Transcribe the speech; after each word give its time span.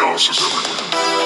Chaos 0.00 0.30
is 0.30 0.38
everywhere. 0.38 1.19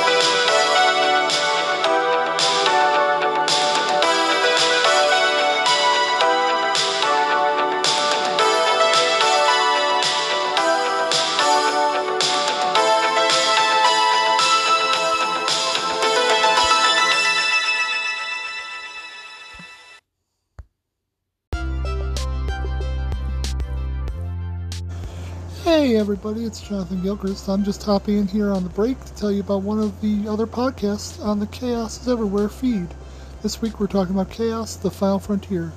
Everybody, 26.14 26.44
it's 26.44 26.60
Jonathan 26.60 27.02
Gilchrist. 27.02 27.48
I'm 27.48 27.64
just 27.64 27.82
hopping 27.82 28.18
in 28.18 28.28
here 28.28 28.52
on 28.52 28.62
the 28.62 28.68
break 28.68 29.04
to 29.04 29.14
tell 29.14 29.32
you 29.32 29.40
about 29.40 29.62
one 29.62 29.80
of 29.80 30.00
the 30.00 30.28
other 30.28 30.46
podcasts 30.46 31.20
on 31.20 31.40
the 31.40 31.46
Chaos 31.48 32.00
is 32.00 32.08
Everywhere 32.08 32.48
feed. 32.48 32.86
This 33.42 33.60
week 33.60 33.80
we're 33.80 33.88
talking 33.88 34.14
about 34.14 34.30
Chaos 34.30 34.76
the 34.76 34.92
Final 34.92 35.18
Frontier. 35.18 35.72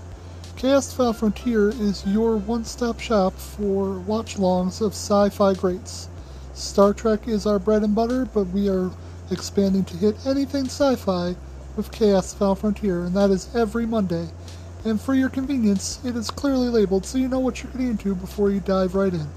Chaos 0.56 0.90
the 0.92 0.96
Final 0.98 1.14
Frontier 1.14 1.70
is 1.70 2.06
your 2.06 2.38
one 2.38 2.66
stop 2.66 3.00
shop 3.00 3.34
for 3.34 3.98
watch 4.02 4.36
alongs 4.36 4.80
of 4.80 4.92
sci 4.92 5.30
fi 5.30 5.56
greats. 5.56 6.08
Star 6.54 6.94
Trek 6.94 7.28
is 7.28 7.48
our 7.48 7.58
bread 7.58 7.82
and 7.82 7.96
butter, 7.96 8.26
but 8.26 8.44
we 8.50 8.70
are 8.70 8.92
expanding 9.32 9.86
to 9.86 9.98
hit 9.98 10.24
anything 10.28 10.66
sci 10.66 10.98
fi 10.98 11.36
with 11.76 11.92
Chaos 11.92 12.34
the 12.34 12.38
Final 12.38 12.54
Frontier, 12.54 13.06
and 13.06 13.16
that 13.16 13.32
is 13.32 13.50
every 13.56 13.88
Monday. 13.88 14.28
And 14.86 15.02
for 15.02 15.16
your 15.16 15.30
convenience, 15.30 16.00
it 16.06 16.16
is 16.16 16.30
clearly 16.30 16.70
labeled 16.70 17.08
so 17.08 17.18
you 17.18 17.28
know 17.28 17.40
what 17.40 17.64
you're 17.64 17.72
getting 17.72 17.88
into 17.90 18.14
before 18.14 18.52
you 18.52 18.60
dive 18.60 18.94
right 18.94 19.16
in. 19.16 19.28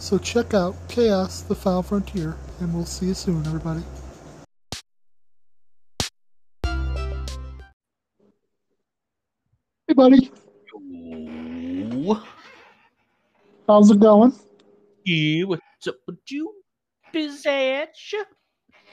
So 0.00 0.16
check 0.16 0.54
out 0.54 0.74
Chaos 0.88 1.42
the 1.42 1.54
Final 1.54 1.82
Frontier, 1.82 2.34
and 2.58 2.74
we'll 2.74 2.86
see 2.86 3.06
you 3.06 3.14
soon, 3.14 3.46
everybody. 3.46 3.82
Hey, 9.86 9.94
buddy. 9.94 10.32
How's 13.68 13.90
it 13.90 14.00
going? 14.00 14.32
Yeah, 15.04 15.44
what's 15.44 15.62
up 15.86 15.96
with 16.06 16.18
you, 16.28 16.50
Bizatch? 17.12 18.14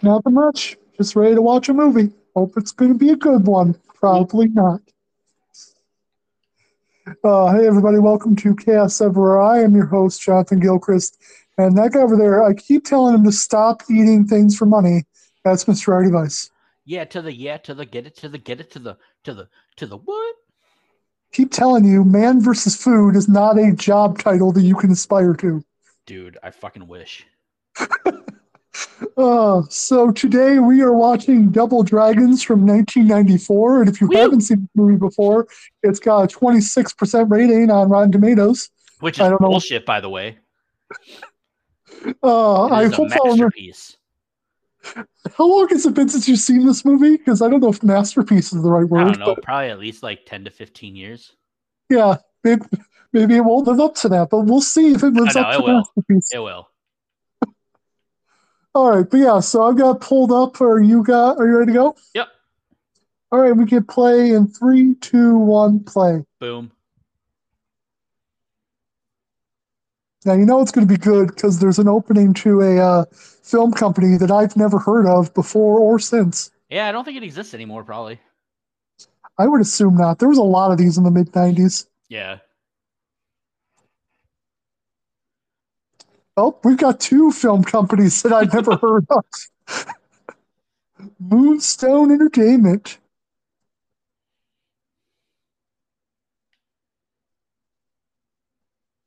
Nothing 0.02 0.34
much. 0.34 0.76
Just 0.98 1.16
ready 1.16 1.36
to 1.36 1.42
watch 1.42 1.70
a 1.70 1.74
movie. 1.74 2.14
Hope 2.36 2.58
it's 2.58 2.74
going 2.74 2.92
to 2.92 3.00
be 3.00 3.12
a 3.12 3.16
good 3.16 3.48
one. 3.48 3.80
Probably 3.96 4.50
not. 4.50 4.82
Uh, 7.08 7.54
hey, 7.56 7.66
everybody. 7.66 8.00
Welcome 8.00 8.36
to 8.36 8.54
Chaos 8.54 9.00
Everywhere. 9.00 9.42
I 9.42 9.62
am 9.62 9.74
your 9.74 9.86
host, 9.86 10.22
Jonathan 10.22 10.60
Gilchrist. 10.60 11.18
And 11.58 11.78
that 11.78 11.94
guy 11.94 12.02
over 12.02 12.18
there, 12.18 12.44
I 12.44 12.54
keep 12.54 12.84
telling 12.84 13.16
him 13.16 13.24
to 13.24 13.32
stop 13.32 13.82
eating 13.90 14.28
things 14.28 14.58
for 14.58 14.66
money. 14.66 15.06
That's 15.46 15.64
Mr. 15.66 15.94
R 15.94 16.04
T 16.04 16.12
Vice. 16.12 16.52
Yeah, 16.84 17.06
to 17.06 17.22
the 17.22 17.34
yeah, 17.34 17.58
to 17.60 17.74
the 17.74 17.86
get 17.86 18.08
it, 18.08 18.18
to 18.18 18.28
the 18.28 18.38
get 18.38 18.60
it, 18.60 18.72
to 18.72 18.80
the 18.80 18.98
to 19.24 19.34
the 19.34 19.48
to 19.78 19.88
the 19.88 19.96
what? 19.96 20.36
Keep 21.32 21.52
telling 21.52 21.86
you, 21.86 22.04
man 22.04 22.42
versus 22.42 22.76
food 22.76 23.16
is 23.16 23.30
not 23.30 23.58
a 23.58 23.72
job 23.72 24.20
title 24.20 24.52
that 24.52 24.64
you 24.64 24.76
can 24.76 24.92
aspire 24.92 25.34
to. 25.36 25.64
Dude, 26.06 26.38
I 26.44 26.52
fucking 26.52 26.88
wish. 26.88 27.26
Uh, 29.18 29.64
so 29.70 30.12
today 30.12 30.60
we 30.60 30.82
are 30.82 30.94
watching 30.94 31.50
Double 31.50 31.82
Dragons 31.84 32.44
from 32.44 32.66
1994, 32.66 33.82
and 33.82 33.90
if 33.90 34.00
you 34.02 34.08
Woo! 34.08 34.18
haven't 34.18 34.42
seen 34.42 34.70
the 34.76 34.82
movie 34.82 34.98
before, 34.98 35.48
it's 35.84 36.00
got 36.00 36.32
a 36.32 36.38
26% 36.38 37.30
rating 37.32 37.72
on 37.72 37.90
Rotten 37.90 38.12
Tomatoes. 38.12 38.70
Which 39.00 39.20
I 39.20 39.26
is 39.26 39.30
don't 39.32 39.42
know. 39.42 39.50
bullshit, 39.50 39.86
by 39.86 40.00
the 40.02 40.10
way. 40.10 40.38
Uh, 42.24 42.66
I 42.66 42.86
hope 42.88 43.10
masterpiece. 43.10 43.98
How 45.36 45.46
long 45.46 45.68
has 45.70 45.86
it 45.86 45.94
been 45.94 46.08
since 46.10 46.28
you've 46.28 46.40
seen 46.40 46.66
this 46.66 46.86
movie? 46.86 47.18
Because 47.18 47.42
I 47.42 47.50
don't 47.50 47.60
know 47.62 47.70
if 47.70 47.84
masterpiece 47.84 48.54
is 48.54 48.62
the 48.64 48.70
right 48.70 48.88
word. 48.88 49.02
I 49.02 49.04
don't 49.10 49.20
know, 49.20 49.36
But 49.36 49.44
probably 49.44 49.70
at 49.70 49.80
least 49.80 50.04
like 50.04 50.26
ten 50.26 50.46
to 50.46 50.52
fifteen 50.52 50.96
years. 50.96 51.36
yeah, 51.90 52.18
maybe, 52.44 52.62
maybe 53.12 53.36
it 53.36 53.42
won't 53.42 53.68
live 53.68 53.80
up 53.80 53.96
to 53.96 54.10
that, 54.10 54.30
but 54.30 54.42
we'll 54.42 54.62
see 54.62 54.94
if 54.94 55.04
it 55.04 55.14
lives 55.14 55.36
know, 55.36 55.42
up 55.42 55.54
it 55.54 55.58
to 55.58 55.64
will. 55.64 55.74
masterpiece. 55.78 56.30
It 56.34 56.40
will. 56.40 56.70
All 58.78 58.96
right, 58.96 59.10
but 59.10 59.18
yeah, 59.18 59.40
so 59.40 59.64
I've 59.64 59.76
got 59.76 60.02
pulled 60.02 60.32
up. 60.32 60.62
Are 60.62 60.80
you 60.80 61.02
got? 61.02 61.40
Are 61.40 61.48
you 61.48 61.58
ready 61.58 61.72
to 61.72 61.76
go? 61.76 61.96
Yep. 62.14 62.28
All 63.32 63.40
right, 63.40 63.58
we 63.58 63.66
can 63.66 63.84
play 63.84 64.30
in 64.30 64.48
three, 64.48 64.94
two, 65.02 65.36
one, 65.36 65.80
play. 65.80 66.24
Boom. 66.40 66.72
Now 70.26 70.34
you 70.34 70.46
know 70.46 70.62
it's 70.62 70.70
going 70.70 70.88
to 70.88 70.94
be 70.94 71.00
good 71.00 71.30
because 71.30 71.58
there's 71.58 71.80
an 71.80 71.88
opening 71.88 72.36
to 72.36 72.62
a 72.62 72.78
uh, 72.78 73.06
film 73.12 73.72
company 73.72 74.16
that 74.16 74.30
I've 74.30 74.56
never 74.56 74.78
heard 74.78 75.08
of 75.08 75.34
before 75.34 75.80
or 75.80 75.98
since. 75.98 76.52
Yeah, 76.70 76.88
I 76.88 76.92
don't 76.92 77.04
think 77.04 77.18
it 77.18 77.24
exists 77.24 77.56
anymore, 77.56 77.84
probably. 77.84 78.20
I 79.40 79.48
would 79.48 79.62
assume 79.62 79.98
not. 79.98 80.20
There 80.20 80.30
was 80.30 80.38
a 80.38 80.44
lot 80.44 80.72
of 80.72 80.78
these 80.78 81.00
in 81.00 81.04
the 81.04 81.10
mid 81.10 81.32
'90s. 81.32 81.88
Yeah. 82.10 82.38
Oh, 86.38 86.58
we've 86.64 86.78
got 86.78 87.00
two 87.00 87.32
film 87.32 87.64
companies 87.64 88.22
that 88.24 88.32
I've 88.32 88.54
never 88.54 88.78
heard 88.82 89.06
of. 89.10 89.26
Moonstone 91.20 92.12
Entertainment. 92.12 92.98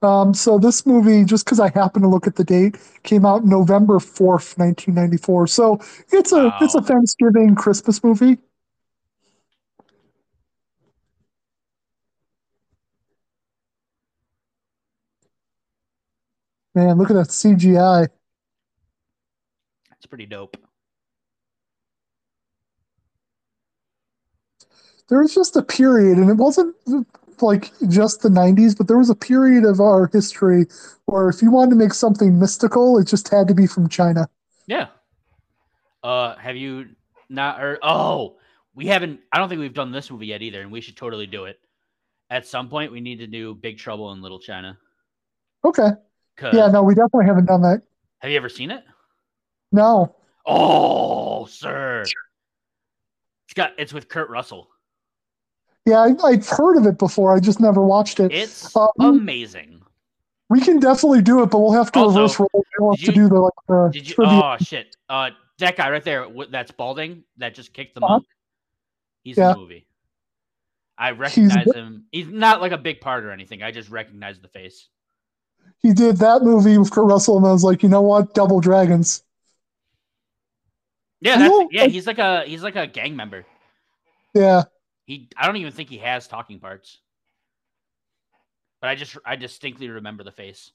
Um, 0.02 0.32
so 0.32 0.58
this 0.58 0.86
movie, 0.86 1.24
just 1.24 1.44
because 1.44 1.60
I 1.60 1.68
happen 1.70 2.00
to 2.02 2.08
look 2.08 2.26
at 2.26 2.36
the 2.36 2.44
date, 2.44 2.76
came 3.02 3.26
out 3.26 3.44
November 3.44 4.00
fourth, 4.00 4.56
nineteen 4.56 4.94
ninety 4.94 5.18
four. 5.18 5.46
So 5.46 5.78
it's 6.10 6.32
a 6.32 6.54
it's 6.60 6.74
a 6.74 6.80
Thanksgiving 6.80 7.54
Christmas 7.54 8.02
movie. 8.02 8.38
Man, 16.80 16.96
look 16.96 17.10
at 17.10 17.14
that 17.14 17.28
CGI. 17.28 18.08
It's 19.92 20.06
pretty 20.06 20.24
dope. 20.24 20.56
there 25.10 25.20
was 25.20 25.34
just 25.34 25.56
a 25.56 25.62
period, 25.62 26.16
and 26.16 26.30
it 26.30 26.36
wasn't 26.36 26.74
like 27.42 27.72
just 27.88 28.22
the 28.22 28.28
90s, 28.28 28.76
but 28.76 28.86
there 28.86 28.96
was 28.96 29.10
a 29.10 29.14
period 29.14 29.64
of 29.64 29.80
our 29.80 30.08
history 30.12 30.66
where 31.06 31.28
if 31.28 31.42
you 31.42 31.50
wanted 31.50 31.70
to 31.70 31.76
make 31.76 31.92
something 31.92 32.38
mystical, 32.38 32.96
it 32.98 33.06
just 33.06 33.28
had 33.28 33.48
to 33.48 33.54
be 33.54 33.66
from 33.66 33.88
China. 33.88 34.28
Yeah. 34.66 34.86
Uh 36.02 36.36
have 36.36 36.56
you 36.56 36.86
not 37.28 37.58
heard 37.58 37.78
oh, 37.82 38.36
we 38.74 38.86
haven't 38.86 39.20
I 39.32 39.38
don't 39.38 39.48
think 39.48 39.60
we've 39.60 39.74
done 39.74 39.90
this 39.90 40.10
movie 40.10 40.28
yet 40.28 40.42
either, 40.42 40.62
and 40.62 40.70
we 40.70 40.80
should 40.80 40.96
totally 40.96 41.26
do 41.26 41.44
it. 41.44 41.58
At 42.30 42.46
some 42.46 42.68
point 42.68 42.92
we 42.92 43.00
need 43.00 43.18
to 43.18 43.26
do 43.26 43.54
Big 43.54 43.78
Trouble 43.78 44.12
in 44.12 44.22
Little 44.22 44.38
China. 44.38 44.78
Okay. 45.64 45.90
Yeah, 46.42 46.68
no, 46.68 46.82
we 46.82 46.94
definitely 46.94 47.26
haven't 47.26 47.46
done 47.46 47.62
that. 47.62 47.82
have 48.20 48.30
you 48.30 48.36
ever 48.36 48.48
seen 48.48 48.70
it? 48.70 48.84
No. 49.72 50.16
Oh, 50.46 51.46
sir. 51.46 52.02
It's 52.02 53.54
got 53.54 53.72
it's 53.78 53.92
with 53.92 54.08
Kurt 54.08 54.30
Russell. 54.30 54.68
Yeah, 55.86 55.98
I, 56.00 56.14
I've 56.24 56.46
heard 56.48 56.76
of 56.76 56.86
it 56.86 56.98
before. 56.98 57.34
I 57.34 57.40
just 57.40 57.60
never 57.60 57.82
watched 57.82 58.20
it. 58.20 58.32
It's 58.32 58.74
Um, 58.76 58.88
amazing. 58.98 59.82
We 60.48 60.60
can 60.60 60.80
definitely 60.80 61.22
do 61.22 61.42
it, 61.42 61.46
but 61.50 61.58
we'll 61.60 61.72
have 61.72 61.92
to 61.92 62.00
Also, 62.00 62.16
reverse 62.22 62.38
roll. 62.40 62.64
We'll 62.78 62.92
have 62.92 63.00
did 63.00 63.06
to 63.06 63.12
do 63.12 63.28
the 63.28 63.38
like 63.38 63.52
the 63.68 63.90
Did 63.92 64.08
you 64.08 64.14
trivia. 64.14 64.40
Oh 64.42 64.56
shit. 64.60 64.96
Uh 65.08 65.30
that 65.58 65.76
guy 65.76 65.90
right 65.90 66.02
there, 66.04 66.26
that's 66.50 66.70
balding 66.70 67.22
that 67.36 67.54
just 67.54 67.72
kicked 67.74 67.94
the 67.94 68.00
Uh-huh. 68.00 68.14
monk. 68.14 68.26
He's 69.22 69.36
Yeah. 69.36 69.48
in 69.50 69.52
the 69.54 69.60
movie. 69.60 69.86
I 70.98 71.10
recognize 71.12 71.64
bit- 71.66 71.76
him. 71.76 72.06
He's 72.12 72.26
not 72.28 72.60
like 72.60 72.72
a 72.72 72.78
big 72.78 73.00
part 73.00 73.24
or 73.24 73.30
anything. 73.30 73.62
I 73.62 73.70
just 73.70 73.90
recognize 73.90 74.38
the 74.40 74.48
face. 74.48 74.88
He 75.78 75.92
did 75.92 76.18
that 76.18 76.42
movie 76.42 76.76
with 76.76 76.90
Kurt 76.90 77.06
Russell, 77.06 77.38
and 77.38 77.46
I 77.46 77.52
was 77.52 77.64
like, 77.64 77.82
you 77.82 77.88
know 77.88 78.02
what? 78.02 78.34
Double 78.34 78.60
Dragons. 78.60 79.22
Yeah, 81.20 81.38
that's 81.38 81.54
yeah, 81.70 81.86
he's 81.86 82.06
like 82.06 82.18
a 82.18 82.44
he's 82.44 82.62
like 82.62 82.76
a 82.76 82.86
gang 82.86 83.16
member. 83.16 83.44
Yeah. 84.34 84.64
He 85.04 85.28
I 85.36 85.46
don't 85.46 85.56
even 85.56 85.72
think 85.72 85.88
he 85.88 85.98
has 85.98 86.26
talking 86.26 86.60
parts. 86.60 86.98
But 88.80 88.90
I 88.90 88.94
just 88.94 89.16
I 89.24 89.36
distinctly 89.36 89.88
remember 89.88 90.24
the 90.24 90.32
face. 90.32 90.72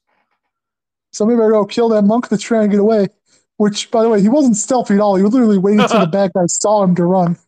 Somebody 1.12 1.38
better 1.38 1.50
go 1.50 1.64
kill 1.64 1.88
that 1.90 2.02
monk 2.02 2.28
that's 2.28 2.42
trying 2.42 2.68
to 2.68 2.76
get 2.76 2.80
away. 2.80 3.08
Which, 3.56 3.90
by 3.90 4.02
the 4.02 4.10
way, 4.10 4.20
he 4.20 4.28
wasn't 4.28 4.56
stealthy 4.56 4.94
at 4.94 5.00
all. 5.00 5.16
He 5.16 5.22
was 5.22 5.32
literally 5.32 5.58
waited 5.58 5.80
until 5.80 6.00
the 6.00 6.06
bad 6.12 6.32
guy 6.34 6.44
saw 6.46 6.82
him 6.84 6.94
to 6.96 7.04
run. 7.04 7.38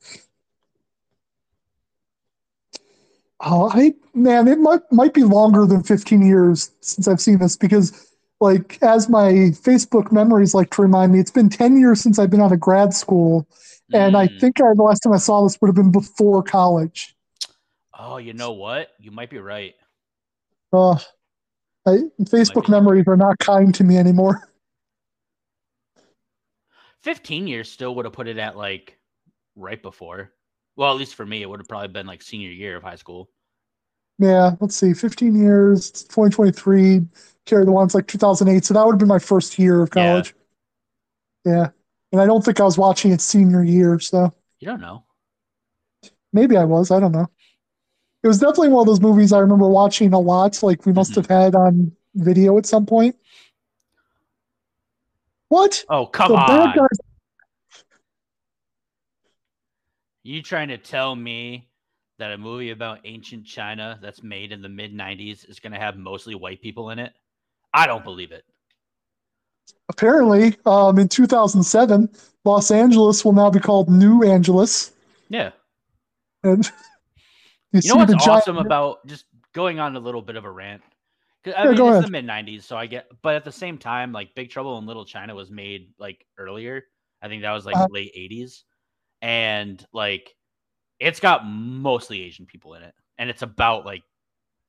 Oh, 3.41 3.71
I 3.73 3.95
man, 4.15 4.49
it 4.49 4.59
might 4.59 4.81
might 4.91 5.15
be 5.15 5.23
longer 5.23 5.65
than 5.67 5.83
15 5.83 6.27
years 6.27 6.73
since 6.81 7.07
I've 7.07 7.21
seen 7.21 7.39
this 7.39 7.57
because, 7.57 8.15
like, 8.41 8.83
as 8.83 9.09
my 9.09 9.31
Facebook 9.63 10.11
memories 10.11 10.55
like 10.55 10.71
to 10.73 10.83
remind 10.83 11.13
me, 11.13 11.21
it's 11.21 11.31
been 11.31 11.49
10 11.49 11.77
years 11.79 12.01
since 12.01 12.19
I've 12.19 12.31
been 12.31 12.41
out 12.41 12.53
of 12.53 12.59
grad 12.61 12.93
school, 12.95 13.47
and 13.93 14.17
I 14.17 14.27
Mm. 14.27 14.41
think 14.41 14.61
I, 14.61 14.75
the 14.75 14.83
last 14.83 15.01
time 15.01 15.13
I 15.13 15.19
saw 15.19 15.43
this 15.45 15.57
would 15.61 15.69
have 15.69 15.77
been 15.77 15.93
before 15.93 16.43
college. 16.43 17.15
Oh, 17.99 18.17
you 18.19 18.33
know 18.33 18.53
what? 18.53 18.89
You 18.99 19.11
might 19.11 19.31
be 19.31 19.39
right. 19.39 19.75
Uh, 20.73 20.99
I, 21.87 21.99
Facebook 22.23 22.69
memories 22.69 23.05
are 23.07 23.17
not 23.17 23.39
kind 23.39 23.75
to 23.75 23.85
me 23.85 23.97
anymore. 23.97 24.43
15 27.03 27.47
years 27.47 27.71
still 27.71 27.95
would 27.95 28.05
have 28.05 28.13
put 28.13 28.29
it 28.29 28.39
at 28.39 28.57
like 28.57 28.99
right 29.57 29.83
before. 29.83 30.33
Well, 30.79 30.93
at 30.93 30.97
least 30.97 31.17
for 31.17 31.27
me, 31.27 31.43
it 31.43 31.51
would 31.51 31.59
have 31.59 31.67
probably 31.69 31.89
been 31.89 32.07
like 32.07 32.23
senior 32.23 32.51
year 32.51 32.77
of 32.77 32.85
high 32.85 32.95
school. 32.95 33.29
Yeah, 34.21 34.53
let's 34.61 34.77
see, 34.77 34.95
15 34.95 35.35
years, 35.35 35.91
2023, 35.91 37.05
carry 37.47 37.65
the 37.65 37.73
ones 37.73 37.97
like 37.97 38.07
2008. 38.07 38.65
So 38.65 38.75
that 38.75 38.87
would 38.87 38.93
have 38.93 38.99
been 39.01 39.09
my 39.09 39.19
first 39.19 39.59
year 39.59 39.83
of 39.83 39.91
college. 39.91 40.35
Yeah. 41.45 41.71
And 42.13 42.21
I 42.21 42.27
don't 42.27 42.45
think 42.45 42.61
I 42.61 42.63
was 42.63 42.79
watching 42.79 43.11
it 43.11 43.21
senior 43.21 43.65
year. 43.65 43.99
So 43.99 44.33
You 44.61 44.69
don't 44.69 44.81
know. 44.81 45.05
maybe 46.33 46.57
I 46.57 46.63
was. 46.65 46.93
I 46.93 47.01
don't 47.01 47.13
know. 47.13 47.27
It 48.23 48.29
was 48.29 48.39
definitely 48.39 48.69
one 48.69 48.83
of 48.83 48.87
those 48.87 49.01
movies 49.01 49.33
I 49.33 49.41
remember 49.41 49.69
watching 49.69 50.13
a 50.13 50.19
lot. 50.21 50.63
Like 50.63 50.87
we 50.87 50.93
must 50.93 51.13
Mhm. 51.13 51.17
have 51.17 51.27
had 51.27 51.55
on 51.57 51.91
video 52.15 52.57
at 52.57 52.67
some 52.67 52.87
point. 52.87 53.17
What? 55.49 55.85
Oh, 55.89 56.07
come 56.07 56.31
the 56.33 56.37
bad 56.37 56.69
on. 56.69 56.77
guys. 56.77 56.99
You 60.29 60.43
trying 60.43 60.69
to 60.69 60.77
tell 60.77 61.17
me 61.17 61.71
that 62.19 62.33
a 62.33 62.37
movie 62.37 62.69
about 62.69 62.99
ancient 63.05 63.47
China 63.47 63.99
that's 64.03 64.23
made 64.23 64.53
in 64.53 64.61
the 64.61 64.69
mid 64.69 64.93
90s 64.95 65.49
is 65.49 65.59
going 65.59 65.73
to 65.73 65.79
have 65.79 65.97
mostly 65.97 66.35
white 66.35 66.61
people 66.61 66.91
in 66.91 66.99
it? 66.99 67.15
I 67.73 67.87
don't 67.87 68.05
believe 68.05 68.31
it. 68.33 68.45
Apparently, 69.89 70.55
um, 70.67 70.99
in 70.99 71.09
2007, 71.09 72.11
Los 72.45 72.71
Angeles 72.71 73.25
will 73.25 73.33
now 73.33 73.49
be 73.49 73.59
called 73.59 73.89
New 73.89 74.23
Angeles. 74.23 74.93
Yeah. 75.31 75.53
And 76.43 76.63
you, 77.73 77.81
You 77.83 77.89
know 77.89 77.97
what's 77.97 78.13
the 78.13 78.19
giant- 78.19 78.43
awesome 78.43 78.59
about 78.59 79.07
just 79.07 79.25
going 79.55 79.81
on 79.81 79.97
a 79.97 80.01
little 80.01 80.21
bit 80.21 80.37
of 80.37 80.45
a 80.45 80.51
rant? 80.51 80.83
'Cause, 81.43 81.55
I 81.57 81.65
Yeah, 81.65 81.71
mean, 81.71 81.81
it's 81.81 81.89
ahead. 81.89 82.05
the 82.05 82.11
mid 82.11 82.27
90s, 82.27 82.65
so 82.67 82.77
I 82.77 82.85
get, 82.85 83.07
but 83.23 83.35
at 83.35 83.45
the 83.45 83.53
same 83.53 83.79
time, 83.79 84.13
like 84.13 84.35
Big 84.35 84.51
Trouble 84.51 84.77
in 84.77 84.85
Little 84.85 85.07
China 85.07 85.35
was 85.35 85.51
made 85.51 85.95
like 85.99 86.27
earlier. 86.37 86.85
I 87.23 87.29
think 87.29 87.41
that 87.41 87.53
was 87.53 87.65
like 87.65 87.77
Uh-huh. 87.77 87.89
late 87.91 88.13
80s. 88.15 88.65
And 89.23 89.85
like, 89.93 90.35
it's 91.01 91.21
got 91.21 91.47
mostly 91.47 92.23
Asian 92.23 92.47
people 92.47 92.75
in 92.75 92.83
it. 92.83 92.95
And 93.19 93.31
it's 93.31 93.43
about 93.43 93.85
like 93.85 94.03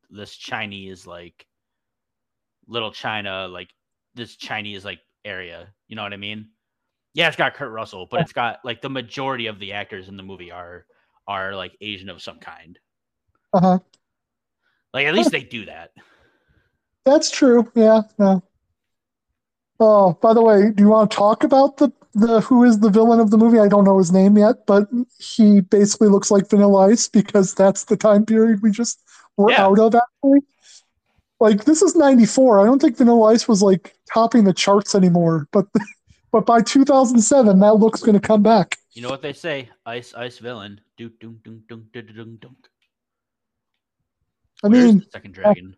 this 0.10 0.36
Chinese, 0.36 1.06
like, 1.06 1.46
little 2.68 2.92
China, 2.92 3.48
like 3.48 3.69
this 4.16 4.36
Chinese, 4.36 4.84
like, 4.86 5.00
area. 5.25 5.68
You 5.88 5.96
know 5.96 6.04
what 6.04 6.13
I 6.13 6.18
mean? 6.18 6.50
Yeah, 7.13 7.28
it's 7.28 7.38
got 7.38 7.56
Kurt 7.56 7.72
Russell, 7.72 8.07
but 8.10 8.22
it's 8.22 8.34
got 8.34 8.60
like 8.63 8.81
the 8.81 8.90
majority 8.90 9.48
of 9.48 9.60
the 9.60 9.74
actors 9.74 10.07
in 10.07 10.18
the 10.18 10.24
movie 10.24 10.52
are 10.52 10.86
are 11.28 11.56
like 11.56 11.75
Asian 11.81 12.10
of 12.10 12.22
some 12.22 12.40
kind. 12.40 12.78
Uh-huh. 13.54 13.80
Like 14.94 15.07
at 15.07 15.13
least 15.13 15.31
they 15.31 15.44
do 15.44 15.66
that. 15.66 15.92
That's 17.06 17.31
true. 17.31 17.69
Yeah. 17.75 18.02
No. 18.18 18.44
Oh, 19.80 20.13
by 20.22 20.34
the 20.34 20.42
way, 20.42 20.72
do 20.72 20.84
you 20.84 20.90
want 20.90 21.10
to 21.10 21.18
talk 21.18 21.44
about 21.44 21.78
the 21.78 21.92
the 22.13 22.41
who 22.41 22.63
is 22.63 22.79
the 22.79 22.89
villain 22.89 23.19
of 23.19 23.31
the 23.31 23.38
movie? 23.38 23.59
I 23.59 23.67
don't 23.67 23.83
know 23.83 23.97
his 23.97 24.11
name 24.11 24.38
yet, 24.38 24.65
but 24.65 24.88
he 25.19 25.61
basically 25.61 26.07
looks 26.07 26.31
like 26.31 26.50
Vanilla 26.50 26.89
Ice 26.89 27.07
because 27.07 27.53
that's 27.53 27.85
the 27.85 27.97
time 27.97 28.25
period 28.25 28.61
we 28.61 28.71
just 28.71 29.01
were 29.38 29.51
Yeah. 29.51 29.65
out 29.65 29.79
of. 29.79 29.95
Actually, 29.95 30.39
like 31.39 31.65
this 31.65 31.81
is 31.81 31.95
'94. 31.95 32.59
I 32.59 32.65
don't 32.65 32.81
think 32.81 32.97
Vanilla 32.97 33.33
Ice 33.33 33.47
was 33.47 33.61
like 33.61 33.95
topping 34.13 34.44
the 34.44 34.53
charts 34.53 34.95
anymore, 34.95 35.47
but 35.51 35.67
but 36.31 36.45
by 36.45 36.61
2007, 36.61 37.59
that 37.59 37.73
look's 37.75 38.01
going 38.01 38.19
to 38.19 38.27
come 38.27 38.44
back. 38.44 38.77
You 38.94 39.01
know 39.03 39.09
what 39.09 39.21
they 39.21 39.33
say? 39.33 39.69
Ice, 39.85 40.13
ice 40.13 40.39
villain. 40.39 40.81
Doom, 40.97 41.13
doom, 41.19 41.39
doom, 41.44 41.63
doom, 41.67 41.85
doom, 41.94 42.35
doom. 42.38 42.56
I 44.63 44.67
mean, 44.67 45.06
second 45.11 45.33
dragon. 45.33 45.75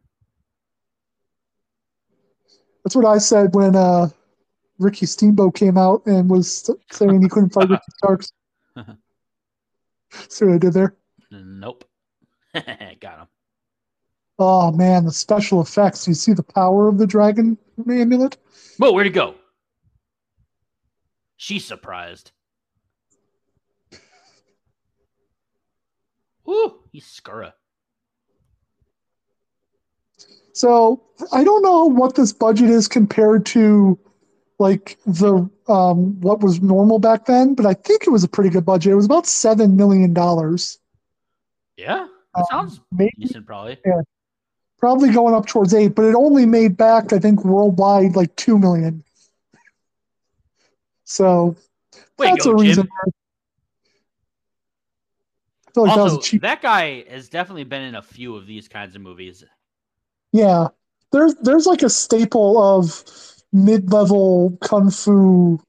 that's 2.84 2.96
what 2.96 3.06
I 3.06 3.20
said 3.20 3.54
when 3.54 3.76
uh, 3.76 4.10
Ricky 4.82 5.06
Steamboat 5.06 5.56
came 5.56 5.78
out 5.78 6.06
and 6.06 6.30
was 6.30 6.70
saying 6.92 7.22
he 7.22 7.30
couldn't 7.30 7.52
fight 7.52 7.70
Ricky 7.70 7.84
Starks. 7.98 8.34
See 10.30 10.46
what 10.46 10.56
I 10.56 10.58
did 10.58 10.74
there? 10.74 10.96
Nope. 11.30 11.86
Got 12.54 13.20
him. 13.20 13.28
Oh 14.40 14.72
man, 14.72 15.06
the 15.06 15.12
special 15.12 15.62
effects. 15.62 16.08
You 16.08 16.16
see 16.16 16.34
the 16.34 16.44
power 16.44 16.88
of 16.88 16.98
the 16.98 17.06
dragon 17.06 17.58
amulet? 17.88 18.38
Whoa, 18.78 18.92
where'd 18.92 19.06
he 19.06 19.12
go? 19.12 19.36
She's 21.38 21.64
surprised. 21.64 22.32
Ooh, 26.50 26.80
he's 26.92 27.06
Skura. 27.06 27.54
So 30.54 31.04
I 31.32 31.44
don't 31.44 31.62
know 31.62 31.86
what 31.86 32.16
this 32.16 32.34
budget 32.34 32.70
is 32.70 32.88
compared 32.88 33.46
to 33.48 33.98
like 34.62 34.98
the 35.06 35.50
um 35.68 36.20
what 36.22 36.42
was 36.42 36.62
normal 36.62 37.00
back 37.00 37.26
then, 37.26 37.56
but 37.56 37.66
I 37.66 37.74
think 37.74 38.04
it 38.08 38.12
was 38.12 38.24
a 38.24 38.30
pretty 38.30 38.50
good 38.50 38.66
budget. 38.66 38.94
It 38.94 38.96
was 38.96 39.06
about 39.06 39.28
seven 39.28 39.76
million 39.76 40.14
dollars. 40.14 40.80
Yeah, 41.78 42.08
that 42.36 42.42
Um, 42.42 42.46
sounds 42.50 42.82
maybe 42.92 43.12
decent, 43.18 43.46
probably. 43.46 43.78
probably 44.78 45.12
going 45.12 45.34
up 45.36 45.46
towards 45.48 45.74
eight, 45.74 45.96
but 45.96 46.06
it 46.06 46.16
only 46.16 46.46
made 46.46 46.78
back, 46.78 47.14
I 47.14 47.20
think, 47.20 47.44
worldwide 47.46 48.16
like 48.16 48.36
two 48.36 48.58
million. 48.58 49.04
So 51.04 51.56
that's 52.18 52.46
go, 52.46 52.52
a 52.52 52.56
reason. 52.56 52.84
Jim. 52.86 52.92
I 55.68 55.72
feel 55.74 55.84
like 55.84 55.96
that 55.96 56.04
was 56.04 56.14
Also, 56.14 56.22
cheap. 56.22 56.42
that 56.42 56.62
guy 56.62 57.04
has 57.10 57.30
definitely 57.30 57.64
been 57.64 57.84
in 57.84 57.96
a 57.96 58.02
few 58.02 58.36
of 58.36 58.46
these 58.46 58.68
kinds 58.68 58.96
of 58.96 59.02
movies. 59.02 59.44
Yeah, 60.32 60.68
there's 61.12 61.36
there's 61.36 61.66
like 61.66 61.84
a 61.84 61.90
staple 61.90 62.62
of 62.62 63.04
mid-level 63.54 64.58
kung 64.62 64.90
fu 64.90 65.60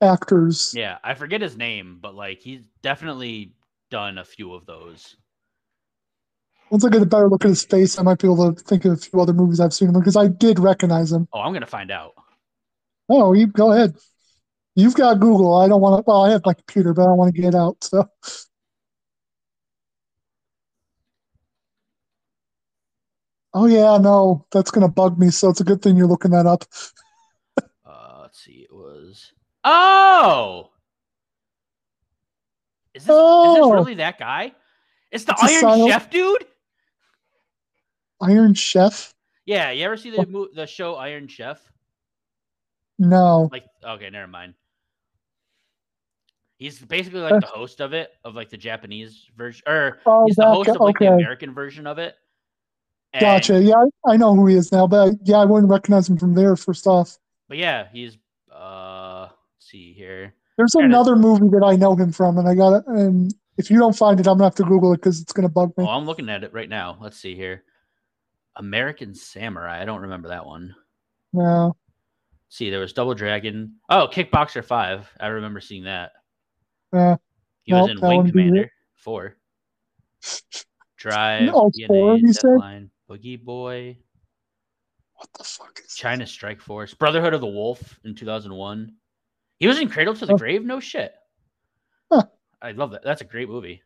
actors. 0.00 0.72
Yeah, 0.74 0.98
I 1.02 1.14
forget 1.14 1.40
his 1.40 1.56
name, 1.56 1.98
but 2.00 2.14
like 2.14 2.40
he's 2.40 2.62
definitely 2.82 3.52
done 3.90 4.18
a 4.18 4.24
few 4.24 4.54
of 4.54 4.66
those. 4.66 5.16
Once 6.70 6.84
I 6.84 6.90
get 6.90 7.02
a 7.02 7.06
better 7.06 7.28
look 7.28 7.44
at 7.44 7.48
his 7.48 7.64
face, 7.64 7.98
I 7.98 8.02
might 8.02 8.18
be 8.18 8.26
able 8.26 8.52
to 8.52 8.62
think 8.62 8.84
of 8.84 8.92
a 8.92 8.96
few 8.96 9.20
other 9.20 9.32
movies 9.32 9.58
I've 9.58 9.72
seen 9.72 9.88
him 9.88 9.94
because 9.94 10.16
I 10.16 10.28
did 10.28 10.58
recognize 10.58 11.10
him. 11.12 11.26
Oh, 11.32 11.40
I'm 11.40 11.52
gonna 11.52 11.66
find 11.66 11.90
out. 11.90 12.12
Oh, 13.08 13.32
you 13.32 13.46
go 13.46 13.72
ahead. 13.72 13.96
You've 14.74 14.94
got 14.94 15.18
Google. 15.18 15.56
I 15.56 15.66
don't 15.66 15.80
want 15.80 15.98
to. 15.98 16.04
Well, 16.06 16.24
I 16.24 16.30
have 16.30 16.42
my 16.44 16.54
computer, 16.54 16.92
but 16.92 17.02
I 17.02 17.06
don't 17.06 17.16
want 17.16 17.34
to 17.34 17.40
get 17.40 17.54
out. 17.54 17.82
So, 17.82 18.08
oh 23.54 23.66
yeah, 23.66 23.98
no, 23.98 24.46
that's 24.52 24.70
gonna 24.70 24.88
bug 24.88 25.18
me. 25.18 25.30
So 25.30 25.48
it's 25.48 25.60
a 25.60 25.64
good 25.64 25.80
thing 25.80 25.96
you're 25.96 26.06
looking 26.06 26.32
that 26.32 26.46
up. 26.46 26.64
Uh, 27.84 28.18
let's 28.20 28.44
see. 28.44 28.66
It 28.68 28.72
was. 28.72 29.32
Oh, 29.70 30.70
is 32.94 33.02
this, 33.04 33.10
is 33.10 33.16
Oh. 33.20 33.54
this 33.54 33.74
really 33.74 33.94
that 33.96 34.18
guy? 34.18 34.52
It's 35.12 35.24
the 35.24 35.32
It's 35.42 35.62
Iron 35.62 35.86
Chef 35.88 36.08
dude. 36.10 36.46
Iron 38.22 38.54
Chef? 38.54 39.14
Yeah, 39.44 39.70
you 39.70 39.84
ever 39.84 39.96
see 39.98 40.10
the 40.10 40.26
mo- 40.26 40.48
the 40.54 40.66
show 40.66 40.94
Iron 40.96 41.28
Chef? 41.28 41.60
No. 42.98 43.48
Like, 43.52 43.64
okay, 43.84 44.08
never 44.10 44.26
mind. 44.26 44.54
He's 46.56 46.78
basically 46.80 47.20
like 47.20 47.40
the 47.40 47.46
host 47.46 47.80
of 47.80 47.92
it, 47.92 48.10
of 48.24 48.34
like 48.34 48.48
the 48.48 48.56
Japanese 48.56 49.26
version, 49.36 49.62
or 49.68 49.98
Oh, 50.06 50.24
he's 50.26 50.36
the 50.36 50.46
host 50.46 50.66
guy- 50.68 50.74
of 50.74 50.80
like 50.80 50.98
the. 50.98 51.12
American 51.12 51.52
version 51.54 51.86
of 51.86 51.98
it. 51.98 52.16
And- 53.12 53.20
Gotcha. 53.20 53.62
Yeah, 53.62 53.84
I, 54.06 54.12
I 54.14 54.16
know 54.16 54.34
who 54.34 54.46
he 54.46 54.56
is 54.56 54.72
now, 54.72 54.86
but 54.86 55.08
I, 55.08 55.12
yeah, 55.24 55.36
I 55.38 55.44
wouldn't 55.44 55.70
recognize 55.70 56.08
him 56.08 56.16
from 56.18 56.34
there. 56.34 56.56
First 56.56 56.86
off, 56.86 57.18
But 57.48 57.58
yeah, 57.58 57.86
he's 57.92 58.16
uh, 58.52 58.56
see 59.68 59.92
here. 59.92 60.34
there's 60.56 60.72
Kinda- 60.72 60.88
another 60.88 61.14
movie 61.16 61.48
that 61.48 61.62
I 61.64 61.76
know 61.76 61.94
him 61.94 62.10
from, 62.12 62.36
and 62.38 62.48
I 62.48 62.54
got 62.54 62.74
it. 62.78 62.84
And 62.86 63.32
if 63.58 63.70
you 63.70 63.78
don't 63.78 63.96
find 63.96 64.18
it, 64.18 64.26
I'm 64.26 64.34
gonna 64.38 64.44
have 64.44 64.54
to 64.56 64.64
Google 64.64 64.92
it 64.92 64.96
because 64.96 65.20
it's 65.20 65.32
gonna 65.32 65.48
bug 65.48 65.72
me. 65.76 65.84
Oh, 65.84 65.88
I'm 65.88 66.04
looking 66.04 66.28
at 66.28 66.42
it 66.44 66.52
right 66.52 66.68
now. 66.68 66.98
Let's 67.00 67.16
see 67.18 67.34
here. 67.36 67.62
American 68.56 69.14
Samurai. 69.14 69.80
I 69.80 69.84
don't 69.84 70.00
remember 70.02 70.28
that 70.28 70.44
one. 70.46 70.74
No. 71.32 71.76
see, 72.48 72.70
there 72.70 72.80
was 72.80 72.92
Double 72.94 73.14
Dragon. 73.14 73.74
Oh, 73.90 74.08
Kickboxer 74.10 74.64
Five. 74.64 75.08
I 75.20 75.28
remember 75.28 75.60
seeing 75.60 75.84
that. 75.84 76.12
Yeah. 76.92 77.16
He 77.64 77.74
was 77.74 77.90
in 77.90 78.00
Wing 78.00 78.16
wouldn't 78.16 78.34
be 78.34 78.40
it. 78.40 78.46
Commander 78.46 78.70
Four. 78.96 79.36
Drive. 80.96 81.50
Oh, 81.54 81.70
DNA, 81.70 81.86
four, 81.86 82.16
you 82.16 82.32
said? 82.32 82.90
Boogie 83.08 83.40
Boy. 83.42 83.98
What 85.14 85.28
the 85.36 85.44
fuck 85.44 85.78
is 85.84 85.94
China 85.94 86.26
Strike 86.26 86.60
Force. 86.60 86.94
Brotherhood 86.94 87.34
of 87.34 87.40
the 87.40 87.46
Wolf 87.46 88.00
in 88.04 88.14
2001. 88.14 88.92
He 89.58 89.66
was 89.66 89.78
in 89.80 89.88
Cradle 89.88 90.14
to 90.14 90.26
the 90.26 90.34
Oh. 90.34 90.38
Grave. 90.38 90.64
No 90.64 90.80
shit. 90.80 91.12
Huh. 92.10 92.24
I 92.62 92.72
love 92.72 92.92
that. 92.92 93.02
That's 93.02 93.20
a 93.20 93.24
great 93.24 93.48
movie. 93.48 93.82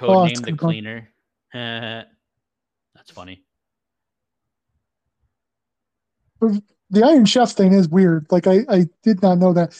Oh, 0.00 0.06
Code 0.06 0.30
that's 0.30 0.40
name 0.40 0.56
the 0.56 0.58
cleaner. 0.58 1.08
That's 1.52 3.10
funny. 3.12 3.42
the 6.40 7.02
Iron 7.04 7.24
Chef 7.24 7.52
thing 7.52 7.72
is 7.72 7.88
weird. 7.88 8.26
Like 8.30 8.46
I, 8.46 8.64
I 8.68 8.88
did 9.02 9.22
not 9.22 9.38
know 9.38 9.52
that. 9.54 9.76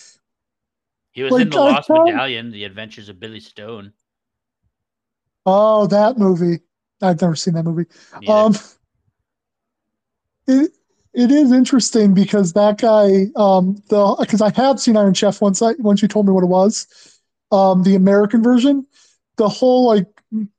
He 1.13 1.23
was 1.23 1.33
Like, 1.33 1.43
in 1.43 1.51
the 1.51 1.57
I 1.59 1.73
Lost 1.73 1.91
Medallion, 1.91 2.51
The 2.51 2.65
Adventures 2.65 3.09
of 3.09 3.21
Billy 3.21 3.41
Stone. 3.41 3.93
Oh, 5.47 5.87
that 5.89 6.17
movie. 6.19 6.61
I've 7.03 7.21
never 7.21 7.37
seen 7.37 7.55
that 7.55 7.65
movie. 7.65 7.87
Neither. 8.21 8.33
Um, 8.33 8.55
it, 10.47 10.78
it 11.19 11.33
is 11.33 11.51
interesting 11.51 12.15
because 12.15 12.53
that 12.53 12.79
guy, 12.79 13.27
um, 13.35 13.83
the 13.89 14.17
because 14.21 14.41
I 14.41 14.53
have 14.55 14.79
seen 14.79 14.97
Iron 14.97 15.15
Chef 15.15 15.41
once. 15.43 15.61
I 15.61 15.73
once 15.81 16.01
you 16.01 16.07
told 16.07 16.27
me 16.27 16.33
what 16.33 16.45
it 16.45 16.49
was, 16.49 16.87
um, 17.51 17.83
the 17.83 17.97
American 17.97 18.41
version. 18.41 18.87
The 19.37 19.49
whole 19.49 19.89
like 19.89 20.07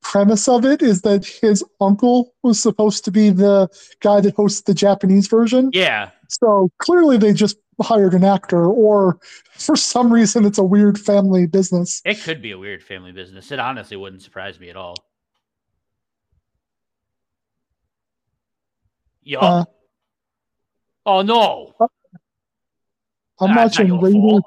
premise 0.02 0.50
of 0.50 0.66
it 0.66 0.82
is 0.82 1.02
that 1.04 1.26
his 1.26 1.64
uncle 1.80 2.34
was 2.44 2.60
supposed 2.60 3.06
to 3.06 3.12
be 3.12 3.30
the 3.30 3.70
guy 4.02 4.20
that 4.20 4.36
hosts 4.36 4.62
the 4.62 4.74
Japanese 4.74 5.28
version. 5.28 5.70
Yeah. 5.74 6.10
So 6.28 6.70
clearly 6.78 7.18
they 7.18 7.32
just 7.32 7.58
hired 7.82 8.14
an 8.14 8.26
actor, 8.26 8.66
or 8.66 9.18
for 9.54 9.78
some 9.78 10.12
reason 10.12 10.44
it's 10.44 10.58
a 10.58 10.64
weird 10.64 11.00
family 11.00 11.48
business. 11.48 12.02
It 12.04 12.22
could 12.22 12.42
be 12.42 12.52
a 12.52 12.58
weird 12.58 12.84
family 12.84 13.14
business. 13.14 13.50
It 13.54 13.60
honestly 13.60 13.96
wouldn't 13.96 14.24
surprise 14.24 14.60
me 14.60 14.70
at 14.70 14.76
all. 14.76 14.96
Yup. 19.24 19.44
Uh, 19.44 19.66
oh 21.06 21.22
no. 21.22 21.74
I'm 23.40 23.56
That's 23.56 23.80
not 23.80 23.88
your 23.88 24.02
Raiders. 24.02 24.14
fault. 24.22 24.44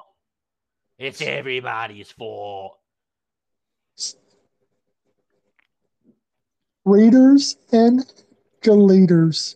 It's 0.99 1.21
everybody's 1.21 2.11
fault. 2.11 2.77
Raiders 6.85 7.57
and 7.71 8.05
Galators. 8.61 9.55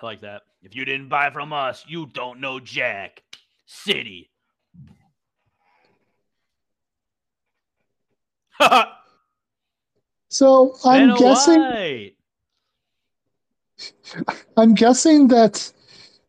I 0.00 0.04
like 0.06 0.20
that. 0.22 0.42
If 0.62 0.74
you 0.76 0.84
didn't 0.84 1.08
buy 1.08 1.30
from 1.30 1.52
us, 1.52 1.84
you 1.88 2.06
don't 2.06 2.40
know 2.40 2.60
Jack. 2.60 3.22
City. 3.66 4.30
So 10.32 10.74
I'm 10.82 11.14
guessing 11.16 11.60
White. 11.60 12.11
I'm 14.56 14.74
guessing 14.74 15.28
that 15.28 15.72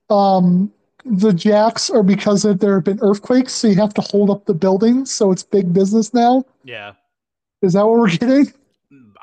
um, 0.10 0.72
the 1.06 1.34
jacks 1.34 1.90
are 1.90 2.04
because 2.04 2.46
of 2.46 2.60
there 2.60 2.76
have 2.76 2.84
been 2.84 3.00
earthquakes, 3.02 3.54
so 3.54 3.68
you 3.68 3.76
have 3.76 3.94
to 3.96 4.02
hold 4.02 4.30
up 4.30 4.46
the 4.46 4.54
buildings, 4.54 5.12
so 5.12 5.32
it's 5.32 5.44
big 5.44 5.74
business 5.74 6.14
now. 6.14 6.46
Yeah. 6.64 6.94
Is 7.62 7.74
that 7.74 7.86
what 7.86 8.00
we're 8.00 8.10
getting? 8.10 8.54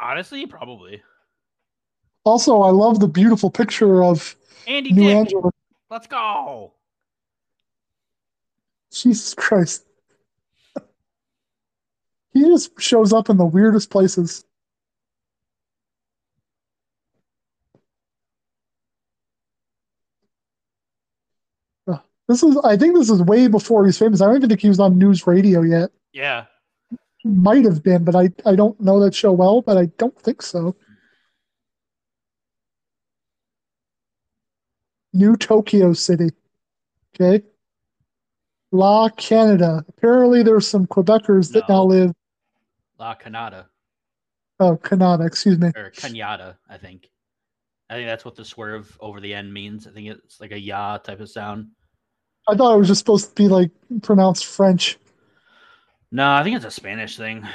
Honestly, 0.01 0.47
probably. 0.47 1.03
Also, 2.25 2.61
I 2.61 2.71
love 2.71 3.01
the 3.01 3.09
beautiful 3.09 3.51
picture 3.51 4.03
of 4.03 4.37
Andy 4.67 4.93
New 4.93 5.05
Dick. 5.05 5.17
Angela. 5.17 5.51
Let's 5.91 6.07
go. 6.07 6.73
Jesus 8.93 9.35
Christ. 9.35 9.85
He 12.33 12.43
just 12.43 12.81
shows 12.81 13.13
up 13.13 13.29
in 13.29 13.39
the 13.39 13.45
weirdest 13.45 13.91
places. 13.91 14.45
Uh, 21.89 21.99
This 22.31 22.45
is, 22.45 22.57
I 22.59 22.77
think 22.77 22.95
this 22.95 23.11
is 23.11 23.21
way 23.23 23.49
before 23.49 23.85
he's 23.85 23.99
famous. 23.99 24.21
I 24.21 24.27
don't 24.27 24.37
even 24.37 24.49
think 24.49 24.61
he 24.61 24.69
was 24.69 24.79
on 24.79 24.97
news 24.97 25.27
radio 25.27 25.63
yet. 25.63 25.91
Yeah. 26.13 26.45
He 27.19 27.29
might 27.29 27.65
have 27.65 27.83
been, 27.83 28.05
but 28.05 28.15
I, 28.15 28.31
I 28.47 28.55
don't 28.55 28.81
know 28.81 29.01
that 29.01 29.17
show 29.17 29.33
well, 29.33 29.63
but 29.63 29.77
I 29.77 29.87
don't 29.99 30.17
think 30.17 30.41
so. 30.41 30.77
New 35.13 35.37
Tokyo 35.37 35.93
City. 35.93 36.31
Okay. 37.21 37.45
La 38.71 39.09
Canada. 39.09 39.85
Apparently 39.89 40.45
there's 40.45 40.69
some 40.69 40.87
Quebecers 40.87 41.51
that 41.51 41.69
now 41.69 41.83
live 41.83 42.13
La 42.97 43.17
Canada 43.17 43.67
oh 44.61 44.77
Canada, 44.77 45.25
excuse 45.25 45.59
me. 45.59 45.73
or 45.75 45.91
Canada, 45.91 46.57
I 46.69 46.77
think. 46.77 47.11
I 47.89 47.95
think 47.95 48.07
that's 48.07 48.25
what 48.25 48.37
the 48.37 48.45
swerve 48.45 48.97
over 49.01 49.21
the 49.21 49.35
end 49.35 49.53
means. 49.53 49.89
I 49.89 49.91
think 49.91 50.07
it's 50.07 50.41
like 50.41 50.53
a 50.53 50.61
ya 50.61 50.99
type 50.99 51.19
of 51.19 51.29
sound. 51.29 51.71
I 52.49 52.57
thought 52.57 52.75
it 52.75 52.79
was 52.79 52.89
just 52.89 52.99
supposed 53.01 53.29
to 53.29 53.35
be 53.35 53.49
like 53.49 53.71
pronounced 54.03 54.47
French. 54.47 54.99
No, 56.11 56.31
I 56.33 56.43
think 56.43 56.57
it's 56.57 56.65
a 56.65 56.71
Spanish 56.71 57.17
thing. 57.17 57.47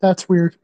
That's 0.00 0.28
weird. 0.28 0.56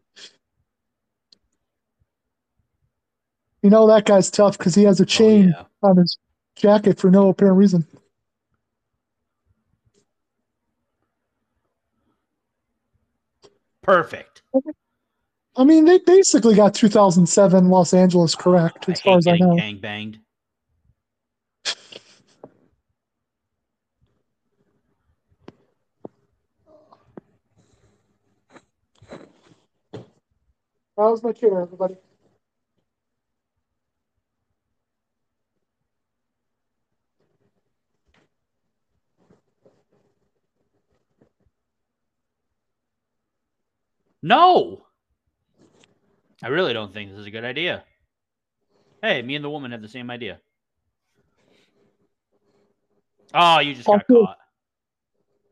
You 3.62 3.70
know 3.70 3.86
that 3.88 4.04
guy's 4.04 4.30
tough 4.30 4.58
because 4.58 4.74
he 4.74 4.82
has 4.84 5.00
a 5.00 5.04
Oh, 5.04 5.06
chain 5.06 5.48
yeah. 5.48 5.62
on 5.82 5.96
his 5.96 6.18
jacket 6.56 6.98
for 6.98 7.10
no 7.10 7.28
apparent 7.28 7.56
reason. 7.56 7.86
Perfect. 13.82 14.42
I 15.56 15.64
mean, 15.64 15.84
they 15.84 15.98
basically 15.98 16.54
got 16.54 16.74
2007 16.74 17.68
Los 17.68 17.94
Angeles 17.94 18.34
correct, 18.34 18.88
as 18.88 19.00
far 19.00 19.18
as 19.18 19.26
I 19.26 19.36
know. 19.36 19.56
gang 19.56 19.78
banged. 19.78 20.18
How's 30.96 31.22
my 31.22 31.32
chair, 31.32 31.60
everybody? 31.60 31.96
No. 44.22 44.86
I 46.42 46.48
really 46.48 46.72
don't 46.72 46.92
think 46.92 47.10
this 47.10 47.20
is 47.20 47.26
a 47.26 47.30
good 47.30 47.44
idea. 47.44 47.84
Hey, 49.02 49.22
me 49.22 49.34
and 49.36 49.44
the 49.44 49.50
woman 49.50 49.72
have 49.72 49.82
the 49.82 49.88
same 49.88 50.10
idea. 50.10 50.40
Oh, 53.34 53.58
you 53.60 53.74
just 53.74 53.86
got 53.86 54.04
Also- 54.08 54.26
caught. 54.26 54.38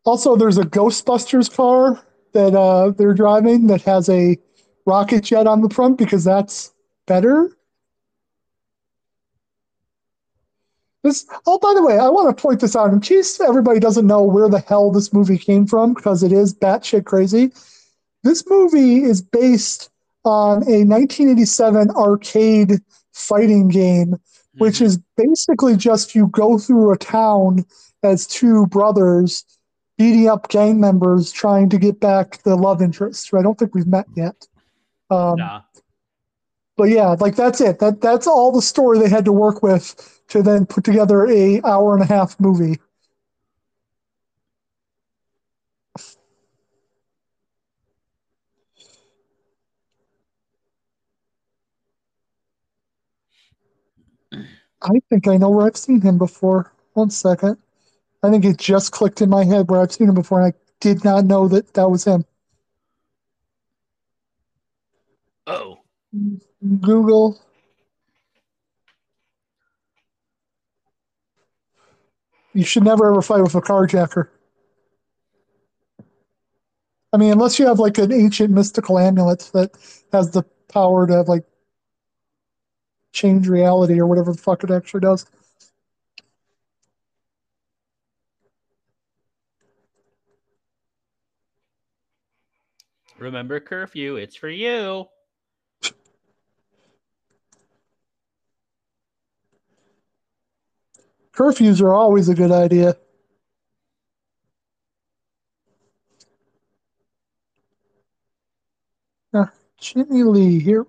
Also, 0.04 0.34
there's 0.36 0.58
a 0.58 0.64
Ghostbusters 0.64 1.54
car 1.54 2.04
that 2.32 2.54
uh, 2.56 2.90
they're 2.90 3.14
driving 3.14 3.68
that 3.68 3.82
has 3.82 4.08
a 4.08 4.36
rocket 4.86 5.24
jet 5.24 5.46
on 5.46 5.60
the 5.62 5.70
front 5.70 5.98
because 5.98 6.24
that's 6.24 6.72
better. 7.06 7.50
This. 11.02 11.26
Oh, 11.46 11.58
by 11.58 11.72
the 11.74 11.82
way, 11.82 11.98
I 11.98 12.08
want 12.08 12.36
to 12.36 12.40
point 12.40 12.60
this 12.60 12.76
out 12.76 12.92
in 12.92 13.00
case 13.00 13.40
everybody 13.40 13.80
doesn't 13.80 14.06
know 14.06 14.22
where 14.22 14.48
the 14.48 14.60
hell 14.60 14.92
this 14.92 15.12
movie 15.12 15.38
came 15.38 15.66
from 15.66 15.94
because 15.94 16.22
it 16.22 16.32
is 16.32 16.54
batshit 16.54 17.06
crazy. 17.06 17.52
This 18.22 18.44
movie 18.48 19.02
is 19.02 19.20
based 19.20 19.90
on 20.24 20.62
a 20.68 20.84
1987 20.84 21.90
arcade 21.90 22.78
fighting 23.12 23.68
game 23.68 24.16
which 24.58 24.78
Mhm. 24.78 24.82
is 24.82 24.98
basically 25.16 25.76
just 25.76 26.14
you 26.14 26.26
go 26.28 26.58
through 26.58 26.92
a 26.92 26.96
town 26.98 27.64
as 28.02 28.26
two 28.26 28.66
brothers 28.66 29.44
beating 29.96 30.28
up 30.28 30.48
gang 30.48 30.78
members 30.78 31.32
trying 31.32 31.70
to 31.70 31.78
get 31.78 31.98
back 31.98 32.42
the 32.42 32.54
love 32.54 32.82
interest 32.82 33.30
who 33.30 33.38
I 33.38 33.42
don't 33.42 33.58
think 33.58 33.74
we've 33.74 33.86
met 33.86 34.06
yet. 34.14 34.46
Um, 35.12 35.36
nah. 35.36 35.62
But 36.76 36.88
yeah, 36.88 37.14
like 37.20 37.36
that's 37.36 37.60
it. 37.60 37.78
That 37.80 38.00
that's 38.00 38.26
all 38.26 38.50
the 38.50 38.62
story 38.62 38.98
they 38.98 39.08
had 39.08 39.26
to 39.26 39.32
work 39.32 39.62
with 39.62 40.20
to 40.28 40.42
then 40.42 40.66
put 40.66 40.84
together 40.84 41.26
a 41.26 41.60
hour 41.64 41.94
and 41.94 42.02
a 42.02 42.06
half 42.06 42.40
movie. 42.40 42.80
I 54.82 55.00
think 55.10 55.28
I 55.28 55.36
know 55.36 55.50
where 55.50 55.66
I've 55.66 55.76
seen 55.76 56.00
him 56.00 56.18
before. 56.18 56.72
One 56.94 57.10
second. 57.10 57.58
I 58.22 58.30
think 58.30 58.44
it 58.44 58.58
just 58.58 58.92
clicked 58.92 59.22
in 59.22 59.30
my 59.30 59.44
head 59.44 59.70
where 59.70 59.80
I've 59.80 59.92
seen 59.92 60.08
him 60.08 60.14
before, 60.14 60.40
and 60.40 60.52
I 60.52 60.58
did 60.80 61.04
not 61.04 61.24
know 61.24 61.48
that 61.48 61.74
that 61.74 61.90
was 61.90 62.04
him. 62.04 62.24
Oh. 65.46 65.78
Google. 66.80 67.40
You 72.54 72.64
should 72.64 72.84
never 72.84 73.10
ever 73.10 73.22
fight 73.22 73.42
with 73.42 73.54
a 73.54 73.60
carjacker. 73.60 74.28
I 77.12 77.18
mean, 77.18 77.32
unless 77.32 77.58
you 77.58 77.66
have 77.66 77.78
like 77.78 77.98
an 77.98 78.12
ancient 78.12 78.50
mystical 78.50 78.98
amulet 78.98 79.50
that 79.54 79.70
has 80.12 80.30
the 80.30 80.44
power 80.68 81.06
to 81.06 81.22
like 81.22 81.44
change 83.12 83.48
reality 83.48 84.00
or 84.00 84.06
whatever 84.06 84.32
the 84.32 84.38
fuck 84.38 84.64
it 84.64 84.70
actually 84.70 85.00
does. 85.00 85.26
Remember 93.18 93.60
curfew. 93.60 94.16
It's 94.16 94.34
for 94.34 94.48
you. 94.48 95.06
Curfews 101.32 101.80
are 101.80 101.94
always 101.94 102.28
a 102.28 102.34
good 102.34 102.52
idea. 102.52 102.96
Now, 109.32 109.50
Jimmy 109.78 110.22
Lee 110.24 110.60
here. 110.60 110.86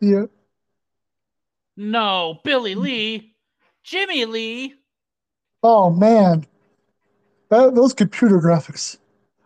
Yeah. 0.00 0.26
No, 1.76 2.40
Billy 2.44 2.74
Lee. 2.74 3.34
Jimmy 3.84 4.24
Lee. 4.24 4.74
Oh, 5.62 5.90
man. 5.90 6.44
That, 7.48 7.74
those 7.74 7.94
computer 7.94 8.38
graphics. 8.40 8.98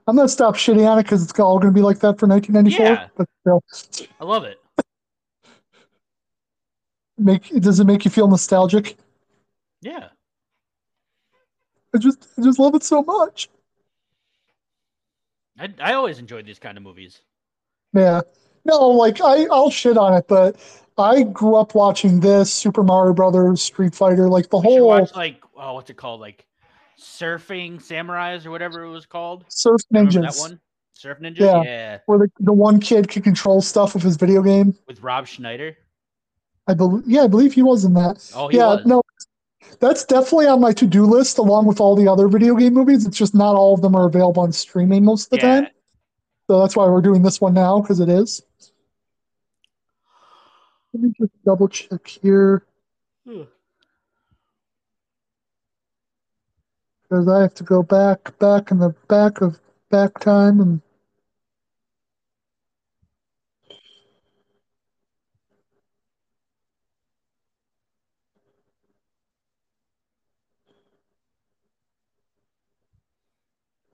I'm 0.06 0.16
gonna 0.16 0.28
stop 0.28 0.54
shitting 0.54 0.88
on 0.88 0.98
it 0.98 1.02
because 1.02 1.22
it's 1.22 1.38
all 1.38 1.58
gonna 1.58 1.72
be 1.72 1.82
like 1.82 1.98
that 1.98 2.18
for 2.18 2.26
1994. 2.28 2.86
Yeah. 2.86 3.08
But 3.16 3.28
still, 3.40 4.08
I 4.20 4.24
love 4.24 4.44
it. 4.44 4.60
make 7.18 7.48
does 7.60 7.80
it 7.80 7.84
make 7.84 8.04
you 8.04 8.10
feel 8.10 8.28
nostalgic? 8.28 8.96
Yeah. 9.80 10.08
I 11.94 11.98
just 11.98 12.28
I 12.38 12.42
just 12.42 12.58
love 12.58 12.74
it 12.74 12.84
so 12.84 13.02
much. 13.02 13.48
I, 15.58 15.72
I 15.80 15.94
always 15.94 16.18
enjoyed 16.18 16.46
these 16.46 16.58
kind 16.58 16.76
of 16.76 16.84
movies. 16.84 17.20
Yeah. 17.92 18.20
No, 18.64 18.88
like 18.88 19.20
I 19.20 19.46
I'll 19.50 19.70
shit 19.70 19.96
on 19.96 20.14
it, 20.14 20.26
but 20.28 20.56
I 20.98 21.24
grew 21.24 21.56
up 21.56 21.74
watching 21.74 22.20
this 22.20 22.52
Super 22.52 22.82
Mario 22.82 23.12
Brothers, 23.12 23.62
Street 23.62 23.94
Fighter, 23.94 24.28
like 24.28 24.50
the 24.50 24.60
whole 24.60 24.86
watch 24.86 25.14
like 25.16 25.42
oh, 25.56 25.74
what's 25.74 25.90
it 25.90 25.96
called? 25.96 26.20
Like 26.20 26.46
Surfing 26.98 27.76
Samurais 27.76 28.46
or 28.46 28.50
whatever 28.50 28.84
it 28.84 28.90
was 28.90 29.06
called. 29.06 29.44
Surf 29.48 29.80
Remember 29.90 30.12
Ninjas, 30.12 30.22
that 30.22 30.40
one? 30.40 30.60
Surf 30.92 31.18
Ninjas. 31.20 31.38
Yeah. 31.38 31.62
Yeah. 31.62 31.98
where 32.06 32.18
the, 32.18 32.30
the 32.40 32.52
one 32.52 32.80
kid 32.80 33.08
could 33.08 33.24
control 33.24 33.60
stuff 33.60 33.94
with 33.94 34.02
his 34.02 34.16
video 34.16 34.42
game. 34.42 34.74
With 34.86 35.02
Rob 35.02 35.26
Schneider. 35.26 35.76
I 36.68 36.74
believe, 36.74 37.04
yeah, 37.06 37.22
I 37.22 37.28
believe 37.28 37.52
he 37.52 37.62
was 37.62 37.84
in 37.84 37.94
that. 37.94 38.28
Oh, 38.34 38.48
he 38.48 38.56
yeah, 38.56 38.74
was. 38.74 38.86
no, 38.86 39.02
that's 39.78 40.04
definitely 40.04 40.46
on 40.46 40.60
my 40.60 40.72
to-do 40.72 41.04
list 41.04 41.38
along 41.38 41.66
with 41.66 41.80
all 41.80 41.94
the 41.94 42.08
other 42.08 42.28
video 42.28 42.54
game 42.56 42.74
movies. 42.74 43.06
It's 43.06 43.16
just 43.16 43.34
not 43.34 43.54
all 43.54 43.74
of 43.74 43.82
them 43.82 43.94
are 43.94 44.06
available 44.06 44.42
on 44.42 44.52
streaming 44.52 45.04
most 45.04 45.26
of 45.26 45.30
the 45.38 45.46
yeah. 45.46 45.60
time, 45.60 45.70
so 46.48 46.60
that's 46.60 46.74
why 46.74 46.88
we're 46.88 47.02
doing 47.02 47.22
this 47.22 47.40
one 47.40 47.54
now 47.54 47.80
because 47.80 48.00
it 48.00 48.08
is. 48.08 48.42
Let 50.92 51.02
me 51.02 51.12
just 51.18 51.32
double 51.44 51.68
check 51.68 52.06
here 52.06 52.66
hmm. 53.26 53.42
Because 57.08 57.28
I 57.28 57.40
have 57.42 57.54
to 57.54 57.64
go 57.64 57.82
back, 57.82 58.38
back 58.38 58.70
in 58.70 58.78
the 58.78 58.94
back 59.08 59.40
of 59.40 59.58
back 59.90 60.18
time 60.18 60.60
and. 60.60 60.82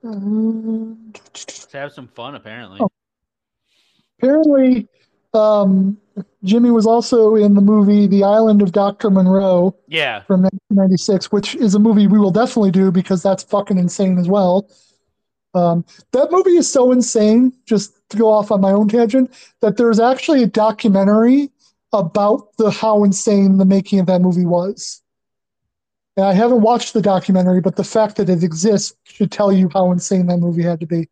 Um, 0.05 1.13
Let's 1.15 1.73
have 1.73 1.93
some 1.93 2.09
fun. 2.09 2.35
Apparently. 2.35 2.81
Oh. 2.81 2.91
apparently, 4.19 4.89
um, 5.33 5.97
Jimmy 6.45 6.71
was 6.71 6.87
also 6.87 7.35
in 7.37 7.55
the 7.55 7.61
movie 7.61 8.07
The 8.07 8.25
Island 8.25 8.63
of 8.63 8.73
Dr. 8.73 9.11
Moreau 9.11 9.77
Yeah. 9.89 10.21
from 10.23 10.43
1996, 10.43 11.31
which 11.33 11.55
is 11.55 11.75
a 11.75 11.79
movie 11.79 12.07
we 12.07 12.19
will 12.19 12.31
definitely 12.31 12.71
do 12.71 12.91
because 12.91 13.23
that's 13.23 13.43
fucking 13.45 13.79
insane 13.79 14.19
as 14.19 14.29
well. 14.29 14.69
Um, 15.55 15.85
that 16.13 16.31
movie 16.31 16.57
is 16.57 16.71
so 16.71 16.93
insane, 16.93 17.53
just 17.67 17.93
to 18.11 18.17
go 18.17 18.31
off 18.31 18.51
on 18.51 18.61
my 18.61 18.73
own 18.73 18.89
tangent, 18.89 19.31
that 19.61 19.77
there's 19.77 20.01
actually 20.01 20.43
a 20.43 20.47
documentary 20.47 21.51
about 21.93 22.57
the 22.57 22.71
how 22.71 23.05
insane 23.05 23.59
the 23.59 23.67
making 23.67 24.01
of 24.01 24.07
that 24.07 24.23
movie 24.23 24.47
was. 24.47 25.03
And 26.17 26.27
I 26.27 26.33
haven't 26.33 26.63
watched 26.63 26.95
the 26.95 27.03
documentary, 27.03 27.61
but 27.61 27.77
the 27.77 27.85
fact 27.85 28.17
that 28.17 28.29
it 28.29 28.43
exists 28.43 28.95
should 29.05 29.31
tell 29.31 29.53
you 29.53 29.71
how 29.73 29.93
insane 29.93 30.27
that 30.27 30.39
movie 30.39 30.63
had 30.63 30.81
to 30.81 30.87
be. 30.87 31.09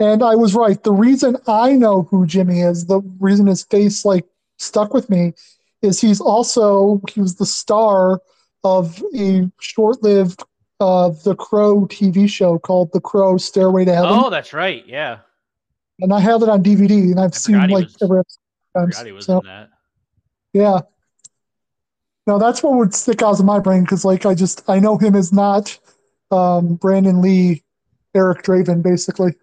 And 0.00 0.22
I 0.22 0.34
was 0.34 0.54
right. 0.54 0.82
The 0.82 0.92
reason 0.92 1.36
I 1.46 1.72
know 1.72 2.02
who 2.10 2.26
Jimmy 2.26 2.60
is, 2.60 2.86
the 2.86 3.00
reason 3.20 3.46
his 3.46 3.62
face 3.64 4.04
like 4.04 4.26
stuck 4.58 4.92
with 4.92 5.08
me, 5.08 5.32
is 5.82 6.00
he's 6.00 6.20
also 6.20 7.00
he 7.12 7.20
was 7.20 7.36
the 7.36 7.46
star 7.46 8.20
of 8.64 9.02
a 9.14 9.50
short-lived 9.60 10.42
uh, 10.80 11.10
The 11.24 11.36
Crow 11.36 11.82
TV 11.86 12.28
show 12.28 12.58
called 12.58 12.90
The 12.92 13.00
Crow 13.00 13.36
Stairway 13.36 13.84
to 13.84 13.94
Heaven, 13.94 14.10
Oh, 14.12 14.30
that's 14.30 14.52
right. 14.52 14.84
Yeah. 14.86 15.18
and 16.00 16.12
I 16.12 16.18
have 16.20 16.42
it 16.42 16.48
on 16.48 16.62
DVD, 16.64 16.90
and 17.12 17.20
I've 17.20 17.34
seen 17.34 17.56
like 17.68 17.84
was- 17.86 17.96
every 18.02 18.20
episode. 18.20 19.00
I 19.00 19.04
he 19.04 19.12
was 19.12 19.26
So, 19.26 19.38
in 19.40 19.46
that. 19.46 19.70
yeah. 20.52 20.80
No, 22.26 22.38
that's 22.38 22.62
what 22.62 22.74
would 22.78 22.94
stick 22.94 23.22
out 23.22 23.38
of 23.38 23.44
my 23.44 23.58
brain 23.60 23.82
because, 23.82 24.04
like, 24.04 24.24
I 24.26 24.34
just 24.34 24.62
I 24.68 24.80
know 24.80 24.96
him 24.96 25.14
as 25.14 25.32
not 25.32 25.78
um, 26.30 26.74
Brandon 26.76 27.20
Lee, 27.20 27.62
Eric 28.14 28.42
Draven, 28.42 28.82
basically. 28.82 29.34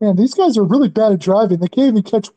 Man, 0.00 0.16
these 0.16 0.34
guys 0.34 0.56
are 0.56 0.64
really 0.64 0.88
bad 0.88 1.12
at 1.12 1.20
driving. 1.20 1.58
They 1.58 1.68
can't 1.68 1.88
even 1.88 2.02
catch. 2.02 2.30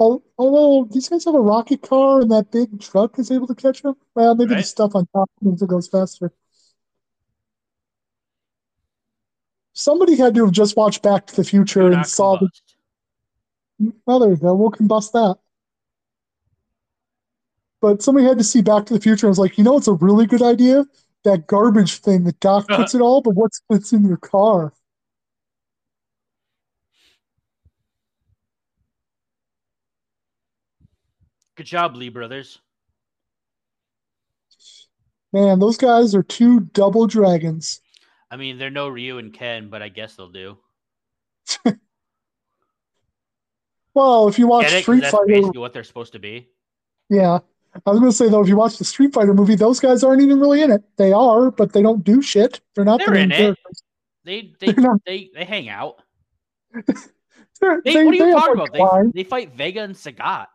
al- 0.00 0.22
Although 0.36 0.88
these 0.92 1.08
guys 1.08 1.24
have 1.24 1.34
a 1.34 1.40
rocket 1.40 1.82
car 1.82 2.20
and 2.20 2.30
that 2.30 2.50
big 2.50 2.80
truck 2.80 3.18
is 3.18 3.30
able 3.30 3.46
to 3.46 3.54
catch 3.54 3.82
them. 3.82 3.96
Well, 4.14 4.34
maybe 4.34 4.54
the 4.54 4.62
stuff 4.64 4.94
on 4.94 5.06
top 5.14 5.30
means 5.40 5.62
it 5.62 5.68
goes 5.68 5.88
faster. 5.88 6.32
Somebody 9.74 10.16
had 10.16 10.34
to 10.34 10.44
have 10.44 10.52
just 10.52 10.76
watched 10.76 11.02
Back 11.02 11.26
to 11.28 11.36
the 11.36 11.44
Future 11.44 11.86
and 11.86 12.06
saw 12.06 12.36
the. 13.80 13.92
Well, 14.06 14.18
there 14.18 14.30
you 14.30 14.36
go. 14.36 14.54
We'll 14.54 14.72
combust 14.72 15.12
that. 15.12 15.38
But 17.80 18.02
somebody 18.02 18.26
had 18.26 18.38
to 18.38 18.44
see 18.44 18.60
Back 18.60 18.86
to 18.86 18.94
the 18.94 19.00
Future 19.00 19.26
and 19.26 19.30
was 19.30 19.38
like, 19.38 19.56
you 19.56 19.62
know, 19.62 19.76
it's 19.76 19.86
a 19.86 19.92
really 19.92 20.26
good 20.26 20.42
idea. 20.42 20.84
That 21.24 21.46
garbage 21.46 21.98
thing 21.98 22.24
that 22.24 22.40
Doc 22.40 22.66
puts 22.66 22.94
it 22.96 23.00
all, 23.00 23.20
but 23.22 23.34
what's 23.34 23.62
what's 23.68 23.92
in 23.92 24.04
your 24.04 24.16
car? 24.16 24.72
Good 31.58 31.66
job, 31.66 31.96
Lee 31.96 32.08
brothers. 32.08 32.60
Man, 35.32 35.58
those 35.58 35.76
guys 35.76 36.14
are 36.14 36.22
two 36.22 36.60
double 36.60 37.08
dragons. 37.08 37.80
I 38.30 38.36
mean, 38.36 38.58
they're 38.58 38.70
no 38.70 38.86
Ryu 38.88 39.18
and 39.18 39.32
Ken, 39.32 39.68
but 39.68 39.82
I 39.82 39.88
guess 39.88 40.14
they'll 40.14 40.30
do. 40.30 40.56
Well, 43.94 44.28
if 44.28 44.38
you 44.38 44.46
watch 44.46 44.68
Street 44.82 45.00
that's 45.00 45.10
Fighter, 45.10 45.26
basically 45.26 45.58
what 45.58 45.72
they're 45.72 45.82
supposed 45.82 46.12
to 46.12 46.20
be. 46.20 46.48
yeah. 47.08 47.40
I 47.84 47.90
was 47.90 47.98
gonna 47.98 48.12
say 48.12 48.28
though, 48.28 48.40
if 48.42 48.46
you 48.48 48.54
watch 48.56 48.78
the 48.78 48.84
Street 48.84 49.12
Fighter 49.12 49.34
movie, 49.34 49.56
those 49.56 49.80
guys 49.80 50.04
aren't 50.04 50.22
even 50.22 50.38
really 50.38 50.62
in 50.62 50.70
it. 50.70 50.82
They 50.98 51.10
are, 51.12 51.50
but 51.50 51.72
they 51.72 51.82
don't 51.82 52.04
do 52.04 52.22
shit. 52.22 52.60
They're 52.76 52.84
not 52.84 53.00
They're 53.00 53.14
the 53.14 53.18
in 53.20 53.32
it. 53.32 53.36
characters. 53.36 53.82
They 54.24 54.52
they 54.60 54.72
not- 54.74 55.00
they, 55.04 55.30
they 55.34 55.44
hang 55.44 55.68
out. 55.68 56.00
They, 57.60 57.80
they- 57.92 58.04
what 58.04 58.14
are 58.14 58.28
you 58.28 58.32
talking 58.32 58.60
about? 58.76 59.12
They 59.12 59.22
they 59.24 59.28
fight 59.28 59.52
Vega 59.56 59.80
and 59.82 59.96
Sagat. 59.96 60.46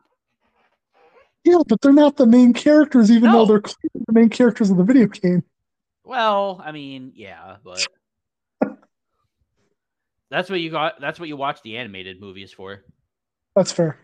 Yeah, 1.44 1.60
but 1.68 1.82
they're 1.82 1.92
not 1.92 2.16
the 2.18 2.26
main 2.26 2.54
characters, 2.54 3.12
even 3.12 3.32
No. 3.32 3.40
though 3.40 3.46
they're 3.46 3.62
clearly 3.62 4.06
the 4.08 4.14
main 4.14 4.30
characters 4.30 4.70
of 4.70 4.78
the 4.78 4.84
video 4.84 5.08
game. 5.08 5.44
Well, 6.06 6.62
I 6.64 6.72
mean, 6.72 7.12
yeah, 7.16 7.58
but 7.64 7.86
that's 10.30 10.50
what 10.50 10.60
you 10.60 10.70
got. 10.72 11.00
That's 11.02 11.20
what 11.20 11.30
you 11.30 11.38
watch 11.38 11.62
the 11.62 11.78
animated 11.78 12.20
movies 12.20 12.52
for. 12.52 12.84
That's 13.56 13.72
fair. 13.72 13.98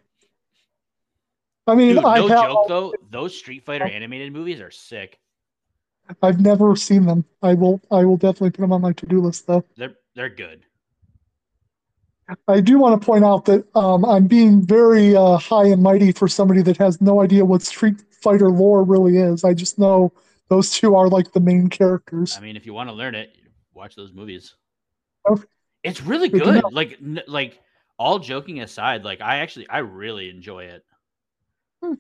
I 1.68 1.76
mean, 1.76 1.96
Dude, 1.96 2.06
I 2.06 2.18
no 2.20 2.28
have, 2.28 2.44
joke 2.50 2.68
though. 2.68 2.94
Those 3.10 3.38
Street 3.38 3.64
Fighter 3.66 3.86
animated 3.86 4.34
movies 4.34 4.60
are 4.60 4.72
sick. 4.72 5.20
I've 6.24 6.40
never 6.40 6.76
seen 6.76 7.06
them. 7.06 7.24
I 7.44 7.54
will. 7.54 7.80
I 7.92 8.04
will 8.06 8.18
definitely 8.18 8.50
put 8.52 8.62
them 8.62 8.74
on 8.74 8.82
my 8.82 8.94
to-do 8.94 9.22
list, 9.22 9.46
though. 9.46 9.64
They're 9.78 9.94
they're 10.16 10.30
good. 10.30 10.64
I 12.48 12.62
do 12.62 12.78
want 12.78 13.00
to 13.02 13.06
point 13.06 13.24
out 13.26 13.46
that 13.46 13.66
um, 13.76 14.06
I'm 14.06 14.28
being 14.28 14.62
very 14.66 15.16
uh, 15.16 15.38
high 15.38 15.66
and 15.66 15.82
mighty 15.82 16.12
for 16.12 16.28
somebody 16.28 16.62
that 16.64 16.78
has 16.78 17.02
no 17.02 17.22
idea 17.22 17.44
what 17.46 17.62
Street 17.62 18.02
Fighter 18.12 18.50
lore 18.50 18.84
really 18.84 19.18
is. 19.18 19.44
I 19.44 19.54
just 19.54 19.80
know 19.80 20.14
those 20.50 20.72
two 20.72 20.96
are 20.96 21.08
like 21.10 21.32
the 21.32 21.40
main 21.40 21.70
characters. 21.70 22.36
I 22.38 22.42
mean, 22.42 22.56
if 22.56 22.66
you 22.66 22.74
want 22.74 22.90
to 22.90 22.94
learn 22.94 23.16
it, 23.16 23.36
watch 23.74 23.96
those 23.96 24.14
movies. 24.14 24.56
Okay. 25.28 25.44
It's 25.84 26.02
really 26.02 26.30
Good 26.30 26.40
to 26.40 26.46
good. 26.46 26.64
know. 26.64 26.70
Like 26.72 27.00
like 27.28 27.60
all 27.98 28.20
joking 28.20 28.62
aside, 28.62 29.04
like 29.06 29.22
I 29.22 29.38
actually 29.38 29.68
I 29.70 29.80
really 29.80 30.30
enjoy 30.30 30.66
it. 30.66 30.84
Hmm. 31.82 31.94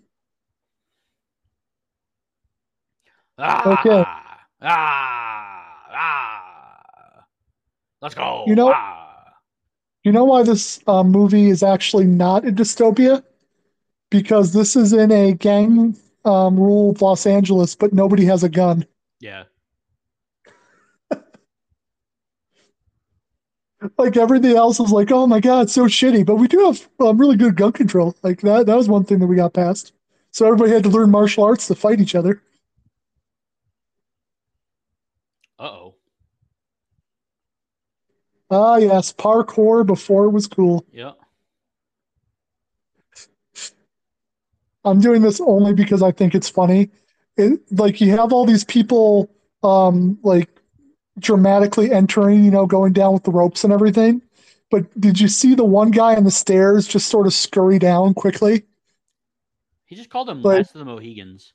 Ah, 3.37 3.79
Okay. 3.79 4.03
ah, 4.61 5.75
ah. 5.93 7.25
Let's 8.01 8.15
go. 8.15 8.43
You 8.47 8.55
know- 8.55 8.73
ah. 8.75 8.98
You 10.09 10.13
know 10.13 10.25
why 10.25 10.41
this 10.41 10.79
uh, 10.87 11.03
movie 11.03 11.51
is 11.51 11.61
actually 11.61 12.05
not 12.05 12.43
a 12.43 12.51
dystopia? 12.51 13.23
Because 14.09 14.53
this 14.53 14.75
is 14.75 14.91
in 14.91 15.11
a 15.11 15.33
gang 15.33 15.95
um, 16.25 16.59
ruled 16.59 16.99
Los 16.99 17.27
Angeles, 17.27 17.75
but 17.75 17.93
nobody 17.93 18.25
has 18.25 18.43
a 18.43 18.49
gun. 18.49 18.87
Yeah. 19.19 19.43
Like 23.99 24.17
everything 24.17 24.55
else 24.55 24.79
is 24.79 24.91
like, 24.91 25.11
oh 25.11 25.27
my 25.27 25.39
god, 25.39 25.69
so 25.69 25.83
shitty. 25.83 26.25
But 26.25 26.37
we 26.37 26.47
do 26.47 26.65
have 26.65 26.89
um, 26.99 27.19
really 27.19 27.37
good 27.37 27.55
gun 27.55 27.71
control. 27.71 28.15
Like 28.23 28.41
that. 28.41 28.65
That 28.65 28.75
was 28.77 28.89
one 28.89 29.03
thing 29.03 29.19
that 29.19 29.27
we 29.27 29.35
got 29.35 29.53
past. 29.53 29.93
So 30.31 30.47
everybody 30.47 30.71
had 30.71 30.83
to 30.85 30.89
learn 30.89 31.11
martial 31.11 31.43
arts 31.43 31.67
to 31.67 31.75
fight 31.75 32.01
each 32.01 32.15
other. 32.15 32.41
Uh 35.59 35.65
oh. 35.65 35.95
Ah, 38.51 38.77
yes, 38.77 39.13
parkour 39.13 39.85
before 39.85 40.25
it 40.25 40.31
was 40.31 40.47
cool. 40.47 40.85
Yeah. 40.91 41.11
I'm 44.85 44.99
doing 45.01 45.21
this 45.21 45.41
only 45.41 45.73
because 45.73 46.01
I 46.01 46.11
think 46.11 46.33
it's 46.33 46.49
funny. 46.49 46.89
It, 47.37 47.59
like 47.71 48.01
you 48.01 48.11
have 48.11 48.33
all 48.33 48.45
these 48.45 48.63
people, 48.63 49.29
um, 49.61 50.17
like 50.23 50.49
dramatically 51.19 51.91
entering, 51.91 52.43
you 52.43 52.51
know, 52.51 52.65
going 52.65 52.93
down 52.93 53.13
with 53.13 53.23
the 53.23 53.31
ropes 53.31 53.63
and 53.63 53.73
everything. 53.73 54.21
But 54.71 54.99
did 54.99 55.19
you 55.19 55.27
see 55.27 55.55
the 55.55 55.65
one 55.65 55.91
guy 55.91 56.15
on 56.15 56.23
the 56.23 56.31
stairs 56.31 56.87
just 56.87 57.07
sort 57.07 57.27
of 57.27 57.33
scurry 57.33 57.77
down 57.79 58.13
quickly? 58.13 58.63
He 59.85 59.95
just 59.95 60.09
called 60.09 60.27
them 60.27 60.41
Like- 60.41 60.57
Last 60.59 60.75
of 60.75 60.79
the 60.79 60.85
Mohicans. 60.85 61.53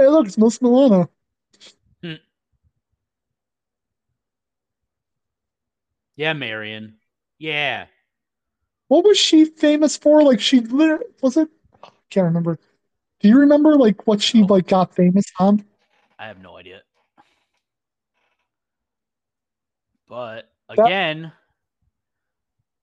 Hey, 0.00 0.08
look, 0.08 0.26
it's 0.26 0.38
Miss 0.38 0.62
Milano. 0.62 1.10
Hmm. 2.02 2.14
Yeah, 6.16 6.32
Marion. 6.32 6.94
Yeah. 7.38 7.84
What 8.88 9.04
was 9.04 9.18
she 9.18 9.44
famous 9.44 9.98
for? 9.98 10.22
Like 10.22 10.40
she 10.40 10.60
literally 10.60 11.04
was 11.20 11.36
it? 11.36 11.50
I 11.84 11.90
can't 12.08 12.24
remember. 12.24 12.58
Do 13.20 13.28
you 13.28 13.40
remember 13.40 13.76
like 13.76 14.06
what 14.06 14.22
she 14.22 14.40
No. 14.40 14.46
like 14.46 14.68
got 14.68 14.94
famous 14.94 15.26
on? 15.38 15.66
I 16.18 16.28
have 16.28 16.40
no 16.40 16.56
idea. 16.56 16.80
But 20.08 20.50
That- 20.70 20.86
again, 20.86 21.30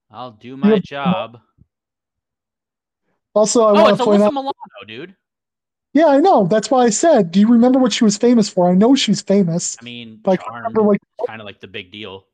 I'll 0.08 0.30
do 0.30 0.56
my 0.56 0.78
job. 0.78 1.40
Also, 3.34 3.64
I 3.64 3.70
oh, 3.70 3.82
want 3.82 3.98
to 3.98 4.04
point 4.04 4.22
Alyssa 4.22 4.26
out. 4.26 4.34
Milano, 4.34 4.52
dude. 4.86 5.16
Yeah, 5.94 6.06
I 6.06 6.18
know. 6.18 6.46
That's 6.46 6.70
why 6.70 6.84
I 6.84 6.90
said. 6.90 7.30
Do 7.30 7.40
you 7.40 7.48
remember 7.48 7.78
what 7.78 7.92
she 7.92 8.04
was 8.04 8.16
famous 8.16 8.48
for? 8.48 8.70
I 8.70 8.74
know 8.74 8.94
she's 8.94 9.22
famous. 9.22 9.76
I 9.80 9.84
mean, 9.84 10.20
Like, 10.24 10.40
I 10.42 10.44
Charmed 10.44 10.56
remember, 10.66 10.82
like- 10.82 11.00
kind 11.26 11.40
of 11.40 11.46
like 11.46 11.60
the 11.60 11.66
big 11.66 11.90
deal. 11.90 12.26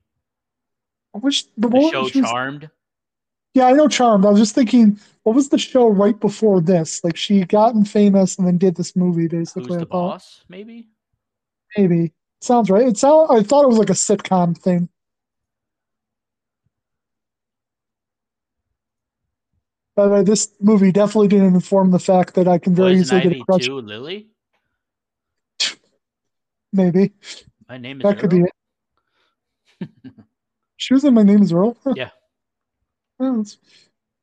I 1.14 1.18
wish 1.18 1.44
the, 1.56 1.68
The 1.68 1.90
show 1.90 2.08
she 2.08 2.20
was- 2.20 2.30
Charmed. 2.30 2.70
Yeah, 3.54 3.66
I 3.66 3.72
know 3.72 3.86
Charmed. 3.86 4.26
I 4.26 4.30
was 4.30 4.40
just 4.40 4.54
thinking, 4.56 4.98
what 5.22 5.36
was 5.36 5.48
the 5.48 5.58
show 5.58 5.88
right 5.88 6.18
before 6.18 6.60
this? 6.60 7.04
Like 7.04 7.16
she 7.16 7.44
gotten 7.44 7.84
famous 7.84 8.36
and 8.36 8.46
then 8.46 8.58
did 8.58 8.74
this 8.74 8.96
movie, 8.96 9.28
basically. 9.28 9.68
Who's 9.68 9.78
the 9.78 9.86
boss? 9.86 10.42
Maybe. 10.48 10.88
Maybe 11.76 12.12
sounds 12.40 12.68
right. 12.68 12.86
It 12.88 12.96
sound. 12.98 13.28
I 13.30 13.42
thought 13.44 13.62
it 13.62 13.68
was 13.68 13.78
like 13.78 13.90
a 13.90 13.94
sitcom 13.94 14.58
thing. 14.58 14.88
By 19.96 20.06
the 20.06 20.10
way, 20.10 20.22
this 20.22 20.52
movie 20.60 20.90
definitely 20.90 21.28
didn't 21.28 21.54
inform 21.54 21.90
the 21.92 21.98
fact 21.98 22.34
that 22.34 22.48
I 22.48 22.58
can 22.58 22.74
very 22.74 22.96
Poison 22.96 23.18
easily 23.18 23.20
get 23.20 23.40
a 23.40 23.44
crush. 23.44 23.66
two, 23.66 23.80
Lily. 23.80 24.28
Maybe 26.72 27.12
My 27.68 27.78
name 27.78 28.00
is. 28.00 28.02
that 28.02 28.18
could 28.18 28.30
be 28.30 28.44
it. 29.80 29.88
She 30.76 30.92
was 30.92 31.04
in 31.04 31.14
My 31.14 31.22
Name 31.22 31.40
Is 31.40 31.52
Earl. 31.52 31.78
Yeah. 31.94 32.10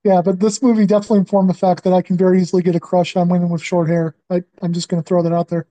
Yeah, 0.03 0.21
but 0.21 0.39
this 0.39 0.61
movie 0.61 0.85
definitely 0.85 1.19
informed 1.19 1.49
the 1.49 1.55
fact 1.55 1.83
that 1.85 1.93
I 1.93 2.01
can 2.01 2.17
very 2.17 2.41
easily 2.41 2.61
get 2.61 2.75
a 2.75 2.79
crush 2.79 3.15
on 3.15 3.29
women 3.29 3.49
with 3.49 3.63
short 3.63 3.87
hair. 3.87 4.15
I, 4.29 4.43
I'm 4.61 4.73
just 4.73 4.89
going 4.89 5.01
to 5.01 5.07
throw 5.07 5.23
that 5.23 5.33
out 5.33 5.47
there. 5.47 5.65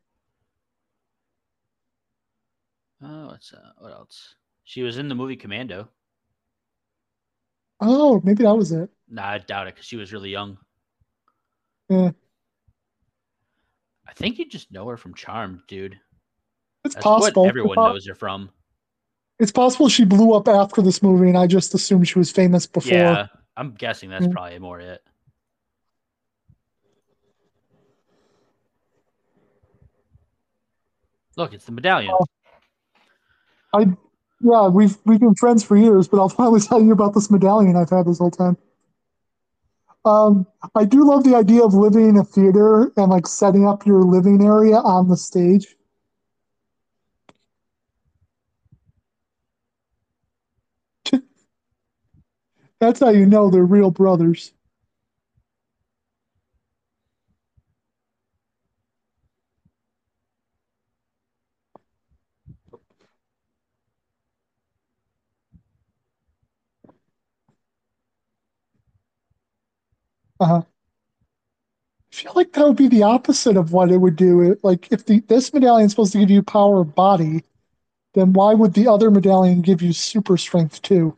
Oh, 3.03 3.27
what's 3.29 3.53
uh, 3.53 3.71
what 3.79 3.93
else? 3.93 4.35
She 4.65 4.83
was 4.83 4.99
in 4.99 5.09
the 5.09 5.15
movie 5.15 5.37
Commando. 5.37 5.89
Oh, 7.81 8.21
maybe 8.25 8.45
that 8.45 8.57
was 8.57 8.73
it. 8.73 8.91
Nah, 9.09 9.29
I 9.29 9.39
doubt 9.39 9.67
it 9.67 9.75
because 9.75 9.87
she 9.87 9.97
was 9.97 10.13
really 10.13 10.31
young. 10.31 10.59
Yeah. 11.89 12.11
I 14.07 14.13
think 14.13 14.39
you 14.39 14.49
just 14.49 14.71
know 14.71 14.87
her 14.89 14.97
from 14.97 15.15
Charmed, 15.15 15.61
dude. 15.67 15.99
It's 16.85 16.95
That's 16.95 17.05
possible. 17.05 17.43
what 17.43 17.49
everyone 17.49 17.71
it's, 17.71 17.77
po- 17.77 17.93
knows 17.93 18.07
her 18.09 18.15
from. 18.15 18.51
it's 19.39 19.53
possible 19.53 19.89
she 19.89 20.05
blew 20.05 20.35
up 20.35 20.49
after 20.49 20.83
this 20.83 21.03
movie, 21.03 21.29
and 21.29 21.39
I 21.39 21.47
just 21.47 21.75
assumed 21.75 22.09
she 22.09 22.19
was 22.19 22.31
famous 22.31 22.67
before. 22.67 22.93
Yeah, 22.93 23.27
I'm 23.57 23.73
guessing 23.73 24.11
that's 24.11 24.27
probably 24.29 24.59
more 24.59 24.81
it. 24.81 25.03
Look, 31.37 31.55
it's 31.55 31.65
the 31.65 31.73
medallion. 31.73 32.13
Oh. 33.73 33.97
Yeah, 34.41 34.69
we've 34.69 34.97
we've 35.05 35.21
been 35.21 35.35
friends 35.35 35.63
for 35.65 35.77
years, 35.77 36.09
but 36.09 36.19
I'll 36.19 36.29
finally 36.41 36.61
tell 36.61 36.83
you 36.83 36.93
about 36.93 37.15
this 37.15 37.31
medallion 37.31 37.77
I've 37.77 37.91
had 37.91 38.07
this 38.07 38.19
whole 38.19 38.31
time. 38.31 38.57
Um, 40.05 40.47
I 40.75 40.85
do 40.85 41.07
love 41.07 41.25
the 41.25 41.35
idea 41.35 41.65
of 41.65 41.73
living 41.75 42.09
in 42.11 42.17
a 42.19 42.25
theater 42.25 42.93
and 42.99 43.11
like 43.11 43.27
setting 43.27 43.67
up 43.67 43.87
your 43.87 44.03
living 44.03 44.45
area 44.45 44.77
on 44.77 45.09
the 45.09 45.17
stage. 45.17 45.77
That's 52.81 53.01
how 53.01 53.11
you 53.11 53.27
know 53.27 53.49
they're 53.51 53.65
real 53.65 53.91
brothers. 53.93 54.53
Uh-huh. 70.41 70.65
I 72.13 72.15
feel 72.15 72.33
like 72.37 72.53
that 72.53 72.65
would 72.67 72.77
be 72.77 72.87
the 72.87 73.03
opposite 73.03 73.57
of 73.57 73.73
what 73.73 73.91
it 73.91 73.99
would 73.99 74.15
do. 74.15 74.57
Like 74.63 74.93
if 74.93 75.07
the 75.07 75.21
this 75.21 75.53
medallion 75.53 75.87
is 75.87 75.93
supposed 75.93 76.13
to 76.13 76.19
give 76.21 76.31
you 76.31 76.41
power 76.43 76.81
of 76.83 76.95
body, 76.95 77.43
then 78.15 78.33
why 78.35 78.55
would 78.55 78.75
the 78.75 78.89
other 78.89 79.11
medallion 79.11 79.63
give 79.63 79.83
you 79.83 79.93
super 79.93 80.37
strength 80.39 80.83
too? 80.83 81.17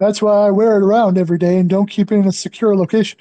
That's 0.00 0.20
why 0.20 0.46
I 0.46 0.50
wear 0.50 0.76
it 0.76 0.82
around 0.82 1.18
every 1.18 1.38
day 1.38 1.56
and 1.58 1.70
don't 1.70 1.88
keep 1.88 2.10
it 2.10 2.16
in 2.16 2.26
a 2.26 2.32
secure 2.32 2.76
location. 2.76 3.20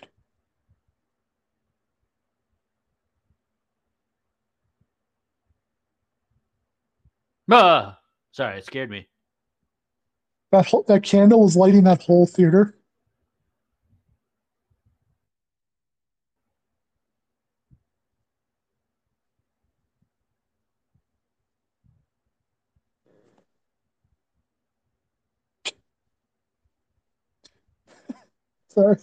Ah, 7.51 7.99
sorry, 8.31 8.59
it 8.59 8.65
scared 8.65 8.89
me. 8.89 9.07
That 10.51 10.65
whole, 10.67 10.83
that 10.87 11.03
candle 11.03 11.41
was 11.43 11.55
lighting 11.57 11.83
that 11.85 12.03
whole 12.03 12.25
theater. 12.25 12.75
Sorry. 28.69 28.97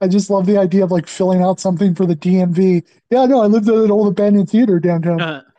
I 0.00 0.08
just 0.08 0.30
love 0.30 0.46
the 0.46 0.58
idea 0.58 0.84
of 0.84 0.90
like 0.90 1.06
filling 1.06 1.42
out 1.42 1.60
something 1.60 1.94
for 1.94 2.06
the 2.06 2.16
DMV. 2.16 2.84
Yeah, 3.10 3.26
no, 3.26 3.42
I 3.42 3.46
lived 3.46 3.68
at 3.68 3.74
an 3.76 3.90
old 3.90 4.08
abandoned 4.08 4.50
theater 4.50 4.80
downtown. 4.80 5.44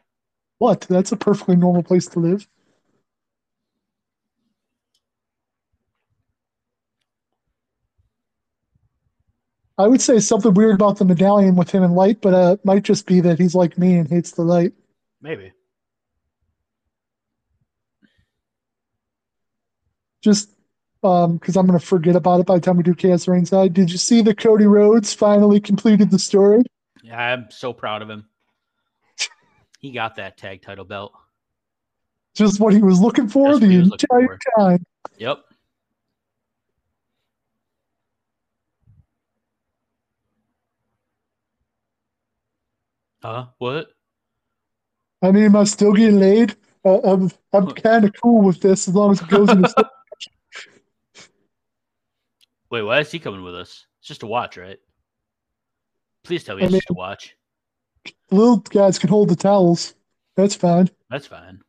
What? 0.61 0.81
That's 0.81 1.11
a 1.11 1.17
perfectly 1.17 1.55
normal 1.55 1.81
place 1.81 2.05
to 2.09 2.19
live. 2.19 2.47
I 9.79 9.87
would 9.87 10.03
say 10.03 10.19
something 10.19 10.53
weird 10.53 10.75
about 10.75 10.99
the 10.99 11.05
medallion 11.05 11.55
with 11.55 11.71
him 11.71 11.81
and 11.81 11.95
light, 11.95 12.21
but 12.21 12.35
uh, 12.35 12.51
it 12.51 12.63
might 12.63 12.83
just 12.83 13.07
be 13.07 13.21
that 13.21 13.39
he's 13.39 13.55
like 13.55 13.79
me 13.79 13.95
and 13.95 14.07
hates 14.07 14.33
the 14.33 14.43
light. 14.43 14.73
Maybe. 15.19 15.51
Just 20.21 20.51
um, 21.01 21.37
because 21.37 21.57
I'm 21.57 21.65
going 21.65 21.79
to 21.79 21.83
forget 21.83 22.15
about 22.15 22.41
it 22.41 22.45
by 22.45 22.53
the 22.53 22.61
time 22.61 22.77
we 22.77 22.83
do 22.83 22.93
Chaos 22.93 23.27
Ringside. 23.27 23.73
Did 23.73 23.89
you 23.89 23.97
see 23.97 24.21
that 24.21 24.37
Cody 24.37 24.67
Rhodes 24.67 25.11
finally 25.11 25.59
completed 25.59 26.11
the 26.11 26.19
story? 26.19 26.61
Yeah, 27.01 27.19
I'm 27.19 27.49
so 27.49 27.73
proud 27.73 28.03
of 28.03 28.11
him. 28.11 28.27
He 29.81 29.91
got 29.91 30.15
that 30.15 30.37
tag 30.37 30.61
title 30.61 30.85
belt. 30.85 31.11
Just 32.35 32.59
what 32.59 32.73
he 32.73 32.81
was 32.81 32.99
looking 33.01 33.27
for 33.27 33.49
That's 33.49 33.59
the 33.59 33.71
entire 33.79 34.39
time. 34.57 34.85
Yep. 35.17 35.39
Huh? 43.21 43.47
What? 43.59 43.87
I 45.21 45.31
mean, 45.31 45.43
am 45.43 45.55
I 45.55 45.63
still 45.65 45.93
getting 45.93 46.19
laid? 46.19 46.55
Uh, 46.83 46.99
I'm, 47.01 47.29
I'm 47.53 47.67
kind 47.73 48.05
of 48.05 48.13
cool 48.21 48.41
with 48.41 48.59
this 48.59 48.87
as 48.87 48.95
long 48.95 49.11
as 49.11 49.21
it 49.21 49.27
goes 49.27 49.49
in 49.49 49.61
the 49.61 49.89
Wait, 52.71 52.81
why 52.81 52.99
is 52.99 53.11
he 53.11 53.19
coming 53.19 53.43
with 53.43 53.53
us? 53.55 53.85
It's 53.99 54.07
just 54.07 54.23
a 54.23 54.27
watch, 54.27 54.57
right? 54.57 54.79
Please 56.23 56.43
tell 56.43 56.55
me 56.55 56.63
I 56.63 56.65
it's 56.65 56.73
mean- 56.73 56.79
just 56.81 56.89
a 56.89 56.93
watch. 56.93 57.35
Little 58.31 58.57
guys 58.57 58.99
can 58.99 59.09
hold 59.09 59.29
the 59.29 59.35
towels. 59.35 59.93
That's 60.35 60.55
fine. 60.55 60.89
That's 61.09 61.27
fine. 61.27 61.61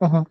Uh 0.00 0.08
huh. 0.08 0.24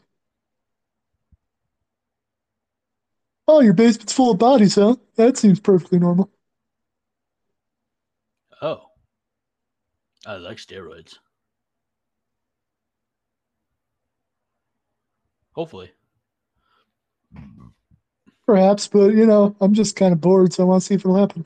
Oh, 3.48 3.60
your 3.62 3.74
basement's 3.74 4.14
full 4.14 4.32
of 4.32 4.38
bodies, 4.38 4.76
huh? 4.76 4.96
That 5.16 5.38
seems 5.38 5.60
perfectly 5.60 6.00
normal. 6.00 6.32
Oh. 8.62 8.88
I 10.26 10.36
like 10.36 10.58
steroids. 10.58 11.16
Hopefully. 15.54 15.92
Perhaps, 18.46 18.88
but 18.88 19.14
you 19.14 19.26
know, 19.26 19.56
I'm 19.62 19.74
just 19.74 19.96
kind 19.96 20.14
of 20.14 20.22
bored, 20.22 20.54
so 20.54 20.64
I 20.64 20.66
want 20.66 20.82
to 20.82 20.88
see 20.88 20.96
if 20.96 21.02
it'll 21.02 21.16
happen. 21.16 21.46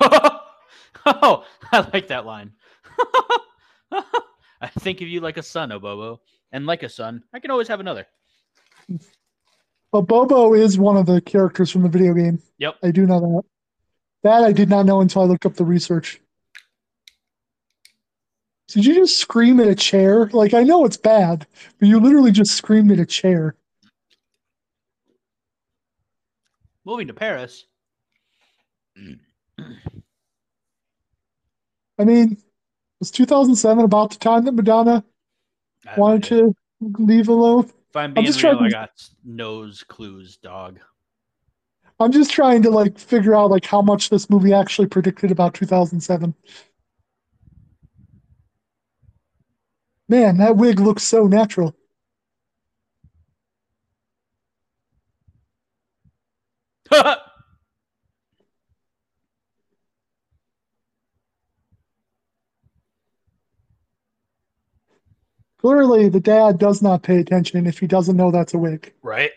oh, 0.00 1.44
I 1.70 1.88
like 1.92 2.08
that 2.08 2.26
line. 2.26 2.52
I 3.92 4.68
think 4.78 5.00
of 5.00 5.08
you 5.08 5.20
like 5.20 5.36
a 5.36 5.42
son, 5.42 5.72
oh, 5.72 5.80
Abobo. 5.80 6.18
And 6.52 6.66
like 6.66 6.82
a 6.82 6.88
son, 6.88 7.24
I 7.32 7.40
can 7.40 7.50
always 7.50 7.68
have 7.68 7.80
another. 7.80 8.06
Well, 9.92 10.02
Bobo 10.02 10.54
is 10.54 10.78
one 10.78 10.96
of 10.96 11.06
the 11.06 11.20
characters 11.20 11.70
from 11.70 11.82
the 11.82 11.88
video 11.88 12.14
game. 12.14 12.40
Yep. 12.58 12.76
I 12.82 12.90
do 12.90 13.06
know 13.06 13.20
that. 13.20 13.42
That 14.22 14.44
I 14.44 14.52
did 14.52 14.68
not 14.70 14.86
know 14.86 15.00
until 15.00 15.22
I 15.22 15.24
looked 15.26 15.46
up 15.46 15.54
the 15.54 15.64
research. 15.64 16.21
Did 18.68 18.86
you 18.86 18.94
just 18.94 19.18
scream 19.18 19.60
at 19.60 19.68
a 19.68 19.74
chair? 19.74 20.28
Like, 20.32 20.54
I 20.54 20.62
know 20.62 20.84
it's 20.84 20.96
bad, 20.96 21.46
but 21.78 21.88
you 21.88 22.00
literally 22.00 22.30
just 22.30 22.56
screamed 22.56 22.90
at 22.90 22.98
a 22.98 23.06
chair. 23.06 23.54
Moving 26.84 27.06
to 27.08 27.14
Paris. 27.14 27.66
I 31.98 32.04
mean, 32.04 32.38
was 32.98 33.10
2007 33.10 33.84
about 33.84 34.10
the 34.12 34.18
time 34.18 34.44
that 34.44 34.52
Madonna 34.52 35.04
I 35.86 35.90
have 35.90 35.98
no 35.98 36.02
wanted 36.02 36.24
idea. 36.24 36.42
to 36.44 36.54
leave 36.98 37.28
alone? 37.28 37.70
If 37.90 37.96
I'm 37.96 38.14
being 38.14 38.26
just 38.26 38.42
real, 38.42 38.54
trying 38.54 38.66
I 38.66 38.70
got 38.70 38.90
nose 39.24 39.84
clues, 39.86 40.36
dog. 40.38 40.80
I'm 42.00 42.10
just 42.10 42.30
trying 42.30 42.62
to 42.62 42.70
like 42.70 42.98
figure 42.98 43.34
out 43.34 43.50
like 43.50 43.66
how 43.66 43.82
much 43.82 44.08
this 44.08 44.30
movie 44.30 44.52
actually 44.52 44.88
predicted 44.88 45.30
about 45.30 45.54
2007. 45.54 46.34
Man, 50.12 50.36
that 50.36 50.58
wig 50.58 50.78
looks 50.78 51.04
so 51.04 51.26
natural. 51.26 51.74
Clearly, 65.56 66.10
the 66.10 66.20
dad 66.20 66.58
does 66.58 66.82
not 66.82 67.02
pay 67.02 67.16
attention 67.18 67.66
if 67.66 67.78
he 67.78 67.86
doesn't 67.86 68.14
know 68.14 68.30
that's 68.30 68.52
a 68.52 68.58
wig. 68.58 68.92
right? 69.02 69.30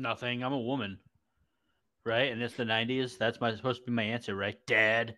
Nothing. 0.00 0.42
I'm 0.42 0.54
a 0.54 0.58
woman. 0.58 0.98
Right? 2.06 2.32
And 2.32 2.40
it's 2.40 2.54
the 2.54 2.64
90s. 2.64 3.18
That's 3.18 3.38
my 3.38 3.54
supposed 3.54 3.82
to 3.82 3.90
be 3.90 3.92
my 3.92 4.04
answer, 4.04 4.34
right? 4.34 4.56
Dad. 4.66 5.14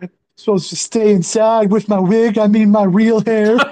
Supposed 0.36 0.70
to 0.70 0.76
stay 0.76 1.10
inside 1.10 1.72
with 1.72 1.88
my 1.88 1.98
wig, 1.98 2.38
I 2.38 2.46
mean 2.46 2.70
my 2.70 2.84
real 2.84 3.20
hair. 3.20 3.56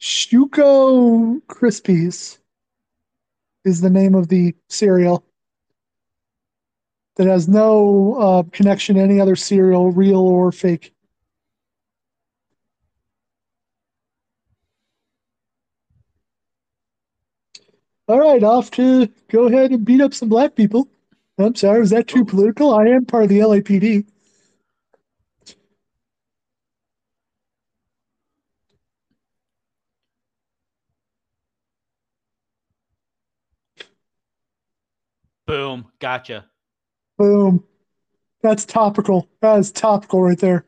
Shuko 0.00 1.42
Krispies 1.42 2.38
is 3.64 3.82
the 3.82 3.90
name 3.90 4.14
of 4.14 4.28
the 4.28 4.54
cereal 4.70 5.26
that 7.16 7.26
has 7.26 7.48
no 7.48 8.14
uh, 8.14 8.44
connection 8.52 8.96
to 8.96 9.02
any 9.02 9.20
other 9.20 9.36
cereal, 9.36 9.90
real 9.90 10.20
or 10.20 10.52
fake. 10.52 10.95
All 18.08 18.20
right, 18.20 18.42
off 18.42 18.70
to 18.72 19.08
go 19.28 19.46
ahead 19.46 19.72
and 19.72 19.84
beat 19.84 20.00
up 20.00 20.14
some 20.14 20.28
black 20.28 20.54
people. 20.54 20.88
I'm 21.38 21.54
sorry, 21.56 21.80
was 21.80 21.90
that 21.90 22.06
too 22.06 22.20
oh. 22.20 22.24
political? 22.24 22.72
I 22.74 22.86
am 22.86 23.04
part 23.04 23.24
of 23.24 23.28
the 23.30 23.40
LAPD. 23.40 24.06
Boom. 35.46 35.86
Gotcha. 36.00 36.44
Boom. 37.18 37.64
That's 38.42 38.64
topical. 38.64 39.28
That 39.40 39.58
is 39.58 39.72
topical 39.72 40.22
right 40.22 40.38
there. 40.38 40.66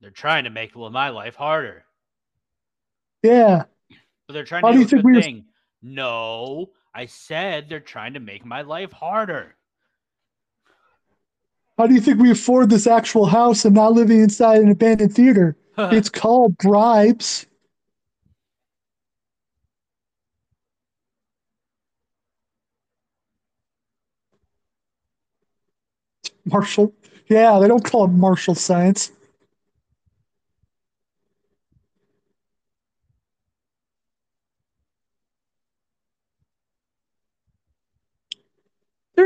They're 0.00 0.10
trying 0.10 0.44
to 0.44 0.50
make 0.50 0.74
my 0.74 1.10
life 1.10 1.34
harder. 1.34 1.84
Yeah. 3.22 3.64
But 4.26 4.34
they're 4.34 4.44
trying 4.44 4.62
How 4.62 4.68
to 4.68 4.72
do 4.74 4.78
do, 4.78 4.82
you 4.82 4.88
think 4.88 5.04
we 5.04 5.12
were- 5.14 5.44
No, 5.82 6.70
I 6.94 7.06
said 7.06 7.68
they're 7.68 7.80
trying 7.80 8.14
to 8.14 8.20
make 8.20 8.44
my 8.44 8.62
life 8.62 8.92
harder. 8.92 9.56
How 11.78 11.86
do 11.86 11.94
you 11.94 12.00
think 12.00 12.20
we 12.20 12.30
afford 12.30 12.68
this 12.68 12.86
actual 12.86 13.26
house 13.26 13.64
and 13.64 13.74
not 13.74 13.92
living 13.92 14.20
inside 14.20 14.60
an 14.60 14.70
abandoned 14.70 15.14
theater? 15.14 15.56
It's 15.78 16.10
called 16.10 16.58
bribes. 16.58 17.46
Marshall. 26.44 26.92
Yeah, 27.28 27.58
they 27.60 27.68
don't 27.68 27.84
call 27.84 28.04
it 28.04 28.08
martial 28.08 28.54
science. 28.54 29.12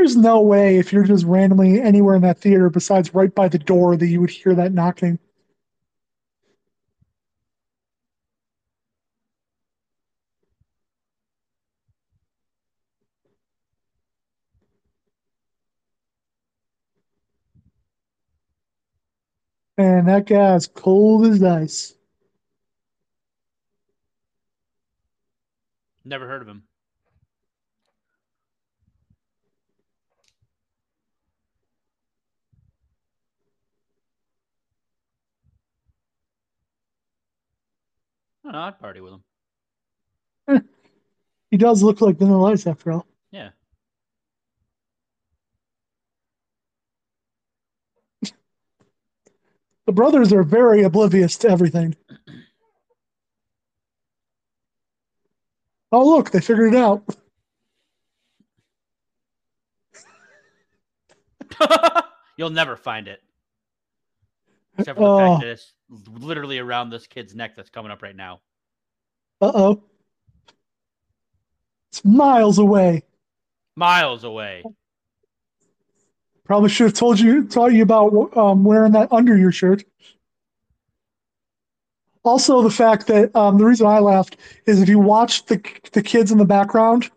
There's 0.05 0.15
no 0.15 0.39
way 0.39 0.77
if 0.77 0.93
you're 0.93 1.03
just 1.03 1.25
randomly 1.25 1.81
anywhere 1.81 2.13
in 2.13 2.21
that 2.21 2.37
theater 2.37 2.69
besides 2.69 3.15
right 3.15 3.33
by 3.33 3.47
the 3.47 3.57
door 3.57 3.97
that 3.97 4.05
you 4.05 4.21
would 4.21 4.29
hear 4.29 4.53
that 4.53 4.71
knocking. 4.71 5.17
And 19.79 20.07
that 20.07 20.27
guy's 20.27 20.67
cold 20.67 21.25
as 21.25 21.41
ice. 21.41 21.95
Never 26.03 26.27
heard 26.27 26.43
of 26.43 26.47
him. 26.47 26.61
Oh, 38.45 38.49
I 38.49 38.51
don't 38.51 38.61
know, 38.61 38.67
I'd 38.67 38.79
party 38.79 39.01
with 39.01 39.13
him. 40.47 40.63
He 41.51 41.57
does 41.57 41.81
look 41.81 42.01
like 42.01 42.17
Vanilla 42.17 42.51
Ice 42.51 42.67
after 42.67 42.91
all. 42.91 43.07
Yeah. 43.31 43.49
The 49.85 49.91
brothers 49.93 50.33
are 50.33 50.43
very 50.43 50.83
oblivious 50.83 51.37
to 51.37 51.49
everything. 51.49 51.95
Oh, 55.91 56.05
look, 56.05 56.31
they 56.31 56.41
figured 56.41 56.73
it 56.73 56.77
out. 56.77 57.03
You'll 62.37 62.49
never 62.49 62.75
find 62.75 63.07
it. 63.07 63.21
Except 64.77 64.97
for 64.97 65.03
the 65.05 65.11
Oh. 65.11 65.17
fact 65.17 65.41
that 65.41 65.49
it's 65.51 65.73
literally 66.19 66.59
around 66.59 66.89
this 66.89 67.07
kid's 67.07 67.35
neck 67.35 67.55
that's 67.55 67.69
coming 67.69 67.91
up 67.91 68.01
right 68.01 68.15
now. 68.15 68.41
Uh 69.41 69.51
oh. 69.53 69.83
It's 71.91 72.03
miles 72.03 72.57
away. 72.57 73.03
Miles 73.75 74.23
away. 74.23 74.63
Probably 76.43 76.69
should 76.69 76.85
have 76.87 76.93
told 76.93 77.19
you, 77.19 77.45
taught 77.45 77.73
you 77.73 77.83
about 77.83 78.35
um, 78.37 78.63
wearing 78.63 78.91
that 78.93 79.11
under 79.11 79.37
your 79.37 79.51
shirt. 79.51 79.83
Also, 82.23 82.61
the 82.61 82.69
fact 82.71 83.07
that 83.07 83.35
um, 83.35 83.57
the 83.57 83.65
reason 83.65 83.85
I 83.87 83.99
laughed 83.99 84.37
is 84.65 84.81
if 84.81 84.89
you 84.89 84.99
watch 84.99 85.45
the 85.45 85.61
the 85.93 86.01
kids 86.01 86.31
in 86.31 86.37
the 86.37 86.45
background, 86.45 87.09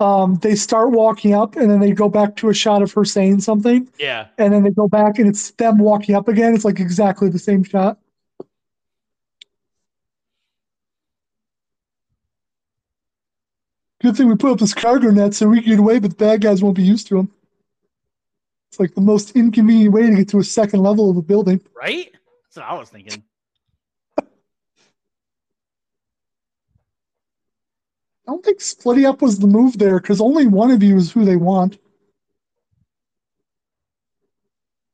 um, 0.00 0.36
they 0.36 0.54
start 0.54 0.90
walking 0.90 1.34
up 1.34 1.56
and 1.56 1.70
then 1.70 1.80
they 1.80 1.92
go 1.92 2.08
back 2.08 2.36
to 2.36 2.48
a 2.48 2.54
shot 2.54 2.82
of 2.82 2.92
her 2.92 3.04
saying 3.04 3.40
something, 3.40 3.88
Yeah. 3.98 4.28
and 4.38 4.52
then 4.52 4.62
they 4.62 4.70
go 4.70 4.86
back 4.88 5.18
and 5.18 5.28
it's 5.28 5.50
them 5.52 5.78
walking 5.78 6.14
up 6.14 6.28
again. 6.28 6.54
It's 6.54 6.64
like 6.64 6.80
exactly 6.80 7.28
the 7.28 7.38
same 7.38 7.64
shot. 7.64 7.98
Good 14.00 14.16
thing 14.16 14.28
we 14.28 14.36
put 14.36 14.52
up 14.52 14.60
this 14.60 14.74
cargo 14.74 15.10
net 15.10 15.34
so 15.34 15.48
we 15.48 15.60
can 15.60 15.70
get 15.70 15.78
away, 15.80 15.98
but 15.98 16.10
the 16.10 16.16
bad 16.16 16.40
guys 16.40 16.62
won't 16.62 16.76
be 16.76 16.84
used 16.84 17.08
to 17.08 17.16
them. 17.16 17.32
It's 18.70 18.78
like 18.78 18.94
the 18.94 19.00
most 19.00 19.32
inconvenient 19.34 19.92
way 19.92 20.06
to 20.08 20.14
get 20.14 20.28
to 20.28 20.38
a 20.38 20.44
second 20.44 20.80
level 20.80 21.10
of 21.10 21.16
a 21.16 21.22
building. 21.22 21.60
Right? 21.74 22.12
That's 22.44 22.56
what 22.56 22.66
I 22.66 22.78
was 22.78 22.90
thinking. 22.90 23.24
Don't 28.28 28.44
think 28.44 28.60
splitting 28.60 29.06
up 29.06 29.22
was 29.22 29.38
the 29.38 29.46
move 29.46 29.78
there 29.78 29.98
because 29.98 30.20
only 30.20 30.46
one 30.46 30.70
of 30.70 30.82
you 30.82 30.96
is 30.98 31.10
who 31.10 31.24
they 31.24 31.36
want. 31.36 31.78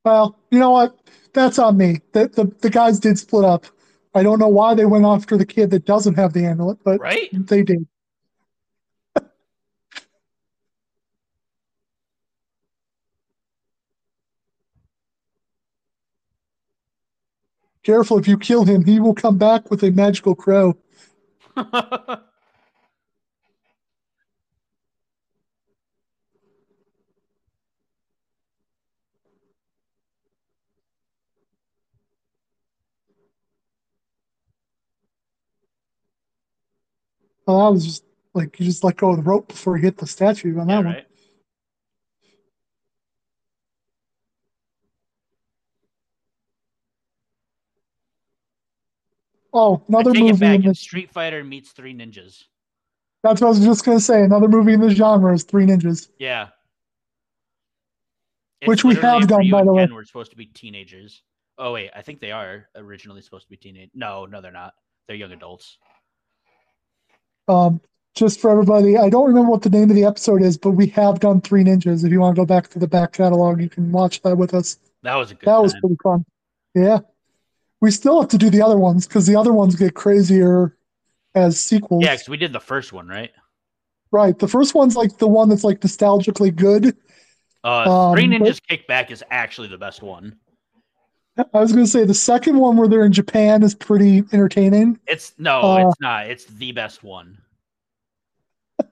Well, 0.05 0.39
you 0.53 0.61
know 0.61 0.71
what? 0.71 0.97
That's 1.33 1.59
on 1.59 1.77
me. 1.77 2.01
The, 2.13 2.29
the, 2.29 2.45
the 2.61 2.71
guys 2.71 3.01
did 3.01 3.19
split 3.19 3.45
up. 3.45 3.67
I 4.15 4.23
don't 4.23 4.39
know 4.39 4.47
why 4.47 4.75
they 4.75 4.85
went 4.85 5.05
after 5.05 5.37
the 5.37 5.45
kid 5.45 5.71
that 5.71 5.85
doesn't 5.85 6.15
have 6.15 6.33
the 6.33 6.47
amulet, 6.47 6.79
but 6.85 7.01
Right? 7.01 7.29
they 7.33 7.65
did. 7.65 7.89
Careful, 17.83 18.19
if 18.19 18.29
you 18.29 18.39
kill 18.39 18.65
him, 18.65 18.85
he 18.85 19.01
will 19.01 19.15
come 19.15 19.39
back 19.39 19.73
with 19.73 19.83
a 19.83 19.91
magical 19.91 20.37
crow. 20.37 20.77
Well, 37.47 37.61
I 37.61 37.69
was 37.69 37.85
just 37.85 38.05
like, 38.33 38.59
you 38.59 38.67
just 38.67 38.85
let 38.85 38.97
go 38.97 39.11
of 39.11 39.17
the 39.17 39.23
rope 39.23 39.49
before 39.49 39.77
you 39.77 39.83
hit 39.83 39.99
the 39.99 40.07
statue 40.07 40.59
on 40.59 40.67
that 40.67 40.73
yeah, 40.73 40.77
one. 40.77 40.87
right. 40.87 41.07
Oh, 49.57 49.77
I 49.77 49.85
another 49.89 50.15
movie. 50.19 50.41
back. 50.41 50.57
In 50.57 50.63
the, 50.67 50.75
Street 50.75 51.13
Fighter 51.13 51.45
meets 51.45 51.71
Three 51.71 51.95
Ninjas. 51.95 52.43
that's 53.23 53.41
what 53.41 53.47
I 53.47 53.51
was 53.51 53.61
just 53.61 53.85
going 53.85 53.99
to 53.99 54.03
say. 54.03 54.23
Another 54.23 54.49
movie 54.49 54.73
in 54.73 54.81
the 54.81 54.91
genre 54.91 55.33
is 55.33 55.45
Three 55.45 55.65
Ninjas. 55.65 56.09
Yeah. 56.19 56.49
Which 58.65 58.83
we 58.83 58.97
have 58.97 59.29
done, 59.29 59.49
by 59.51 59.63
the 59.63 59.73
way. 59.73 59.87
We're 59.93 60.05
supposed 60.05 60.33
to 60.33 60.37
be 60.37 60.47
teenagers. 60.47 61.23
Oh 61.57 61.73
wait, 61.73 61.91
I 61.95 62.03
think 62.03 62.21
they 62.21 62.33
are 62.33 62.69
originally 62.75 63.21
supposed 63.21 63.45
to 63.45 63.51
be 63.51 63.57
teenage. 63.57 63.91
No, 63.95 64.27
no, 64.27 64.41
they're 64.41 64.51
not. 64.51 64.75
They're 65.07 65.17
young 65.17 65.33
adults. 65.33 65.79
Um, 67.49 67.81
just 68.15 68.41
for 68.41 68.51
everybody, 68.51 68.97
I 68.97 69.09
don't 69.11 69.27
remember 69.27 69.51
what 69.51 69.63
the 69.63 69.71
name 69.71 69.91
of 69.91 69.97
the 69.97 70.05
episode 70.05 70.41
is, 70.43 70.57
but 70.57 70.71
we 70.73 70.87
have 70.89 71.19
done 71.21 71.41
Three 71.41 71.65
Ninjas. 71.65 72.05
If 72.05 72.13
you 72.13 72.21
want 72.21 72.37
to 72.37 72.41
go 72.43 72.47
back 72.47 72.69
to 72.69 72.79
the 72.79 72.87
back 72.87 73.13
catalog, 73.13 73.61
you 73.61 73.69
can 73.69 73.91
watch 73.91 74.23
that 74.23 74.37
with 74.37 74.55
us. 74.55 74.79
That 75.03 75.17
was 75.17 75.31
a 75.33 75.35
good. 75.35 75.47
that 75.47 75.61
was 75.61 75.75
pretty 75.81 75.97
fun. 76.03 76.25
Yeah. 76.75 77.01
We 77.81 77.91
still 77.91 78.21
have 78.21 78.31
to 78.31 78.39
do 78.39 78.51
the 78.51 78.63
other 78.63 78.79
ones 78.79 79.07
because 79.07 79.27
the 79.27 79.37
other 79.37 79.53
ones 79.53 79.75
get 79.75 79.95
crazier 79.95 80.77
as 81.35 81.61
sequels. 81.61 82.05
Yeah, 82.05 82.13
because 82.15 82.29
we 82.29 82.37
did 82.37 82.53
the 82.53 82.61
first 82.61 82.93
one, 82.93 83.09
right? 83.09 83.31
Right. 84.11 84.39
The 84.39 84.49
first 84.49 84.75
one's 84.75 84.97
like 84.97 85.19
the 85.19 85.29
one 85.29 85.49
that's 85.49 85.65
like 85.65 85.81
nostalgically 85.81 86.55
good. 86.55 86.97
Uh, 87.65 88.13
Three 88.15 88.25
Um, 88.25 88.31
but- 88.31 88.39
Ninjas 88.41 88.61
Kickback 88.71 89.11
is 89.11 89.25
actually 89.31 89.69
the 89.69 89.79
best 89.79 90.03
one. 90.03 90.37
I 91.37 91.61
was 91.61 91.73
going 91.73 91.85
to 91.85 91.91
say 91.91 92.05
the 92.05 92.15
second 92.15 92.59
one 92.59 92.77
where 92.77 92.87
they're 92.87 93.05
in 93.05 93.13
Japan 93.13 93.63
is 93.63 93.75
pretty 93.75 94.23
entertaining. 94.33 95.01
It's 95.07 95.33
no, 95.39 95.61
Uh, 95.61 95.89
it's 95.89 96.01
not. 96.01 96.31
It's 96.31 96.45
the 96.45 96.73
best 96.73 97.03
one. 97.03 97.39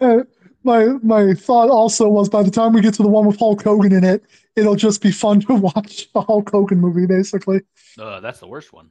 Uh, 0.00 0.24
my 0.64 0.84
my 1.02 1.34
thought 1.34 1.68
also 1.68 2.08
was 2.08 2.28
by 2.28 2.42
the 2.42 2.50
time 2.50 2.72
we 2.72 2.80
get 2.80 2.94
to 2.94 3.02
the 3.02 3.08
one 3.08 3.26
with 3.26 3.38
Hulk 3.38 3.62
Hogan 3.62 3.92
in 3.92 4.04
it, 4.04 4.22
it'll 4.56 4.76
just 4.76 5.00
be 5.00 5.10
fun 5.10 5.40
to 5.42 5.54
watch 5.74 6.08
a 6.14 6.20
Hulk 6.20 6.50
Hogan 6.50 6.78
movie, 6.80 7.06
basically. 7.06 7.62
Uh, 7.98 8.20
that's 8.20 8.40
the 8.40 8.46
worst 8.46 8.72
one. 8.72 8.90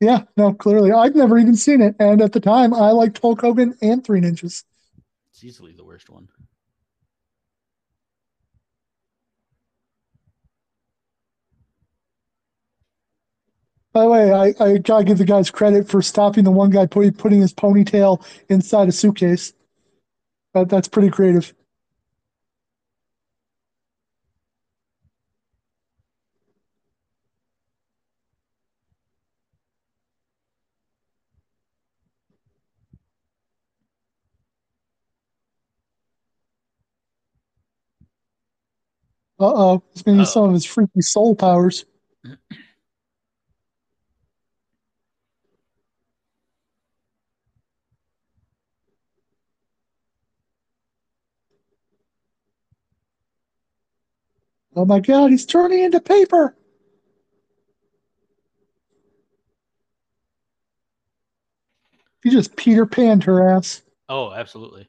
Yeah, 0.00 0.24
no, 0.36 0.52
clearly. 0.52 0.92
I've 0.92 1.14
never 1.14 1.38
even 1.38 1.56
seen 1.56 1.80
it. 1.80 1.96
And 1.98 2.20
at 2.20 2.32
the 2.32 2.40
time, 2.40 2.74
I 2.74 2.90
liked 2.90 3.18
Hulk 3.20 3.40
Hogan 3.40 3.76
and 3.80 4.04
Three 4.04 4.20
Ninjas. 4.20 4.64
It's 5.30 5.44
easily 5.44 5.72
the 5.72 5.84
worst 5.84 6.10
one. 6.10 6.28
By 13.96 14.02
the 14.02 14.10
way, 14.10 14.30
I, 14.30 14.54
I 14.60 14.76
gotta 14.76 15.04
give 15.06 15.16
the 15.16 15.24
guys 15.24 15.50
credit 15.50 15.88
for 15.88 16.02
stopping 16.02 16.44
the 16.44 16.50
one 16.50 16.68
guy 16.68 16.84
putting 16.84 17.14
putting 17.14 17.40
his 17.40 17.54
ponytail 17.54 18.22
inside 18.50 18.88
a 18.90 18.92
suitcase. 18.92 19.54
That, 20.54 20.68
that's 20.68 20.88
pretty 20.88 21.10
creative. 21.10 21.54
Uh 39.40 39.52
oh, 39.54 39.82
he's 39.94 40.02
gonna 40.02 40.18
use 40.18 40.32
some 40.32 40.44
of 40.44 40.52
his 40.52 40.66
freaky 40.66 41.00
soul 41.02 41.34
powers. 41.36 41.86
Oh 54.76 54.84
my 54.84 55.00
god, 55.00 55.30
he's 55.30 55.46
turning 55.46 55.80
into 55.80 56.00
paper. 56.00 56.54
He 62.22 62.30
just 62.30 62.54
Peter 62.56 62.84
Panned 62.84 63.24
her 63.24 63.48
ass. 63.48 63.82
Oh, 64.08 64.32
absolutely. 64.32 64.88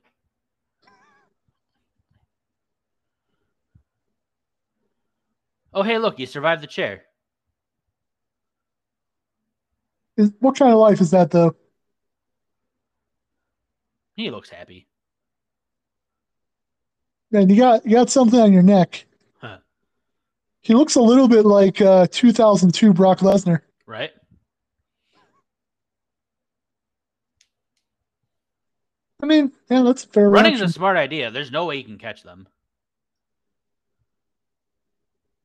Oh, 5.73 5.83
hey, 5.83 5.97
look, 5.99 6.19
you 6.19 6.25
survived 6.25 6.63
the 6.63 6.67
chair. 6.67 7.03
Is, 10.17 10.31
what 10.39 10.57
kind 10.57 10.73
of 10.73 10.79
life 10.79 10.99
is 10.99 11.11
that, 11.11 11.31
though? 11.31 11.55
He 14.15 14.31
looks 14.31 14.49
happy. 14.49 14.87
Man, 17.29 17.49
you 17.49 17.57
got 17.57 17.85
you 17.85 17.91
got 17.91 18.09
something 18.09 18.39
on 18.39 18.51
your 18.51 18.63
neck. 18.63 19.05
He 20.67 20.73
looks 20.73 20.95
a 20.95 21.01
little 21.01 21.29
bit 21.29 21.45
like 21.45 21.79
uh, 21.79 22.07
2002 22.11 22.91
Brock 22.91 23.19
Lesnar. 23.19 23.61
Right? 23.85 24.11
I 29.23 29.25
mean, 29.25 29.53
yeah, 29.69 29.83
that's 29.83 30.03
a 30.03 30.07
fair 30.07 30.29
Running 30.29 30.55
is 30.55 30.61
a 30.61 30.67
smart 30.67 30.97
idea. 30.97 31.31
There's 31.31 31.51
no 31.51 31.67
way 31.67 31.77
you 31.77 31.85
can 31.85 31.97
catch 31.97 32.21
them. 32.21 32.49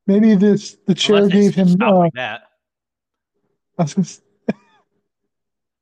Maybe 0.08 0.34
this 0.34 0.76
the 0.88 0.94
chair 0.96 1.28
gave 1.28 1.54
him. 1.54 1.80
Uh, 1.80 1.98
like 1.98 2.14
that. 2.14 2.42
I 3.78 3.82
was 3.84 3.94
gonna 3.94 4.04
s- 4.04 4.22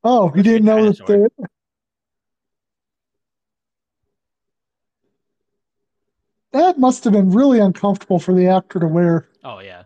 oh, 0.04 0.28
he 0.28 0.42
didn't 0.42 0.66
know 0.66 0.84
that. 0.84 0.98
dinosaur. 0.98 1.30
The, 1.38 1.48
that 6.52 6.78
must 6.78 7.04
have 7.04 7.12
been 7.12 7.30
really 7.30 7.58
uncomfortable 7.58 8.18
for 8.18 8.34
the 8.34 8.46
actor 8.46 8.80
to 8.80 8.86
wear. 8.86 9.28
Oh, 9.44 9.60
yeah. 9.60 9.84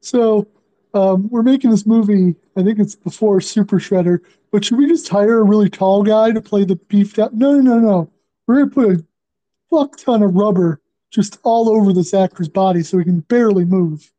So 0.00 0.46
um, 0.94 1.28
we're 1.30 1.42
making 1.42 1.70
this 1.70 1.84
movie. 1.84 2.36
I 2.56 2.62
think 2.62 2.78
it's 2.78 2.94
before 2.94 3.40
Super 3.40 3.78
Shredder. 3.78 4.20
But 4.52 4.64
should 4.64 4.78
we 4.78 4.86
just 4.86 5.08
hire 5.08 5.40
a 5.40 5.44
really 5.44 5.68
tall 5.68 6.02
guy 6.02 6.30
to 6.30 6.40
play 6.40 6.64
the 6.64 6.76
beefed 6.76 7.18
up? 7.18 7.32
No, 7.32 7.60
no, 7.60 7.78
no, 7.78 7.80
no. 7.80 8.12
We're 8.46 8.60
gonna 8.60 8.70
put 8.70 9.00
a 9.00 9.04
fuck 9.68 9.96
ton 9.96 10.22
of 10.22 10.34
rubber 10.34 10.80
just 11.10 11.38
all 11.42 11.68
over 11.68 11.92
this 11.92 12.14
actor's 12.14 12.48
body 12.48 12.82
so 12.82 12.98
he 12.98 13.04
can 13.04 13.20
barely 13.20 13.64
move. 13.64 14.12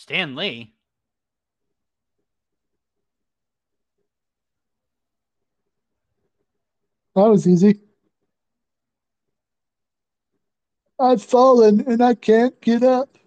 Stan 0.00 0.34
Lee. 0.34 0.72
That 7.14 7.28
was 7.28 7.46
easy. 7.46 7.80
I've 10.98 11.22
fallen 11.22 11.82
and 11.86 12.02
I 12.02 12.14
can't 12.14 12.58
get 12.62 12.82
up. 12.82 13.18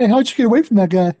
Hey, 0.00 0.08
how'd 0.08 0.28
you 0.28 0.34
get 0.36 0.46
away 0.46 0.62
from 0.64 0.76
that 0.78 0.90
guy? 0.90 1.14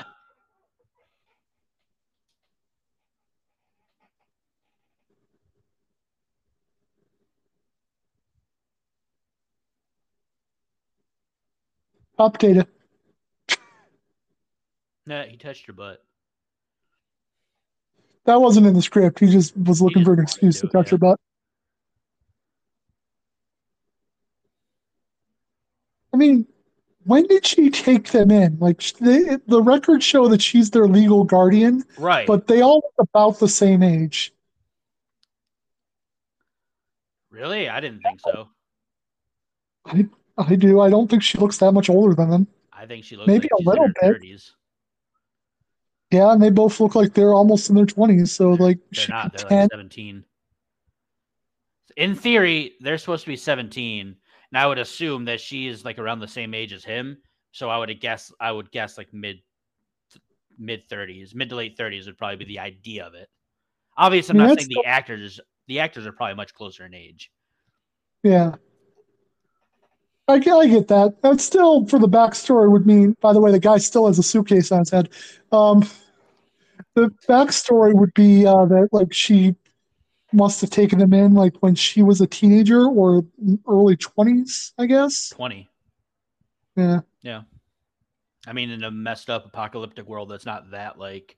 Hot 12.18 12.32
potato. 12.32 12.64
nah, 15.06 15.24
he 15.24 15.36
touched 15.36 15.66
her 15.66 15.72
butt. 15.72 16.02
That 18.24 18.40
wasn't 18.40 18.66
in 18.66 18.74
the 18.74 18.82
script. 18.82 19.20
He 19.20 19.26
just 19.30 19.56
was 19.56 19.80
looking 19.80 20.02
just 20.02 20.06
for 20.06 20.12
an 20.14 20.20
excuse 20.20 20.56
to 20.56 20.60
to 20.62 20.66
it, 20.66 20.72
touch 20.72 20.86
yeah. 20.86 20.90
her 20.92 20.98
butt. 20.98 21.20
I 26.12 26.16
mean, 26.16 26.46
when 27.04 27.26
did 27.26 27.46
she 27.46 27.70
take 27.70 28.10
them 28.10 28.30
in? 28.30 28.58
Like 28.58 28.82
they, 28.94 29.36
the 29.46 29.62
records 29.62 30.04
show 30.04 30.28
that 30.28 30.40
she's 30.42 30.70
their 30.70 30.88
legal 30.88 31.24
guardian, 31.24 31.84
Right. 31.98 32.26
but 32.26 32.46
they 32.46 32.62
all 32.62 32.76
look 32.76 33.08
about 33.08 33.38
the 33.38 33.48
same 33.48 33.82
age. 33.82 34.32
really? 37.30 37.68
I 37.68 37.80
didn't 37.80 38.00
think 38.00 38.18
so. 38.20 38.48
I 39.84 40.08
I 40.38 40.54
do. 40.54 40.80
I 40.80 40.90
don't 40.90 41.08
think 41.08 41.22
she 41.22 41.38
looks 41.38 41.58
that 41.58 41.72
much 41.72 41.88
older 41.88 42.14
than 42.14 42.30
them. 42.30 42.46
I 42.72 42.86
think 42.86 43.04
she 43.04 43.16
looks 43.16 43.26
Maybe 43.26 43.48
like 43.50 43.52
a 43.52 43.56
she's 43.58 43.66
in 43.66 43.70
little 43.70 43.86
her 43.86 44.12
bit. 44.12 44.22
30s. 44.22 44.50
Yeah, 46.10 46.32
and 46.32 46.42
they 46.42 46.50
both 46.50 46.78
look 46.78 46.94
like 46.94 47.14
they're 47.14 47.34
almost 47.34 47.68
in 47.68 47.74
their 47.74 47.86
twenties. 47.86 48.32
So 48.32 48.50
like, 48.50 48.78
They're 48.92 49.06
not. 49.08 49.32
They're 49.36 49.48
tan- 49.48 49.62
like 49.62 49.70
17. 49.72 50.24
In 51.96 52.14
theory, 52.14 52.74
they're 52.80 52.98
supposed 52.98 53.24
to 53.24 53.30
be 53.30 53.36
17, 53.36 54.14
and 54.50 54.58
I 54.58 54.66
would 54.66 54.78
assume 54.78 55.24
that 55.24 55.40
she 55.40 55.66
is 55.66 55.84
like 55.84 55.98
around 55.98 56.20
the 56.20 56.28
same 56.28 56.54
age 56.54 56.72
as 56.72 56.84
him. 56.84 57.18
So 57.52 57.70
I 57.70 57.78
would 57.78 58.00
guess 58.00 58.30
I 58.38 58.52
would 58.52 58.70
guess 58.70 58.98
like 58.98 59.12
mid 59.14 59.38
mid 60.58 60.88
30s, 60.88 61.34
mid 61.34 61.48
to 61.48 61.56
late 61.56 61.76
30s 61.78 62.06
would 62.06 62.18
probably 62.18 62.36
be 62.36 62.44
the 62.44 62.58
idea 62.58 63.06
of 63.06 63.14
it. 63.14 63.28
Obviously, 63.96 64.32
I'm 64.32 64.46
not 64.46 64.58
saying 64.58 64.68
the 64.68 64.84
actors 64.84 65.40
the 65.66 65.80
actors 65.80 66.06
are 66.06 66.12
probably 66.12 66.34
much 66.34 66.54
closer 66.54 66.84
in 66.84 66.94
age. 66.94 67.30
Yeah. 68.22 68.54
I, 70.28 70.38
get- 70.38 70.54
I 70.54 70.66
get 70.66 70.88
that. 70.88 71.22
That 71.22 71.40
still, 71.40 71.86
for 71.86 71.98
the 71.98 72.08
backstory, 72.08 72.70
would 72.70 72.86
mean, 72.86 73.16
by 73.20 73.32
the 73.32 73.40
way, 73.40 73.52
the 73.52 73.60
guy 73.60 73.78
still 73.78 74.06
has 74.06 74.18
a 74.18 74.22
suitcase 74.22 74.72
on 74.72 74.80
his 74.80 74.90
head. 74.90 75.10
Um, 75.52 75.88
the 76.94 77.10
backstory 77.28 77.94
would 77.94 78.12
be 78.14 78.46
uh, 78.46 78.64
that, 78.66 78.88
like, 78.92 79.12
she 79.12 79.54
must 80.32 80.60
have 80.62 80.70
taken 80.70 81.00
him 81.00 81.12
in, 81.12 81.34
like, 81.34 81.54
when 81.60 81.74
she 81.74 82.02
was 82.02 82.20
a 82.20 82.26
teenager 82.26 82.86
or 82.86 83.24
early 83.68 83.96
20s, 83.96 84.72
I 84.78 84.86
guess. 84.86 85.28
20. 85.30 85.68
Yeah. 86.76 87.00
Yeah. 87.22 87.42
I 88.46 88.52
mean, 88.52 88.70
in 88.70 88.84
a 88.84 88.90
messed 88.90 89.30
up 89.30 89.46
apocalyptic 89.46 90.06
world, 90.06 90.30
that's 90.30 90.46
not 90.46 90.70
that 90.70 90.98
like 90.98 91.36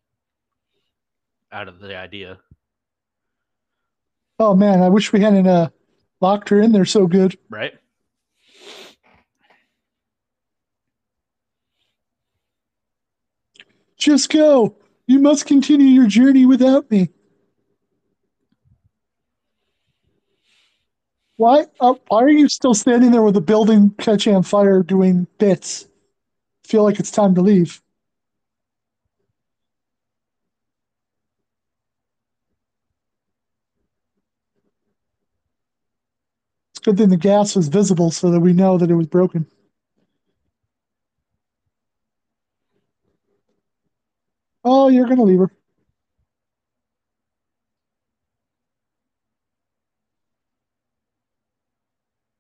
out 1.50 1.68
of 1.68 1.78
the 1.80 1.96
idea. 1.96 2.38
Oh, 4.38 4.54
man, 4.54 4.82
I 4.82 4.88
wish 4.88 5.12
we 5.12 5.20
hadn't 5.20 5.46
uh, 5.46 5.70
locked 6.20 6.50
her 6.50 6.60
in 6.60 6.72
there 6.72 6.84
so 6.84 7.06
good. 7.06 7.38
Right? 7.48 7.72
Just 13.98 14.30
go. 14.30 14.76
You 15.06 15.18
must 15.18 15.46
continue 15.46 15.88
your 15.88 16.06
journey 16.06 16.46
without 16.46 16.90
me. 16.90 17.10
Why? 21.36 21.66
Uh, 21.80 21.94
why 22.08 22.22
are 22.22 22.28
you 22.28 22.48
still 22.48 22.74
standing 22.74 23.12
there 23.12 23.22
with 23.22 23.34
the 23.34 23.40
building 23.40 23.90
catching 23.98 24.34
on 24.34 24.42
fire, 24.42 24.82
doing 24.82 25.26
bits? 25.38 25.86
Feel 26.64 26.82
like 26.82 26.98
it's 26.98 27.10
time 27.10 27.34
to 27.36 27.40
leave. 27.40 27.80
It's 36.72 36.80
good 36.80 36.98
thing 36.98 37.08
the 37.08 37.16
gas 37.16 37.56
was 37.56 37.68
visible 37.68 38.10
so 38.10 38.30
that 38.30 38.40
we 38.40 38.52
know 38.52 38.78
that 38.78 38.90
it 38.90 38.94
was 38.94 39.06
broken. 39.06 39.46
Oh, 44.70 44.88
you're 44.88 45.06
gonna 45.06 45.22
leave 45.22 45.38
her. 45.38 45.50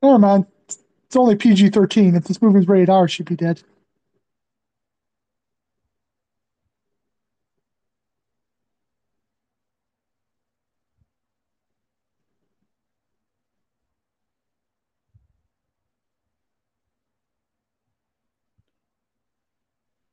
Never 0.02 0.18
mind. 0.18 0.46
It's 1.06 1.16
only 1.16 1.36
PG 1.36 1.70
13. 1.70 2.14
If 2.16 2.24
this 2.24 2.42
movie's 2.42 2.68
rated 2.68 2.90
R, 2.90 3.08
she'd 3.08 3.26
be 3.26 3.36
dead. 3.36 3.62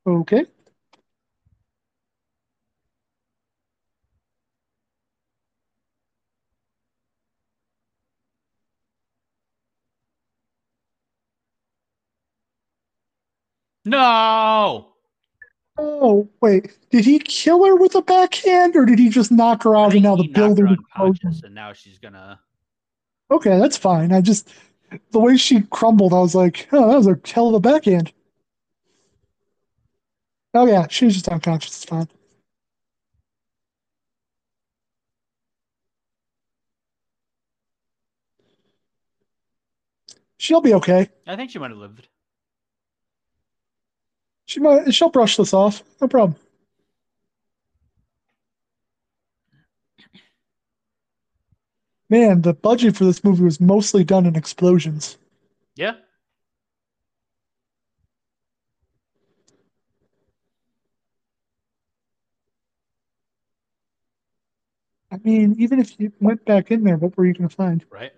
Okay. 0.05 0.45
No. 13.85 14.93
Oh, 15.77 16.29
wait. 16.41 16.77
Did 16.89 17.05
he 17.05 17.19
kill 17.19 17.63
her 17.65 17.75
with 17.75 17.95
a 17.95 18.01
backhand 18.01 18.75
or 18.75 18.85
did 18.85 18.97
he 18.97 19.09
just 19.09 19.31
knock 19.31 19.63
her 19.63 19.75
out 19.75 19.93
and 19.93 20.03
now 20.03 20.15
the 20.15 20.23
he 20.23 20.29
knocked 20.29 20.37
her 20.37 20.47
building 20.47 20.65
is 20.65 20.77
unconscious, 20.95 21.43
and 21.43 21.53
now 21.53 21.73
she's 21.73 21.99
gonna. 21.99 22.39
Okay, 23.29 23.59
that's 23.59 23.77
fine. 23.77 24.11
I 24.11 24.21
just, 24.21 24.49
the 25.11 25.19
way 25.19 25.37
she 25.37 25.61
crumbled, 25.63 26.13
I 26.13 26.19
was 26.19 26.35
like, 26.35 26.67
oh, 26.71 26.89
that 26.89 26.97
was 26.97 27.07
a 27.07 27.19
hell 27.25 27.49
of 27.49 27.55
a 27.55 27.59
backhand. 27.59 28.11
Oh, 30.53 30.65
yeah, 30.65 30.87
she 30.89 31.05
was 31.05 31.15
just 31.15 31.27
unconscious. 31.27 31.75
It's 31.75 31.85
fine. 31.85 32.07
She'll 40.37 40.61
be 40.61 40.75
okay. 40.75 41.09
I 41.25 41.35
think 41.35 41.51
she 41.51 41.59
might 41.59 41.71
have 41.71 41.79
lived. 41.79 42.07
She 44.45 44.59
might, 44.59 44.93
she'll 44.93 45.09
brush 45.09 45.37
this 45.37 45.53
off. 45.53 45.83
No 45.99 46.07
problem. 46.07 46.39
Man, 52.09 52.43
the 52.43 52.53
budget 52.53 52.95
for 52.95 53.03
this 53.03 53.23
movie 53.23 53.43
was 53.43 53.59
mostly 53.59 54.03
done 54.03 54.27
in 54.27 54.35
explosions. 54.35 55.17
Yeah. 55.75 55.93
I 65.11 65.17
mean, 65.23 65.55
even 65.57 65.79
if 65.79 65.99
you 65.99 66.11
went 66.19 66.45
back 66.45 66.71
in 66.71 66.83
there, 66.83 66.97
what 66.97 67.17
were 67.17 67.25
you 67.25 67.33
going 67.33 67.49
to 67.49 67.55
find? 67.55 67.83
Right. 67.89 68.11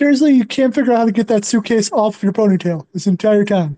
Seriously, 0.00 0.32
you 0.32 0.46
can't 0.46 0.74
figure 0.74 0.94
out 0.94 0.98
how 1.00 1.04
to 1.04 1.12
get 1.12 1.28
that 1.28 1.44
suitcase 1.44 1.92
off 1.92 2.22
your 2.22 2.32
ponytail 2.32 2.86
this 2.94 3.06
entire 3.06 3.44
time. 3.44 3.76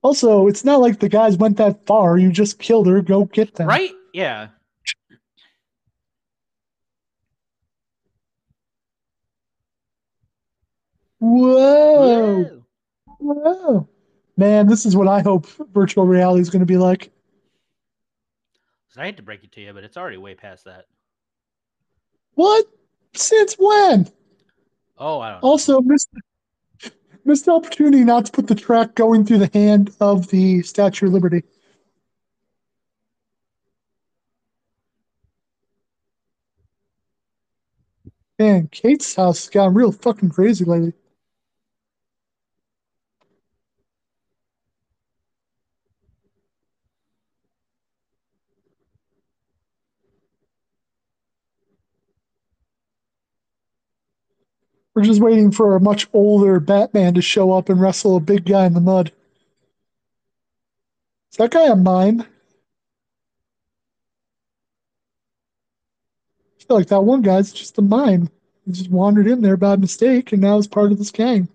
Also, 0.00 0.46
it's 0.46 0.64
not 0.64 0.80
like 0.80 0.98
the 0.98 1.10
guys 1.10 1.36
went 1.36 1.58
that 1.58 1.84
far. 1.84 2.16
You 2.16 2.32
just 2.32 2.58
killed 2.58 2.86
her. 2.86 3.02
Go 3.02 3.26
get 3.26 3.56
them. 3.56 3.68
Right. 3.68 3.90
Yeah. 4.14 4.48
Whoa. 11.18 12.44
Whoa. 12.44 12.64
Whoa. 13.18 13.88
Man, 14.38 14.68
this 14.68 14.86
is 14.86 14.96
what 14.96 15.06
I 15.06 15.20
hope 15.20 15.46
virtual 15.74 16.06
reality 16.06 16.40
is 16.40 16.48
going 16.48 16.60
to 16.60 16.66
be 16.66 16.78
like. 16.78 17.12
I 18.96 19.04
hate 19.04 19.16
to 19.18 19.22
break 19.22 19.44
it 19.44 19.52
to 19.52 19.60
you, 19.60 19.72
but 19.72 19.84
it's 19.84 19.96
already 19.96 20.16
way 20.16 20.34
past 20.34 20.64
that. 20.64 20.86
What? 22.34 22.66
Since 23.14 23.54
when? 23.54 24.08
Oh, 24.96 25.20
I 25.20 25.32
don't 25.32 25.42
know. 25.42 25.48
Also, 25.48 25.80
missed 25.80 26.08
missed 27.24 27.44
the 27.44 27.52
opportunity 27.52 28.04
not 28.04 28.26
to 28.26 28.32
put 28.32 28.46
the 28.46 28.54
track 28.54 28.94
going 28.94 29.24
through 29.24 29.38
the 29.38 29.50
hand 29.52 29.90
of 30.00 30.28
the 30.28 30.62
Statue 30.62 31.06
of 31.06 31.12
Liberty. 31.12 31.42
Man, 38.38 38.68
Kate's 38.68 39.14
house 39.16 39.44
has 39.44 39.50
gotten 39.50 39.74
real 39.74 39.92
fucking 39.92 40.30
crazy 40.30 40.64
lately. 40.64 40.92
We're 54.98 55.04
just 55.04 55.20
waiting 55.20 55.52
for 55.52 55.76
a 55.76 55.80
much 55.80 56.08
older 56.12 56.58
Batman 56.58 57.14
to 57.14 57.22
show 57.22 57.52
up 57.52 57.68
and 57.68 57.80
wrestle 57.80 58.16
a 58.16 58.20
big 58.20 58.44
guy 58.44 58.66
in 58.66 58.74
the 58.74 58.80
mud. 58.80 59.12
Is 61.30 61.36
that 61.36 61.52
guy 61.52 61.66
a 61.66 61.76
mime? 61.76 62.22
I 62.22 62.24
feel 66.64 66.76
like 66.76 66.88
that 66.88 67.02
one 67.02 67.22
guy's 67.22 67.52
just 67.52 67.78
a 67.78 67.82
mime. 67.82 68.28
He 68.66 68.72
just 68.72 68.90
wandered 68.90 69.28
in 69.28 69.40
there 69.40 69.56
by 69.56 69.76
mistake 69.76 70.32
and 70.32 70.42
now 70.42 70.58
is 70.58 70.66
part 70.66 70.90
of 70.90 70.98
this 70.98 71.12
gang. 71.12 71.48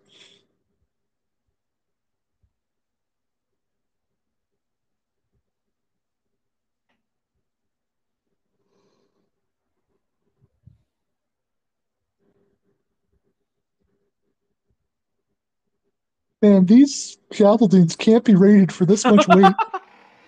Man, 16.43 16.65
these 16.65 17.17
scaffoldings 17.31 17.95
can't 17.97 18.25
be 18.25 18.35
rated 18.35 18.69
for 18.69 18.85
this 18.85 19.05
much 19.05 19.25
weight. 19.29 19.53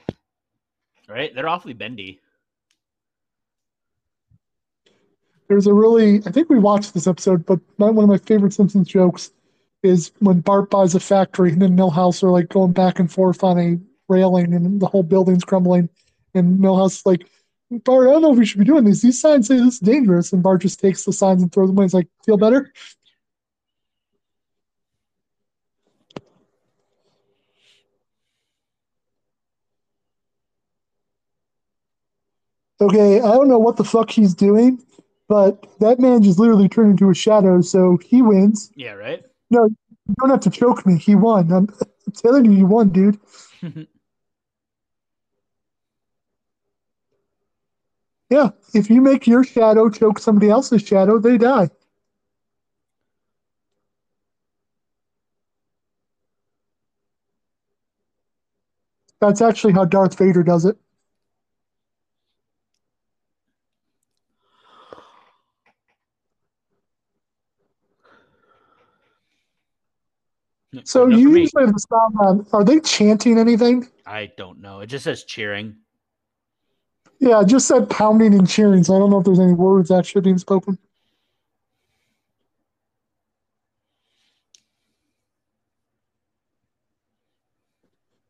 right? 1.09 1.35
They're 1.35 1.49
awfully 1.49 1.73
bendy. 1.73 2.21
There's 5.49 5.67
a 5.67 5.73
really, 5.73 6.21
I 6.25 6.31
think 6.31 6.49
we 6.49 6.57
watched 6.57 6.93
this 6.93 7.05
episode, 7.05 7.45
but 7.45 7.59
my, 7.77 7.89
one 7.89 8.05
of 8.05 8.09
my 8.09 8.17
favorite 8.17 8.53
Simpsons 8.53 8.87
jokes 8.87 9.31
is 9.83 10.13
when 10.19 10.39
Bart 10.39 10.69
buys 10.69 10.95
a 10.95 11.01
factory 11.01 11.51
and 11.51 11.61
then 11.61 11.75
Milhouse 11.75 12.23
are 12.23 12.31
like 12.31 12.47
going 12.47 12.71
back 12.71 12.97
and 12.97 13.11
forth 13.11 13.43
on 13.43 13.59
a 13.59 13.77
railing 14.07 14.53
and 14.53 14.79
the 14.79 14.87
whole 14.87 15.03
building's 15.03 15.43
crumbling. 15.43 15.89
And 16.33 16.59
Milhouse 16.59 16.99
is 16.99 17.05
like, 17.05 17.27
Bart, 17.69 18.07
I 18.07 18.13
don't 18.13 18.21
know 18.21 18.31
if 18.31 18.37
we 18.37 18.45
should 18.45 18.59
be 18.59 18.65
doing 18.65 18.85
these. 18.85 19.01
These 19.01 19.19
signs 19.19 19.49
say 19.49 19.57
this 19.57 19.73
is 19.73 19.79
dangerous. 19.79 20.31
And 20.31 20.41
Bart 20.41 20.61
just 20.61 20.79
takes 20.79 21.03
the 21.03 21.11
signs 21.11 21.41
and 21.41 21.51
throws 21.51 21.67
them 21.67 21.77
away. 21.77 21.83
He's 21.83 21.93
like, 21.93 22.07
feel 22.25 22.37
better? 22.37 22.71
Okay, 32.81 33.19
I 33.21 33.31
don't 33.31 33.47
know 33.47 33.59
what 33.59 33.77
the 33.77 33.83
fuck 33.83 34.09
he's 34.11 34.33
doing, 34.33 34.83
but 35.29 35.65
that 35.79 35.99
man 35.99 36.21
just 36.21 36.39
literally 36.39 36.67
turned 36.67 36.91
into 36.91 37.09
a 37.09 37.15
shadow, 37.15 37.61
so 37.61 37.97
he 37.97 38.21
wins. 38.21 38.71
Yeah, 38.75 38.91
right? 38.91 39.23
No, 39.49 39.65
you 39.65 40.15
don't 40.19 40.29
have 40.29 40.41
to 40.41 40.49
choke 40.49 40.85
me. 40.85 40.97
He 40.97 41.15
won. 41.15 41.51
I'm, 41.51 41.69
I'm 41.81 42.13
telling 42.15 42.45
you, 42.45 42.51
he 42.51 42.63
won, 42.63 42.89
dude. 42.89 43.19
Yeah, 48.29 48.49
if 48.73 48.89
you 48.89 49.01
make 49.01 49.27
your 49.27 49.43
shadow 49.43 49.89
choke 49.89 50.17
somebody 50.19 50.49
else's 50.49 50.81
shadow, 50.81 51.19
they 51.19 51.37
die. 51.37 51.69
That's 59.19 59.41
actually 59.41 59.73
how 59.73 59.85
Darth 59.85 60.17
Vader 60.17 60.43
does 60.43 60.65
it. 60.65 60.77
So 70.83 71.07
you 71.07 71.35
usually 71.35 71.65
have 71.65 71.73
the 71.73 71.79
sound 71.79 72.15
on. 72.19 72.47
Are 72.53 72.63
they 72.63 72.79
chanting 72.79 73.37
anything? 73.37 73.87
I 74.05 74.31
don't 74.37 74.61
know. 74.61 74.81
It 74.81 74.87
just 74.87 75.05
says 75.05 75.23
cheering. 75.23 75.77
Yeah, 77.19 77.41
it 77.41 77.47
just 77.47 77.67
said 77.67 77.89
pounding 77.89 78.33
and 78.33 78.47
cheering, 78.47 78.83
so 78.83 78.95
I 78.95 78.99
don't 78.99 79.09
know 79.09 79.19
if 79.19 79.25
there's 79.25 79.39
any 79.39 79.53
words 79.53 79.89
actually 79.89 80.21
being 80.21 80.37
spoken. 80.37 80.77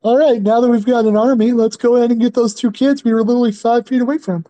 All 0.04 0.18
right, 0.18 0.39
now 0.39 0.62
that 0.62 0.70
we've 0.70 0.86
got 0.86 1.06
an 1.06 1.18
army, 1.18 1.52
let's 1.52 1.78
go 1.78 1.96
ahead 1.96 2.12
and 2.12 2.22
get 2.22 2.36
those 2.36 2.54
two 2.54 2.72
kids 2.72 3.04
we 3.04 3.12
were 3.12 3.24
literally 3.24 3.52
five 3.52 3.88
feet 3.88 4.02
away 4.02 4.20
from. 4.20 4.46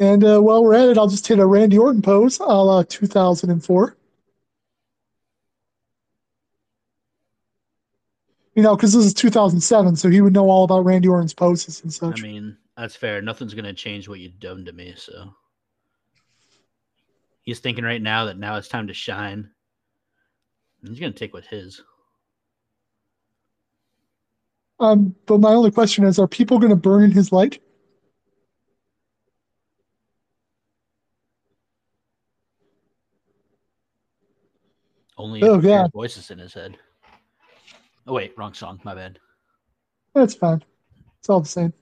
And 0.00 0.24
uh, 0.24 0.40
while 0.40 0.64
we're 0.64 0.74
at 0.74 0.88
it, 0.88 0.98
I'll 0.98 1.08
just 1.08 1.26
hit 1.26 1.38
a 1.38 1.46
Randy 1.46 1.78
Orton 1.78 2.02
pose 2.02 2.40
a 2.40 2.44
la 2.44 2.82
2004. 2.82 3.96
You 8.56 8.62
know, 8.62 8.74
because 8.74 8.94
this 8.94 9.04
is 9.04 9.12
2007, 9.12 9.96
so 9.96 10.08
he 10.08 10.22
would 10.22 10.32
know 10.32 10.48
all 10.48 10.64
about 10.64 10.86
Randy 10.86 11.08
Orton's 11.08 11.34
poses 11.34 11.82
and 11.82 11.92
such. 11.92 12.18
I 12.18 12.22
mean, 12.22 12.56
that's 12.74 12.96
fair. 12.96 13.20
Nothing's 13.20 13.52
gonna 13.52 13.74
change 13.74 14.08
what 14.08 14.18
you've 14.18 14.40
done 14.40 14.64
to 14.64 14.72
me, 14.72 14.94
so 14.96 15.34
he's 17.42 17.60
thinking 17.60 17.84
right 17.84 18.00
now 18.00 18.24
that 18.24 18.38
now 18.38 18.56
it's 18.56 18.68
time 18.68 18.86
to 18.86 18.94
shine. 18.94 19.50
He's 20.82 20.98
gonna 20.98 21.12
take 21.12 21.34
what 21.34 21.44
his. 21.44 21.82
Um, 24.80 25.14
but 25.26 25.38
my 25.40 25.52
only 25.52 25.70
question 25.70 26.04
is, 26.04 26.18
are 26.18 26.26
people 26.26 26.58
going 26.58 26.70
to 26.70 26.76
burn 26.76 27.02
in 27.04 27.10
his 27.10 27.32
light? 27.32 27.62
Only 35.16 35.42
Oh, 35.42 35.54
if 35.58 35.64
you 35.64 35.70
hear 35.70 35.82
God. 35.82 35.92
voices 35.92 36.30
in 36.30 36.38
his 36.38 36.52
head. 36.52 36.76
Oh 38.06 38.14
wait, 38.14 38.32
wrong 38.36 38.54
song. 38.54 38.80
My 38.84 38.94
bad. 38.94 39.18
That's 40.14 40.34
fine. 40.34 40.62
It's 41.18 41.28
all 41.28 41.40
the 41.40 41.48
same. 41.48 41.72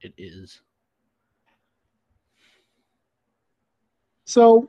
It 0.00 0.14
is. 0.16 0.60
So 4.24 4.68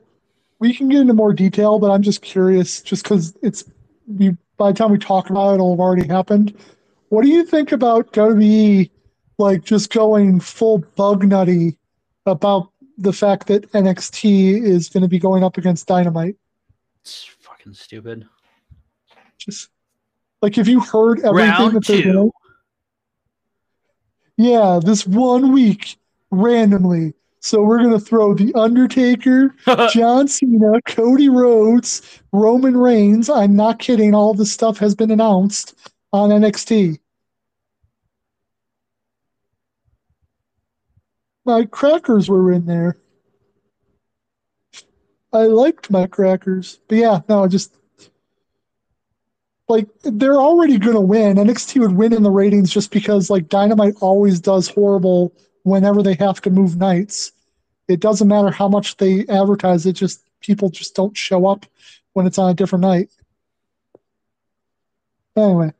we 0.58 0.74
can 0.74 0.88
get 0.88 1.00
into 1.00 1.14
more 1.14 1.32
detail, 1.32 1.78
but 1.78 1.90
I'm 1.90 2.02
just 2.02 2.20
curious, 2.20 2.82
just 2.82 3.04
because 3.04 3.36
it's 3.42 3.64
we 4.06 4.36
by 4.58 4.70
the 4.70 4.78
time 4.78 4.90
we 4.90 4.98
talk 4.98 5.30
about 5.30 5.52
it, 5.52 5.54
it'll 5.54 5.72
have 5.72 5.80
already 5.80 6.06
happened. 6.06 6.56
What 7.08 7.22
do 7.22 7.28
you 7.28 7.44
think 7.44 7.72
about 7.72 8.12
WWE 8.12 8.90
like 9.38 9.64
just 9.64 9.92
going 9.92 10.40
full 10.40 10.78
bug 10.96 11.24
nutty 11.24 11.78
about 12.26 12.70
the 12.98 13.12
fact 13.12 13.46
that 13.48 13.70
NXT 13.72 14.62
is 14.62 14.88
going 14.88 15.02
to 15.02 15.08
be 15.08 15.18
going 15.18 15.42
up 15.42 15.56
against 15.56 15.86
Dynamite? 15.86 16.36
It's 17.00 17.24
fucking 17.40 17.74
stupid. 17.74 18.28
Just 19.38 19.70
like 20.42 20.58
if 20.58 20.68
you 20.68 20.80
heard 20.80 21.20
everything 21.20 21.50
Round 21.50 21.76
that 21.76 21.86
they're 21.86 22.02
two. 22.02 22.12
doing, 22.12 22.30
yeah, 24.36 24.80
this 24.84 25.06
one 25.06 25.52
week 25.52 25.96
randomly. 26.30 27.14
So 27.40 27.62
we're 27.62 27.82
gonna 27.82 27.98
throw 27.98 28.34
the 28.34 28.52
Undertaker, 28.54 29.54
John 29.92 30.28
Cena, 30.28 30.80
Cody 30.86 31.28
Rhodes, 31.28 32.20
Roman 32.32 32.76
Reigns. 32.76 33.30
I'm 33.30 33.56
not 33.56 33.78
kidding. 33.78 34.14
All 34.14 34.34
this 34.34 34.52
stuff 34.52 34.78
has 34.78 34.94
been 34.94 35.10
announced 35.10 35.74
on 36.12 36.30
NXT. 36.30 36.98
My 41.44 41.64
crackers 41.64 42.28
were 42.28 42.52
in 42.52 42.66
there. 42.66 42.96
I 45.32 45.44
liked 45.44 45.90
my 45.90 46.06
crackers. 46.06 46.78
But 46.86 46.98
yeah, 46.98 47.20
no, 47.28 47.42
I 47.42 47.48
just 47.48 47.74
like 49.68 49.88
they're 50.02 50.40
already 50.40 50.78
going 50.78 50.94
to 50.94 51.00
win. 51.00 51.36
NXT 51.38 51.80
would 51.80 51.92
win 51.92 52.12
in 52.12 52.22
the 52.22 52.30
ratings 52.30 52.70
just 52.72 52.90
because 52.90 53.30
like 53.30 53.48
Dynamite 53.48 53.94
always 54.00 54.40
does 54.40 54.68
horrible 54.68 55.34
whenever 55.62 56.02
they 56.02 56.14
have 56.14 56.40
to 56.42 56.50
move 56.50 56.76
nights. 56.76 57.32
It 57.88 58.00
doesn't 58.00 58.28
matter 58.28 58.50
how 58.50 58.68
much 58.68 58.96
they 58.96 59.26
advertise 59.28 59.86
it, 59.86 59.94
just 59.94 60.22
people 60.40 60.70
just 60.70 60.94
don't 60.94 61.16
show 61.16 61.46
up 61.46 61.66
when 62.12 62.26
it's 62.26 62.38
on 62.38 62.50
a 62.50 62.54
different 62.54 62.82
night. 62.82 63.10
Anyway, 65.36 65.72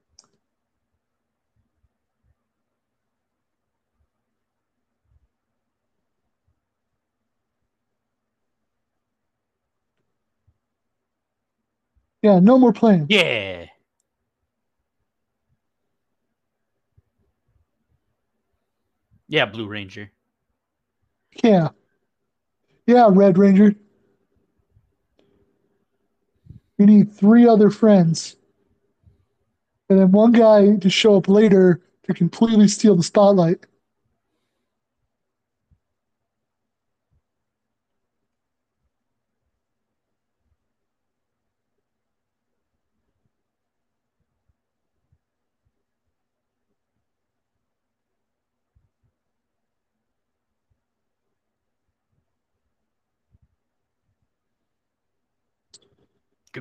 yeah, 12.23 12.39
no 12.39 12.59
more 12.59 12.73
playing. 12.73 13.07
yeah. 13.09 13.62
Yeah, 19.33 19.47
Blue 19.47 19.67
Ranger. 19.67 20.13
Yeah. 21.43 21.71
Yeah, 22.87 23.09
Red 23.11 23.39
Ranger. 23.39 23.75
We 26.77 26.85
need 26.85 27.15
three 27.15 27.49
other 27.49 27.71
friends. 27.71 28.37
And 29.89 29.99
then 29.99 30.13
one 30.13 30.33
guy 30.33 30.77
to 30.77 30.91
show 30.91 31.17
up 31.17 31.31
later 31.31 31.81
to 32.03 32.13
completely 32.13 32.69
steal 32.69 32.95
the 32.95 33.03
spotlight. 33.03 33.65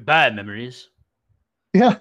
Goodbye, 0.01 0.31
memories. 0.31 0.89
Yeah. 1.75 1.99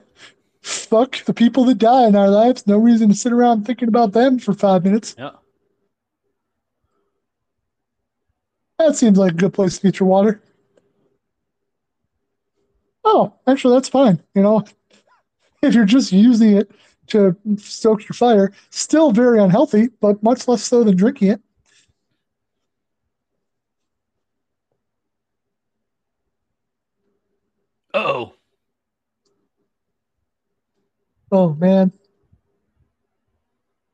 Fuck 0.62 1.22
the 1.26 1.34
people 1.34 1.66
that 1.66 1.76
die 1.76 2.08
in 2.08 2.16
our 2.16 2.30
lives. 2.30 2.66
No 2.66 2.78
reason 2.78 3.10
to 3.10 3.14
sit 3.14 3.30
around 3.30 3.66
thinking 3.66 3.88
about 3.88 4.12
them 4.12 4.38
for 4.38 4.54
five 4.54 4.84
minutes. 4.84 5.14
Yeah. 5.18 5.32
That 8.78 8.96
seems 8.96 9.18
like 9.18 9.32
a 9.32 9.34
good 9.34 9.52
place 9.52 9.76
to 9.76 9.82
get 9.82 10.00
your 10.00 10.08
water. 10.08 10.40
Oh, 13.04 13.34
actually, 13.46 13.74
that's 13.74 13.90
fine. 13.90 14.18
You 14.34 14.40
know, 14.44 14.64
if 15.62 15.74
you're 15.74 15.84
just 15.84 16.10
using 16.10 16.56
it 16.56 16.70
to 17.08 17.36
stoke 17.58 18.08
your 18.08 18.14
fire, 18.14 18.50
still 18.70 19.12
very 19.12 19.38
unhealthy, 19.40 19.88
but 20.00 20.22
much 20.22 20.48
less 20.48 20.64
so 20.64 20.84
than 20.84 20.96
drinking 20.96 21.32
it. 21.32 21.42
Oh, 27.92 28.34
Oh, 31.32 31.54
man. 31.54 31.92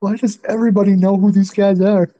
Why 0.01 0.16
does 0.16 0.39
everybody 0.45 0.93
know 0.93 1.16
who 1.16 1.32
these 1.32 1.51
guys 1.51 1.80
are? 1.80 2.14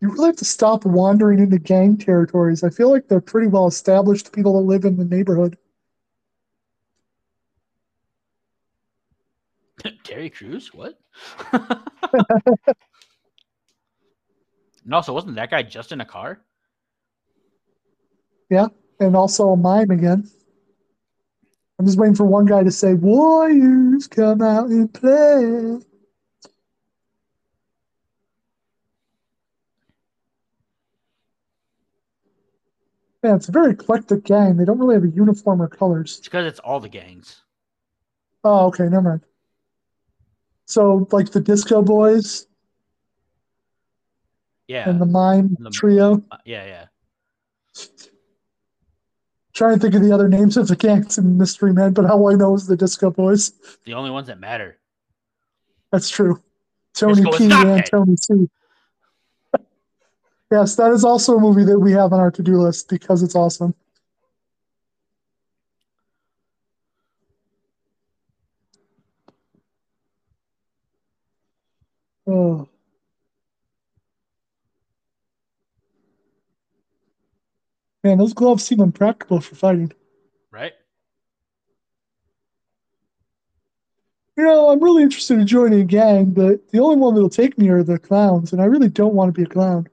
You 0.00 0.10
really 0.10 0.26
have 0.26 0.36
to 0.36 0.44
stop 0.44 0.84
wandering 0.84 1.38
into 1.38 1.58
gang 1.58 1.96
territories. 1.96 2.62
I 2.62 2.70
feel 2.70 2.90
like 2.90 3.08
they're 3.08 3.20
pretty 3.20 3.48
well 3.48 3.66
established 3.66 4.32
people 4.32 4.52
that 4.54 4.66
live 4.66 4.84
in 4.84 4.96
the 4.96 5.04
neighborhood. 5.04 5.56
Terry 10.04 10.30
Crews? 10.30 10.72
What? 10.74 10.98
and 11.52 11.74
also, 14.92 15.12
wasn't 15.14 15.36
that 15.36 15.50
guy 15.50 15.62
just 15.62 15.92
in 15.92 16.00
a 16.00 16.04
car? 16.04 16.40
Yeah, 18.50 18.68
and 19.00 19.16
also 19.16 19.48
a 19.48 19.56
mime 19.56 19.90
again. 19.90 20.30
I'm 21.78 21.84
just 21.86 21.98
waiting 21.98 22.14
for 22.14 22.24
one 22.24 22.46
guy 22.46 22.62
to 22.62 22.70
say, 22.70 22.94
Warriors, 22.94 24.06
come 24.06 24.40
out 24.40 24.68
and 24.68 24.92
play. 24.92 25.78
Yeah, 33.22 33.34
it's 33.36 33.48
a 33.48 33.52
very 33.52 33.72
eclectic 33.72 34.24
gang. 34.24 34.56
They 34.56 34.64
don't 34.64 34.78
really 34.78 34.94
have 34.94 35.04
a 35.04 35.08
uniform 35.08 35.60
or 35.60 35.68
colors. 35.68 36.18
It's 36.18 36.28
because 36.28 36.46
it's 36.46 36.60
all 36.60 36.80
the 36.80 36.88
gangs. 36.88 37.42
Oh, 38.44 38.66
okay, 38.66 38.84
never 38.84 39.02
mind. 39.02 39.20
So, 40.66 41.08
like 41.12 41.30
the 41.30 41.40
Disco 41.40 41.82
Boys 41.82 42.46
Yeah. 44.68 44.88
and 44.88 45.00
the 45.00 45.06
Mime 45.06 45.56
The- 45.58 45.70
Trio. 45.70 46.22
Uh, 46.30 46.36
yeah, 46.44 46.64
yeah. 46.64 46.86
Trying 49.56 49.76
to 49.76 49.80
think 49.80 49.94
of 49.94 50.02
the 50.02 50.12
other 50.12 50.28
names 50.28 50.58
of 50.58 50.68
the 50.68 50.76
gangs 50.76 51.16
in 51.16 51.38
Mystery 51.38 51.72
Men, 51.72 51.94
but 51.94 52.04
all 52.04 52.30
I 52.30 52.34
know 52.34 52.54
is 52.54 52.66
the 52.66 52.76
Disco 52.76 53.10
Boys. 53.10 53.52
The 53.84 53.94
only 53.94 54.10
ones 54.10 54.26
that 54.26 54.38
matter. 54.38 54.76
That's 55.90 56.10
true. 56.10 56.42
Tony 56.92 57.22
Disco 57.22 57.38
P 57.38 57.50
and 57.50 57.86
Tony 57.86 58.16
C. 58.16 58.50
yes, 60.50 60.76
that 60.76 60.92
is 60.92 61.04
also 61.04 61.36
a 61.38 61.40
movie 61.40 61.64
that 61.64 61.78
we 61.78 61.92
have 61.92 62.12
on 62.12 62.20
our 62.20 62.30
to-do 62.30 62.58
list 62.58 62.90
because 62.90 63.22
it's 63.22 63.34
awesome. 63.34 63.74
Oh. 72.26 72.68
Man, 78.06 78.18
those 78.18 78.34
gloves 78.34 78.62
seem 78.62 78.78
impractical 78.78 79.40
for 79.40 79.56
fighting. 79.56 79.92
Right? 80.52 80.74
You 84.36 84.44
know, 84.44 84.70
I'm 84.70 84.80
really 84.80 85.02
interested 85.02 85.40
in 85.40 85.46
joining 85.48 85.80
a 85.80 85.84
gang, 85.84 86.26
but 86.26 86.68
the 86.68 86.78
only 86.78 86.94
one 86.94 87.14
that'll 87.14 87.28
take 87.28 87.58
me 87.58 87.68
are 87.68 87.82
the 87.82 87.98
clowns, 87.98 88.52
and 88.52 88.62
I 88.62 88.66
really 88.66 88.88
don't 88.88 89.14
want 89.14 89.28
to 89.28 89.32
be 89.32 89.42
a 89.42 89.52
clown. 89.52 89.88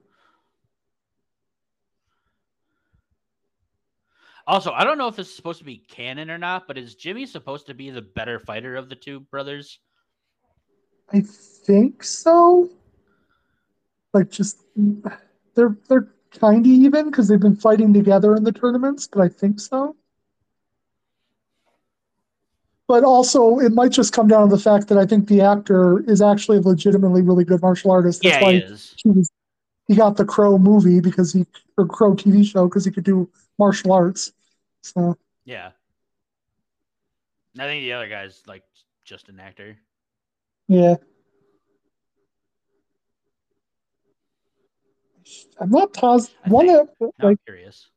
Also, 4.46 4.72
I 4.72 4.84
don't 4.84 5.00
know 5.00 5.08
if 5.08 5.16
this 5.16 5.30
is 5.30 5.36
supposed 5.36 5.58
to 5.60 5.66
be 5.66 5.78
canon 5.78 6.30
or 6.30 6.38
not, 6.38 6.68
but 6.68 6.78
is 6.78 6.94
Jimmy 6.94 7.26
supposed 7.26 7.66
to 7.66 7.74
be 7.74 7.90
the 7.90 8.04
better 8.04 8.40
fighter 8.40 8.76
of 8.76 8.90
the 8.90 8.96
two 8.96 9.22
brothers? 9.22 9.80
I 11.12 11.22
think 11.22 12.04
so. 12.04 12.70
Like, 14.14 14.30
just 14.30 14.60
they're 15.56 15.76
they're 15.90 16.14
kind 16.40 16.66
of 16.66 16.72
even 16.72 17.06
because 17.06 17.28
they've 17.28 17.40
been 17.40 17.56
fighting 17.56 17.94
together 17.94 18.36
in 18.36 18.44
the 18.44 18.52
tournaments, 18.52 19.08
but 19.08 19.22
I 19.22 19.30
think 19.30 19.60
so. 19.60 19.96
But 22.88 23.04
also, 23.04 23.60
it 23.60 23.72
might 23.72 23.92
just 23.92 24.14
come 24.14 24.28
down 24.28 24.50
to 24.50 24.56
the 24.56 24.62
fact 24.62 24.88
that 24.90 24.98
I 24.98 25.06
think 25.06 25.28
the 25.28 25.42
actor 25.42 26.04
is 26.10 26.22
actually 26.22 26.58
a 26.58 26.62
legitimately 26.62 27.22
really 27.22 27.46
good 27.46 27.62
martial 27.62 27.92
artist. 27.92 28.22
That's 28.24 28.36
yeah, 28.36 28.44
why 28.44 28.54
he 28.54 28.60
is. 28.60 28.94
he 28.98 29.10
was 29.10 29.32
he 29.88 29.96
got 29.96 30.18
the 30.18 30.26
Crow 30.26 30.58
movie 30.58 31.00
because 31.00 31.34
he 31.34 31.46
or 31.78 31.88
Crow 31.88 32.14
TV 32.14 32.46
show 32.46 32.68
because 32.68 32.86
he 32.86 32.92
could 32.92 33.04
do 33.04 33.30
martial 33.58 33.92
arts. 33.94 34.32
So 34.82 35.18
Yeah. 35.46 35.72
I 37.58 37.66
think 37.66 37.84
the 37.84 37.94
other 37.94 38.10
guy's 38.10 38.42
like 38.48 38.64
just 39.06 39.30
an 39.30 39.40
actor. 39.40 39.78
yeah. 40.68 40.96
I'm 45.60 45.70
not 45.70 45.94
positive. 45.94 46.36
One 46.48 46.70
of 46.70 46.90
like 47.00 47.12
I'm 47.20 47.38
curious. 47.46 47.90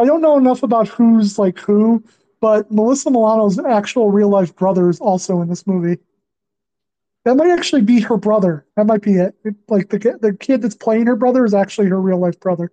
I 0.00 0.04
don't 0.04 0.20
know 0.20 0.38
enough 0.38 0.62
about 0.62 0.86
who's 0.86 1.38
like 1.40 1.58
who, 1.58 2.04
but 2.40 2.70
Melissa 2.70 3.10
Milano's 3.10 3.58
actual 3.58 4.12
real 4.12 4.28
life 4.28 4.54
brother 4.54 4.88
is 4.88 5.00
also 5.00 5.40
in 5.42 5.48
this 5.48 5.66
movie. 5.66 5.98
That 7.24 7.36
might 7.36 7.50
actually 7.50 7.82
be 7.82 8.00
her 8.00 8.16
brother. 8.16 8.64
That 8.76 8.86
might 8.86 9.02
be 9.02 9.16
it. 9.16 9.34
It- 9.44 9.56
like 9.68 9.88
the 9.88 9.98
the 10.22 10.34
kid 10.34 10.62
that's 10.62 10.76
playing 10.76 11.06
her 11.06 11.16
brother 11.16 11.44
is 11.44 11.52
actually 11.52 11.88
her 11.88 12.00
real 12.00 12.18
life 12.18 12.38
brother. 12.38 12.70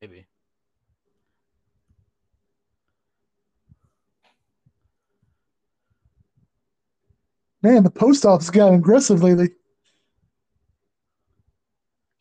Maybe. 0.00 0.26
Man, 7.62 7.84
the 7.84 7.90
post 7.90 8.24
office 8.24 8.50
got 8.50 8.72
aggressive 8.74 9.22
lately. 9.22 9.50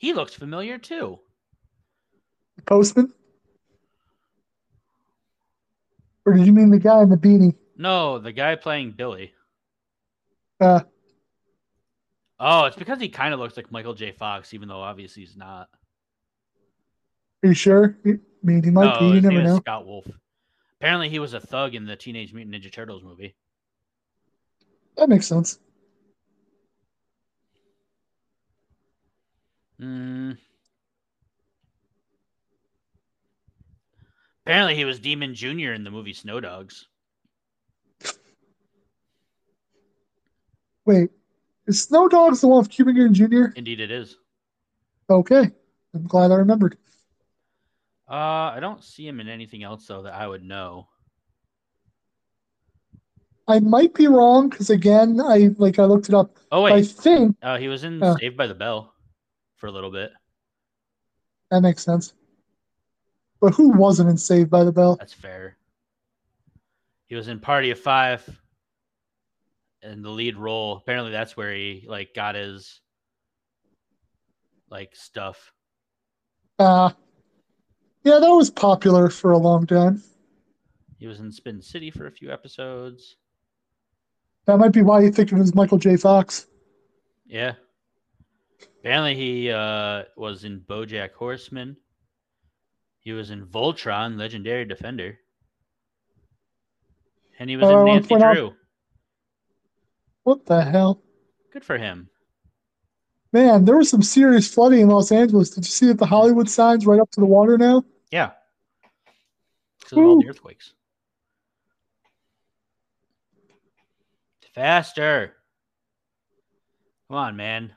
He 0.02 0.14
looks 0.14 0.34
familiar 0.34 0.80
too. 0.80 1.20
Postman. 2.66 3.14
Or 6.26 6.34
did 6.34 6.48
you 6.48 6.54
mean 6.54 6.72
the 6.72 6.80
guy 6.80 7.04
in 7.04 7.10
the 7.10 7.18
beanie? 7.18 7.54
No, 7.78 8.18
the 8.18 8.32
guy 8.32 8.56
playing 8.56 8.94
Billy. 8.94 9.32
Uh, 10.60 10.82
Oh, 12.40 12.66
it's 12.66 12.76
because 12.76 13.00
he 13.00 13.10
kind 13.10 13.36
of 13.36 13.40
looks 13.40 13.56
like 13.56 13.72
Michael 13.72 13.94
J. 13.94 14.12
Fox, 14.12 14.56
even 14.56 14.68
though 14.68 14.82
obviously 14.82 15.22
he's 15.22 15.38
not. 15.38 15.70
are 17.44 17.50
you 17.50 17.54
sure? 17.54 17.96
I 18.04 18.18
mean, 18.42 18.64
he 18.64 18.72
might 18.72 19.00
no, 19.00 19.12
be. 19.12 19.16
You 19.18 19.22
never 19.22 19.44
know. 19.44 19.58
Scott 19.58 19.86
Wolf. 19.86 20.08
Apparently, 20.80 21.10
he 21.10 21.20
was 21.20 21.36
a 21.36 21.40
thug 21.40 21.76
in 21.76 21.86
the 21.86 21.96
Teenage 21.96 22.34
Mutant 22.34 22.56
Ninja 22.56 22.74
Turtles 22.74 23.04
movie. 23.04 23.36
That 24.98 25.10
makes 25.10 25.28
sense. 25.28 25.60
Mm. 29.82 30.38
Apparently, 34.46 34.76
he 34.76 34.86
was 34.86 35.00
Demon 35.00 35.34
Junior 35.34 35.74
in 35.74 35.84
the 35.84 35.92
movie 35.92 36.14
Snow 36.14 36.40
Dogs. 36.40 36.88
Wait, 40.86 41.10
is 41.68 41.84
Snow 41.84 42.08
Dogs 42.08 42.42
the 42.42 42.48
one 42.48 42.60
with 42.60 42.70
Cuba 42.70 42.92
Gooding 42.92 43.14
Jr.? 43.14 43.46
Indeed, 43.56 43.80
it 43.80 43.92
is. 43.92 44.18
Okay, 45.10 45.52
I'm 45.94 46.08
glad 46.08 46.32
I 46.32 46.36
remembered. 46.36 46.78
Uh, 48.10 48.52
I 48.56 48.58
don't 48.60 48.84
see 48.84 49.08
him 49.08 49.20
in 49.20 49.30
anything 49.30 49.64
else 49.64 49.86
though 49.88 50.04
that 50.04 50.14
I 50.14 50.28
would 50.28 50.44
know. 50.44 50.88
I 53.48 53.60
might 53.60 53.94
be 53.94 54.08
wrong 54.08 54.50
because 54.50 54.70
again, 54.70 55.20
I 55.22 55.52
like 55.58 55.80
I 55.80 55.86
looked 55.86 56.10
it 56.10 56.16
up. 56.16 56.38
Oh 56.52 56.64
wait, 56.64 56.74
I 56.74 56.84
think 56.84 57.36
uh, 57.42 57.58
he 57.58 57.68
was 57.68 57.84
in 57.84 58.02
Uh. 58.02 58.16
Saved 58.18 58.38
by 58.38 58.48
the 58.48 58.56
Bell 58.56 58.94
for 59.62 59.68
a 59.68 59.72
little 59.72 59.92
bit. 59.92 60.12
that 61.52 61.62
makes 61.62 61.84
sense. 61.84 62.14
But 63.40 63.54
who 63.54 63.70
wasn't 63.70 64.10
in 64.10 64.18
Saved 64.18 64.50
by 64.50 64.64
the 64.64 64.72
Bell? 64.72 64.96
That's 64.98 65.14
fair. 65.14 65.58
He 67.06 67.16
was 67.16 67.28
in 67.28 67.40
Party 67.40 67.70
of 67.72 67.80
Five 67.80 68.28
in 69.84 70.02
the 70.02 70.10
lead 70.10 70.36
role. 70.36 70.78
Apparently, 70.78 71.12
that's 71.12 71.38
where 71.38 71.54
he 71.54 71.86
like 71.88 72.14
got 72.16 72.36
his 72.36 72.82
like 74.70 74.96
stuff. 74.96 75.54
Uh 76.58 76.92
yeah, 78.04 78.20
that 78.20 78.30
was 78.30 78.50
popular 78.50 79.10
for 79.10 79.32
a 79.32 79.38
long 79.38 79.68
time. 79.68 80.02
He 80.98 81.06
was 81.08 81.20
in 81.20 81.32
Spin 81.32 81.62
City 81.62 81.92
for 81.92 82.08
a 82.08 82.12
few 82.12 82.32
episodes. 82.32 83.18
That 84.46 84.58
might 84.58 84.72
be 84.72 84.82
why 84.82 85.02
you 85.02 85.12
think 85.12 85.32
it 85.32 85.38
was 85.38 85.54
Michael 85.54 85.78
J. 85.78 85.98
Fox. 85.98 86.48
Yeah. 87.28 87.54
Apparently, 88.82 89.14
he 89.16 89.52
uh, 89.52 90.04
was 90.18 90.44
in 90.44 90.60
BoJack 90.62 91.12
Horseman. 91.14 91.78
He 93.00 93.12
was 93.12 93.30
in 93.30 93.46
Voltron, 93.46 94.18
Legendary 94.18 94.66
Defender, 94.66 95.20
and 97.38 97.48
he 97.48 97.58
was 97.58 97.68
Oh, 97.70 97.82
in 97.82 97.86
Nancy 97.86 98.14
when 98.16 98.24
I- 98.24 98.34
Drew. 98.34 98.54
What 100.24 100.46
the 100.48 100.64
hell? 100.64 101.02
Good 101.54 101.64
for 101.64 101.78
him. 101.78 102.10
Man, 103.34 103.66
there 103.66 103.78
was 103.78 103.90
some 103.90 104.02
serious 104.04 104.52
flooding 104.52 104.82
in 104.82 104.88
Los 104.90 105.12
Angeles. 105.12 105.52
Did 105.52 105.66
you 105.66 105.72
see 105.72 105.88
that 105.88 105.98
the 106.00 106.06
Hollywood 106.06 106.50
signs 106.50 106.86
right 106.86 107.00
up 107.00 107.10
to 107.12 107.20
the 107.20 107.26
water 107.26 107.58
now? 107.58 107.84
Yeah. 108.12 108.32
Because 109.80 109.92
of 109.94 109.98
all 110.00 110.22
the 110.22 110.28
earthquakes. 110.30 110.74
Faster. 114.54 115.36
Come 117.08 117.18
on, 117.18 117.36
man. 117.36 117.74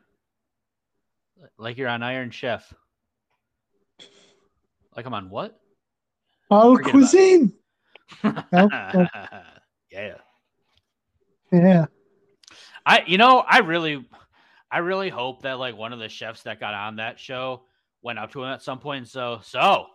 Like 1.58 1.76
you're 1.78 1.88
on 1.88 2.02
Iron 2.02 2.30
Chef. 2.30 2.72
Like 4.96 5.06
I'm 5.06 5.14
on 5.14 5.30
what? 5.30 5.58
Oh, 6.50 6.76
Forget 6.76 6.92
cuisine. 6.92 7.52
Nope, 8.22 8.44
nope. 8.52 9.08
yeah. 9.90 10.14
Yeah. 11.50 11.86
I 12.84 13.02
you 13.06 13.16
know, 13.18 13.38
I 13.38 13.58
really 13.60 14.04
I 14.70 14.78
really 14.78 15.08
hope 15.08 15.42
that 15.42 15.58
like 15.58 15.76
one 15.76 15.92
of 15.92 15.98
the 15.98 16.08
chefs 16.08 16.42
that 16.42 16.60
got 16.60 16.74
on 16.74 16.96
that 16.96 17.18
show 17.18 17.62
went 18.02 18.18
up 18.18 18.32
to 18.32 18.42
him 18.42 18.50
at 18.50 18.62
some 18.62 18.78
point 18.78 18.98
and 18.98 19.08
so 19.08 19.40
so 19.42 19.86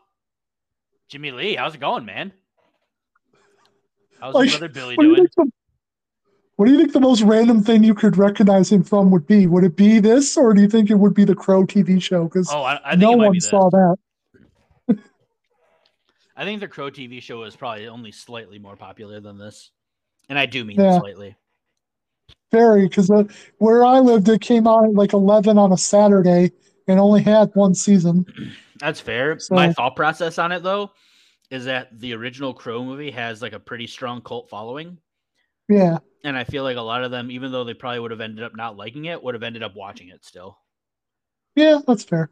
Jimmy 1.07 1.31
Lee, 1.31 1.55
how's 1.55 1.75
it 1.75 1.79
going, 1.81 2.05
man? 2.05 2.33
How's 4.19 4.33
Like, 4.33 4.49
your 4.49 4.59
brother 4.59 4.73
Billy 4.73 4.95
What 4.95 5.03
do, 5.03 5.09
you 5.09 5.15
doing? 5.17 5.27
the, 5.37 5.51
what 6.59 6.65
do 6.65 6.73
you 6.73 6.77
think 6.77 6.91
the 6.91 6.99
most 6.99 7.21
random 7.21 7.63
thing 7.63 7.85
you 7.85 7.93
could 7.95 8.17
recognize 8.17 8.69
him 8.69 8.83
from 8.83 9.11
would 9.11 9.25
be? 9.25 9.47
Would 9.47 9.63
it 9.63 9.77
be 9.77 10.01
this, 10.01 10.35
or 10.35 10.53
do 10.53 10.61
you 10.61 10.67
think 10.67 10.89
it 10.89 10.95
would 10.95 11.13
be 11.13 11.23
the 11.23 11.33
Crow 11.33 11.63
TV 11.65 12.03
show? 12.03 12.25
Because 12.25 12.51
Oh, 12.51 12.63
I, 12.63 12.77
I 12.83 12.89
think 12.89 13.01
no 13.03 13.11
one 13.13 13.31
be 13.31 13.39
saw 13.39 13.69
that. 13.69 13.95
I 16.35 16.43
think 16.43 16.59
the 16.59 16.67
Crow 16.67 16.91
TV 16.91 17.21
show 17.21 17.43
is 17.43 17.55
probably 17.55 17.87
only 17.87 18.11
slightly 18.11 18.59
more 18.59 18.75
popular 18.75 19.21
than 19.21 19.37
this, 19.37 19.71
and 20.27 20.37
I 20.37 20.47
do 20.47 20.65
mean 20.65 20.77
Yeah. 20.77 20.99
slightly. 20.99 21.37
Very, 22.51 22.89
because 22.89 23.09
uh, 23.09 23.23
where 23.59 23.85
I 23.85 23.99
lived, 23.99 24.27
it 24.27 24.41
came 24.41 24.67
out 24.67 24.83
at 24.83 24.93
like 24.93 25.13
11 25.13 25.57
on 25.57 25.71
a 25.71 25.77
Saturday 25.77 26.51
and 26.89 26.99
only 26.99 27.21
had 27.23 27.51
one 27.53 27.73
season. 27.73 28.25
That's 28.81 28.99
fair. 28.99 29.39
So- 29.39 29.55
My 29.55 29.71
thought 29.71 29.95
process 29.95 30.37
on 30.37 30.51
it 30.51 30.61
though 30.61 30.91
is 31.51 31.63
that 31.65 31.97
the 32.01 32.15
original 32.15 32.53
Crow 32.53 32.83
movie 32.83 33.11
has 33.11 33.41
like 33.41 33.53
a 33.53 33.59
pretty 33.61 33.87
strong 33.87 34.21
cult 34.21 34.49
following. 34.49 34.97
Yeah. 35.69 35.99
And 36.23 36.37
I 36.37 36.43
feel 36.43 36.63
like 36.63 36.77
a 36.77 36.81
lot 36.81 37.03
of 37.03 37.11
them, 37.11 37.31
even 37.31 37.51
though 37.51 37.63
they 37.63 37.73
probably 37.73 37.99
would 37.99 38.11
have 38.11 38.21
ended 38.21 38.43
up 38.43 38.55
not 38.55 38.75
liking 38.75 39.05
it, 39.05 39.23
would 39.23 39.35
have 39.35 39.43
ended 39.43 39.63
up 39.63 39.75
watching 39.75 40.09
it 40.09 40.25
still. 40.25 40.57
Yeah, 41.55 41.79
that's 41.85 42.03
fair. 42.03 42.29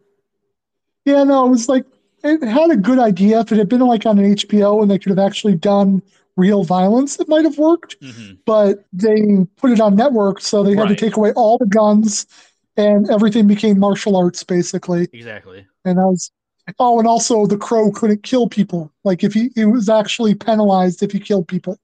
Yeah, 1.06 1.24
no, 1.24 1.48
it 1.48 1.50
was 1.50 1.70
like 1.70 1.86
it 2.24 2.44
had 2.44 2.72
a 2.72 2.76
good 2.76 3.00
idea. 3.00 3.40
If 3.40 3.52
it 3.52 3.58
had 3.58 3.70
been 3.70 3.82
like 3.82 4.06
on 4.06 4.20
an 4.20 4.26
HBO 4.26 4.82
and 4.82 4.92
they 4.92 5.00
could 5.00 5.10
have 5.12 5.20
actually 5.26 5.56
done 5.56 6.02
real 6.36 6.64
violence, 6.64 7.20
it 7.20 7.30
might 7.30 7.46
have 7.46 7.58
worked. 7.58 7.98
hmm 8.02 8.34
But 8.46 8.86
they 8.94 9.46
put 9.58 9.72
it 9.72 9.80
on 9.82 9.96
network, 9.96 10.42
so 10.42 10.64
they 10.64 10.76
had 10.76 10.88
to 10.90 10.96
take 10.96 11.18
away 11.18 11.34
all 11.34 11.58
the 11.58 11.66
guns 11.66 12.28
and 12.76 13.10
everything 13.10 13.48
became 13.48 13.80
martial 13.80 14.16
arts 14.16 14.44
basically. 14.44 15.08
Exactly. 15.14 15.66
And 15.86 16.00
I 16.00 16.06
was 16.06 16.32
oh, 16.80 17.00
and 17.00 17.08
also 17.08 17.46
the 17.46 17.58
crow 17.58 17.92
couldn't 17.92 18.24
kill 18.24 18.48
people. 18.50 18.92
Like 19.04 19.24
if 19.24 19.34
he, 19.34 19.50
he 19.56 19.66
was 19.66 19.90
actually 19.90 20.36
penalized 20.36 21.02
if 21.04 21.12
he 21.12 21.20
killed 21.20 21.48
people. 21.48 21.78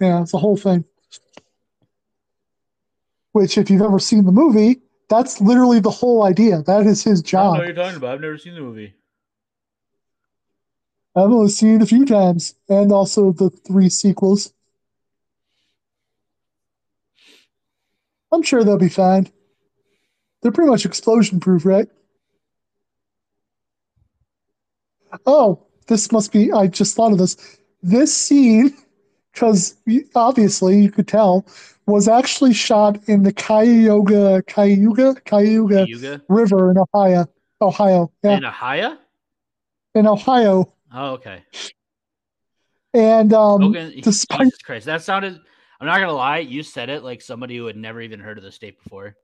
Yeah, 0.00 0.22
it's 0.22 0.34
a 0.34 0.38
whole 0.38 0.56
thing. 0.56 0.84
Which, 3.32 3.58
if 3.58 3.70
you've 3.70 3.82
ever 3.82 3.98
seen 3.98 4.24
the 4.24 4.32
movie, 4.32 4.82
that's 5.08 5.40
literally 5.40 5.80
the 5.80 5.90
whole 5.90 6.24
idea. 6.24 6.62
That 6.62 6.86
is 6.86 7.02
his 7.02 7.20
I 7.20 7.22
job. 7.22 7.44
don't 7.44 7.52
know 7.54 7.58
what 7.58 7.66
you're 7.66 7.84
talking 7.84 7.96
about. 7.96 8.14
I've 8.14 8.20
never 8.20 8.38
seen 8.38 8.54
the 8.54 8.60
movie. 8.60 8.94
I've 11.16 11.30
only 11.30 11.48
seen 11.48 11.76
it 11.76 11.82
a 11.82 11.86
few 11.86 12.04
times, 12.04 12.54
and 12.68 12.92
also 12.92 13.32
the 13.32 13.50
three 13.50 13.88
sequels. 13.88 14.52
I'm 18.32 18.42
sure 18.42 18.64
they'll 18.64 18.78
be 18.78 18.88
fine. 18.88 19.30
They're 20.42 20.52
pretty 20.52 20.70
much 20.70 20.84
explosion 20.84 21.38
proof, 21.38 21.64
right? 21.64 21.88
Oh, 25.24 25.66
this 25.86 26.10
must 26.10 26.32
be. 26.32 26.52
I 26.52 26.66
just 26.66 26.96
thought 26.96 27.12
of 27.12 27.18
this. 27.18 27.36
This 27.82 28.14
scene, 28.14 28.76
because 29.34 29.76
obviously 30.14 30.80
you 30.80 30.90
could 30.90 31.08
tell, 31.08 31.44
was 31.86 32.08
actually 32.08 32.54
shot 32.54 32.98
in 33.08 33.24
the 33.24 33.32
Cuyahoga, 33.32 34.42
Cayuga, 34.46 35.16
Cayuga, 35.24 35.86
Yuga 35.88 36.22
River 36.28 36.70
in 36.70 36.78
Ohio. 36.78 37.26
Ohio, 37.60 38.12
yeah, 38.22 38.36
in 38.36 38.42
Ahia? 38.42 38.98
in 39.94 40.06
Ohio. 40.06 40.72
Oh, 40.92 41.12
okay. 41.12 41.42
And 42.92 43.32
um, 43.32 43.60
Logan, 43.62 43.92
despite 44.02 44.40
Jesus 44.40 44.62
Christ, 44.62 44.86
that 44.86 45.02
sounded. 45.02 45.40
I'm 45.80 45.86
not 45.86 45.98
gonna 45.98 46.12
lie. 46.12 46.38
You 46.38 46.62
said 46.62 46.88
it 46.88 47.02
like 47.02 47.20
somebody 47.20 47.56
who 47.56 47.66
had 47.66 47.76
never 47.76 48.00
even 48.00 48.20
heard 48.20 48.38
of 48.38 48.44
the 48.44 48.52
state 48.52 48.82
before, 48.82 49.16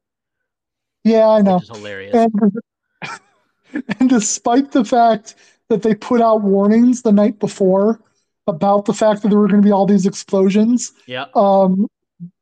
yeah, 1.04 1.28
I 1.28 1.42
know. 1.42 1.58
which 1.58 1.68
hilarious. 1.68 2.14
And, 2.14 2.52
and 4.00 4.08
despite 4.08 4.72
the 4.72 4.84
fact 4.84 5.36
that 5.68 5.82
they 5.82 5.94
put 5.94 6.20
out 6.20 6.42
warnings 6.42 7.02
the 7.02 7.12
night 7.12 7.38
before 7.38 8.00
about 8.47 8.84
the 8.86 8.95
fact 8.95 9.22
that 9.22 9.28
there 9.28 9.38
were 9.38 9.49
going 9.49 9.62
to 9.62 9.66
be 9.66 9.72
all 9.72 9.86
these 9.86 10.07
explosions, 10.07 10.93
yeah, 11.07 11.26
um, 11.34 11.86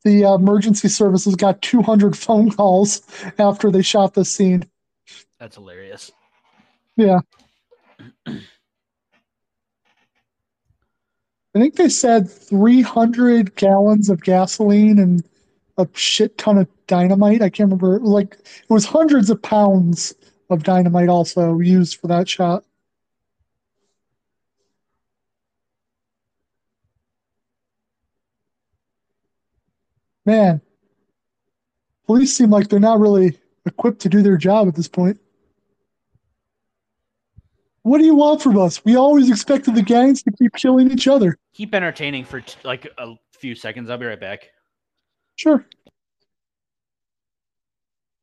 the 0.04 0.24
uh, 0.24 0.34
emergency 0.34 0.88
services 0.88 1.34
got 1.36 1.62
200 1.62 2.16
phone 2.16 2.50
calls 2.50 3.02
after 3.38 3.70
they 3.70 3.82
shot 3.82 4.14
this 4.14 4.30
scene. 4.30 4.64
that's 5.38 5.56
hilarious. 5.56 6.10
Yeah. 6.96 7.20
I 11.54 11.60
think 11.60 11.76
they 11.76 11.88
said 11.88 12.30
300 12.30 13.56
gallons 13.56 14.10
of 14.10 14.22
gasoline 14.22 14.98
and 14.98 15.24
a 15.78 15.88
shit 15.94 16.36
ton 16.38 16.58
of 16.58 16.68
dynamite. 16.86 17.42
I 17.42 17.50
can't 17.50 17.70
remember. 17.70 17.98
Like, 18.00 18.34
it 18.34 18.70
was 18.70 18.84
hundreds 18.84 19.30
of 19.30 19.40
pounds 19.42 20.14
of 20.50 20.62
dynamite 20.62 21.08
also 21.08 21.58
used 21.58 21.96
for 22.00 22.06
that 22.08 22.28
shot. 22.28 22.64
Man, 30.28 30.60
police 32.06 32.36
seem 32.36 32.50
like 32.50 32.68
they're 32.68 32.78
not 32.78 33.00
really 33.00 33.38
equipped 33.64 34.00
to 34.00 34.10
do 34.10 34.20
their 34.20 34.36
job 34.36 34.68
at 34.68 34.74
this 34.74 34.86
point. 34.86 35.18
What 37.80 37.96
do 37.96 38.04
you 38.04 38.14
want 38.14 38.42
from 38.42 38.58
us? 38.58 38.84
We 38.84 38.94
always 38.94 39.30
expected 39.30 39.74
the 39.74 39.80
gangs 39.80 40.22
to 40.24 40.30
keep 40.30 40.52
killing 40.52 40.90
each 40.90 41.08
other. 41.08 41.38
Keep 41.54 41.74
entertaining 41.74 42.26
for 42.26 42.42
t- 42.42 42.58
like 42.62 42.86
a 42.98 43.14
few 43.38 43.54
seconds. 43.54 43.88
I'll 43.88 43.96
be 43.96 44.04
right 44.04 44.20
back. 44.20 44.50
Sure. 45.36 45.64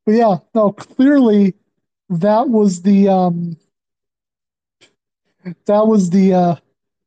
But 0.06 0.12
yeah, 0.12 0.38
no, 0.54 0.74
clearly 0.74 1.56
that 2.10 2.50
was 2.50 2.84
the 2.84 3.08
um 3.08 3.58
that 5.66 5.88
was 5.88 6.12
the 6.12 6.36
uh 6.36 6.56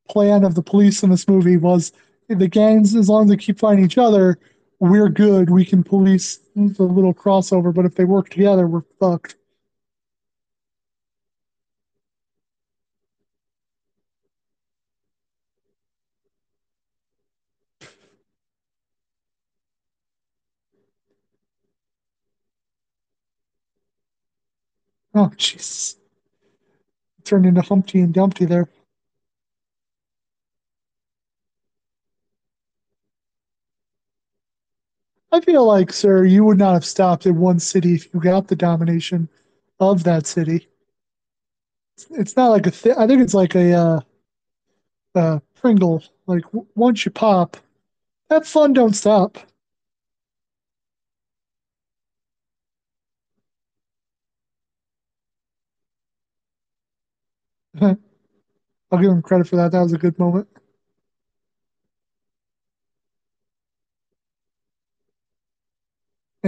plan 0.08 0.42
of 0.42 0.56
the 0.56 0.62
police 0.62 1.04
in 1.04 1.10
this 1.10 1.28
movie 1.28 1.56
was 1.56 1.92
the 2.28 2.48
gangs 2.48 2.96
as 2.96 3.08
long 3.08 3.22
as 3.22 3.30
they 3.30 3.36
keep 3.36 3.60
fighting 3.60 3.84
each 3.84 3.96
other, 3.96 4.40
we're 4.80 5.08
good. 5.08 5.50
We 5.50 5.64
can 5.64 5.82
police 5.82 6.38
the 6.54 6.84
little 6.84 7.14
crossover, 7.14 7.74
but 7.74 7.84
if 7.84 7.94
they 7.94 8.04
work 8.04 8.28
together, 8.30 8.66
we're 8.66 8.82
fucked. 9.00 9.36
Oh 25.14 25.30
Jesus. 25.36 25.96
Turned 27.24 27.46
into 27.46 27.62
Humpty 27.62 28.00
and 28.00 28.14
Dumpty 28.14 28.44
there. 28.44 28.68
I 35.32 35.40
feel 35.40 35.64
like, 35.64 35.90
sir, 35.90 36.24
you 36.24 36.44
would 36.44 36.58
not 36.58 36.74
have 36.74 36.84
stopped 36.84 37.24
in 37.24 37.40
one 37.40 37.60
city 37.60 37.94
if 37.94 38.12
you 38.12 38.20
got 38.20 38.48
the 38.48 38.56
domination 38.56 39.30
of 39.80 40.04
that 40.04 40.26
city. 40.26 40.68
It's, 41.96 42.06
it's 42.10 42.36
not 42.36 42.48
like 42.48 42.66
a 42.66 42.98
I 42.98 43.06
think 43.06 43.20
it's 43.22 43.34
like 43.34 43.54
a 43.54 43.72
uh, 43.74 44.00
uh, 45.14 45.40
Pringle. 45.54 46.02
Like 46.26 46.42
w- 46.44 46.66
once 46.74 47.04
you 47.04 47.10
pop, 47.10 47.56
that 48.30 48.46
fun 48.46 48.74
don't 48.74 48.94
stop. 48.94 49.38
I'll 57.80 57.98
give 58.92 59.10
him 59.10 59.22
credit 59.22 59.48
for 59.48 59.56
that. 59.56 59.72
That 59.72 59.82
was 59.82 59.92
a 59.92 59.98
good 59.98 60.18
moment. 60.18 60.48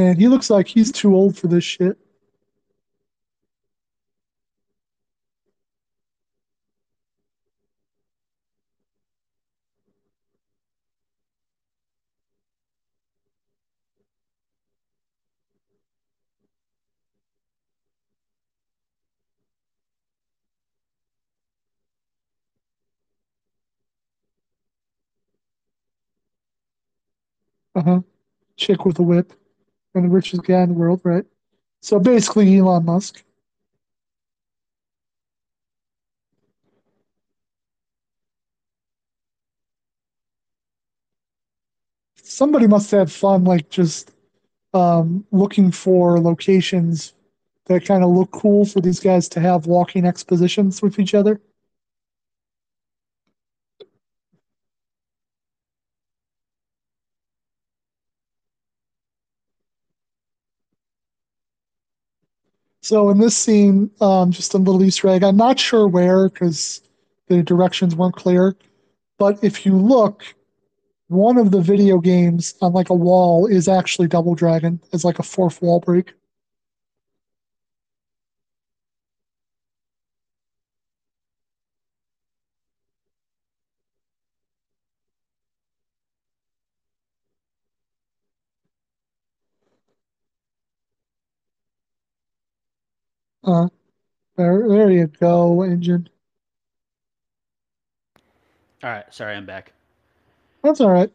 And 0.00 0.18
he 0.18 0.28
looks 0.28 0.48
like 0.48 0.66
he's 0.66 0.90
too 0.90 1.14
old 1.14 1.36
for 1.36 1.48
this 1.48 1.62
shit. 1.62 1.98
Uh 27.74 27.82
huh. 27.82 28.00
Chick 28.56 28.84
with 28.86 28.98
a 28.98 29.02
whip. 29.02 29.32
And 29.94 30.04
the 30.04 30.08
richest 30.08 30.44
guy 30.44 30.62
in 30.62 30.70
the 30.70 30.74
world, 30.74 31.00
right? 31.04 31.24
So 31.82 31.98
basically, 31.98 32.58
Elon 32.58 32.84
Musk. 32.84 33.24
Somebody 42.22 42.66
must 42.66 42.90
have 42.92 43.10
fun, 43.12 43.44
like 43.44 43.68
just 43.70 44.12
um, 44.72 45.26
looking 45.32 45.72
for 45.72 46.20
locations 46.20 47.14
that 47.66 47.84
kind 47.84 48.04
of 48.04 48.10
look 48.10 48.30
cool 48.30 48.64
for 48.64 48.80
these 48.80 49.00
guys 49.00 49.28
to 49.30 49.40
have 49.40 49.66
walking 49.66 50.04
expositions 50.04 50.82
with 50.82 50.98
each 50.98 51.14
other. 51.14 51.40
So 62.90 63.08
in 63.08 63.20
this 63.20 63.36
scene, 63.36 63.88
um, 64.00 64.32
just 64.32 64.52
a 64.52 64.58
little 64.58 64.82
Easter 64.82 65.06
egg. 65.10 65.22
I'm 65.22 65.36
not 65.36 65.60
sure 65.60 65.86
where 65.86 66.28
because 66.28 66.82
the 67.28 67.40
directions 67.40 67.94
weren't 67.94 68.16
clear, 68.16 68.56
but 69.16 69.38
if 69.44 69.64
you 69.64 69.76
look, 69.76 70.24
one 71.06 71.38
of 71.38 71.52
the 71.52 71.60
video 71.60 72.00
games 72.00 72.56
on 72.60 72.72
like 72.72 72.90
a 72.90 72.94
wall 72.94 73.46
is 73.46 73.68
actually 73.68 74.08
Double 74.08 74.34
Dragon 74.34 74.80
as 74.92 75.04
like 75.04 75.20
a 75.20 75.22
fourth 75.22 75.62
wall 75.62 75.78
break. 75.78 76.14
Uh, 93.42 93.68
there, 94.36 94.68
there 94.68 94.90
you 94.90 95.06
go, 95.06 95.62
engine. 95.62 96.08
All 98.82 98.90
right, 98.90 99.04
sorry, 99.12 99.36
I'm 99.36 99.46
back. 99.46 99.72
That's 100.62 100.80
all 100.80 100.90
right. 100.90 101.10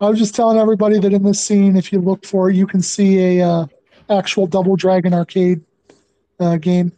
I 0.00 0.08
was 0.08 0.18
just 0.18 0.34
telling 0.34 0.58
everybody 0.58 0.98
that 0.98 1.12
in 1.12 1.22
this 1.22 1.40
scene, 1.40 1.76
if 1.76 1.92
you 1.92 2.00
look 2.00 2.26
for 2.26 2.50
it, 2.50 2.56
you 2.56 2.66
can 2.66 2.82
see 2.82 3.38
a 3.38 3.48
uh, 3.48 3.66
actual 4.10 4.46
Double 4.46 4.74
Dragon 4.74 5.14
arcade 5.14 5.62
uh, 6.40 6.56
game. 6.56 6.92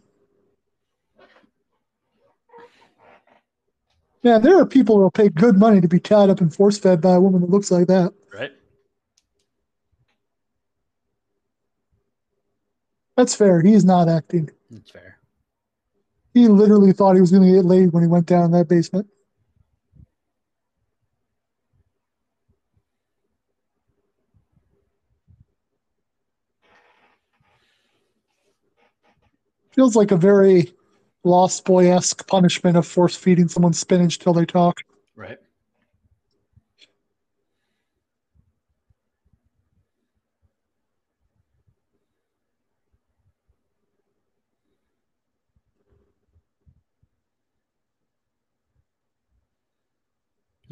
Yeah, 4.23 4.39
there 4.39 4.59
are 4.59 4.65
people 4.65 4.95
who 4.95 5.03
will 5.03 5.11
pay 5.11 5.29
good 5.29 5.55
money 5.55 5.79
to 5.81 5.87
be 5.87 5.99
tied 5.99 6.31
up 6.31 6.41
and 6.41 6.53
force 6.53 6.79
fed 6.79 6.99
by 6.99 7.13
a 7.13 7.21
woman 7.21 7.41
that 7.41 7.49
looks 7.51 7.69
like 7.69 7.85
that. 7.87 8.11
Right? 8.33 8.51
That's 13.15 13.35
fair. 13.35 13.61
He's 13.61 13.85
not 13.85 14.09
acting. 14.09 14.49
That's 14.69 14.91
fair. 14.91 15.19
He 16.33 16.47
literally 16.49 16.91
thought 16.91 17.15
he 17.15 17.21
was 17.21 17.31
going 17.31 17.43
to 17.43 17.51
get 17.51 17.65
laid 17.65 17.93
when 17.93 18.03
he 18.03 18.09
went 18.09 18.25
down 18.25 18.45
in 18.45 18.51
that 18.51 18.67
basement. 18.67 19.07
Feels 29.71 29.95
like 29.95 30.11
a 30.11 30.17
very 30.17 30.73
Lost 31.23 31.65
Boy 31.65 31.91
esque 31.91 32.27
punishment 32.27 32.77
of 32.77 32.85
force 32.85 33.15
feeding 33.15 33.47
someone 33.47 33.73
spinach 33.73 34.19
till 34.19 34.33
they 34.33 34.45
talk. 34.45 34.81
Right. 35.15 35.37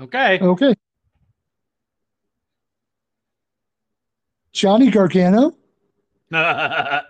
Okay. 0.04 0.39
Okay. 0.39 0.74
Johnny 4.51 4.91
Gargano? 4.91 5.56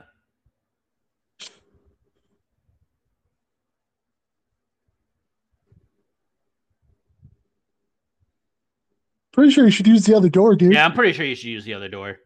Pretty 9.34 9.50
sure 9.50 9.66
you 9.66 9.72
should 9.72 9.88
use 9.88 10.06
the 10.06 10.16
other 10.16 10.30
door, 10.30 10.56
dude. 10.56 10.74
yeah, 10.74 10.86
I'm 10.86 10.94
pretty 10.94 11.12
sure 11.12 11.26
you 11.26 11.34
should 11.34 11.50
use 11.50 11.66
the 11.66 11.74
other 11.74 11.90
door. 11.90 12.20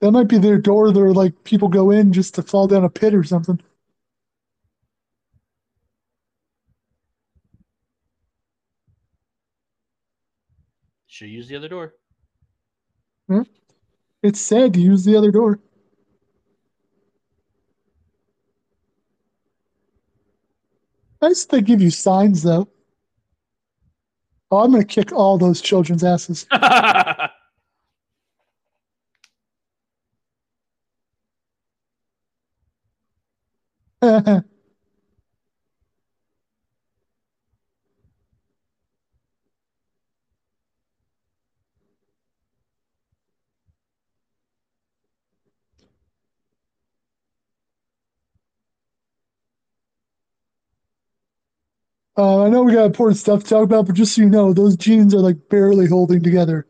That 0.00 0.12
might 0.12 0.28
be 0.28 0.38
their 0.38 0.58
door 0.58 0.92
where 0.92 1.12
like 1.12 1.42
people 1.42 1.66
go 1.66 1.90
in 1.90 2.12
just 2.12 2.36
to 2.36 2.42
fall 2.42 2.68
down 2.68 2.84
a 2.84 2.88
pit 2.88 3.12
or 3.12 3.24
something. 3.24 3.60
Should 11.22 11.30
use 11.30 11.46
the 11.46 11.54
other 11.54 11.68
door. 11.68 11.94
Hmm? 13.28 13.42
It 14.24 14.34
said 14.34 14.74
use 14.74 15.04
the 15.04 15.14
other 15.14 15.30
door. 15.30 15.60
Nice 21.20 21.44
they 21.44 21.60
give 21.60 21.80
you 21.80 21.90
signs 21.90 22.42
though. 22.42 22.66
Oh, 24.50 24.64
I'm 24.64 24.72
gonna 24.72 24.82
kick 24.82 25.12
all 25.12 25.38
those 25.38 25.60
children's 25.60 26.02
asses. 26.02 26.44
Uh, 52.16 52.44
I 52.44 52.50
know 52.50 52.62
we 52.62 52.74
got 52.74 52.84
important 52.84 53.18
stuff 53.18 53.42
to 53.42 53.48
talk 53.48 53.64
about, 53.64 53.86
but 53.86 53.94
just 53.94 54.14
so 54.14 54.22
you 54.22 54.28
know, 54.28 54.52
those 54.52 54.76
jeans 54.76 55.14
are 55.14 55.18
like 55.20 55.48
barely 55.48 55.86
holding 55.86 56.22
together. 56.22 56.66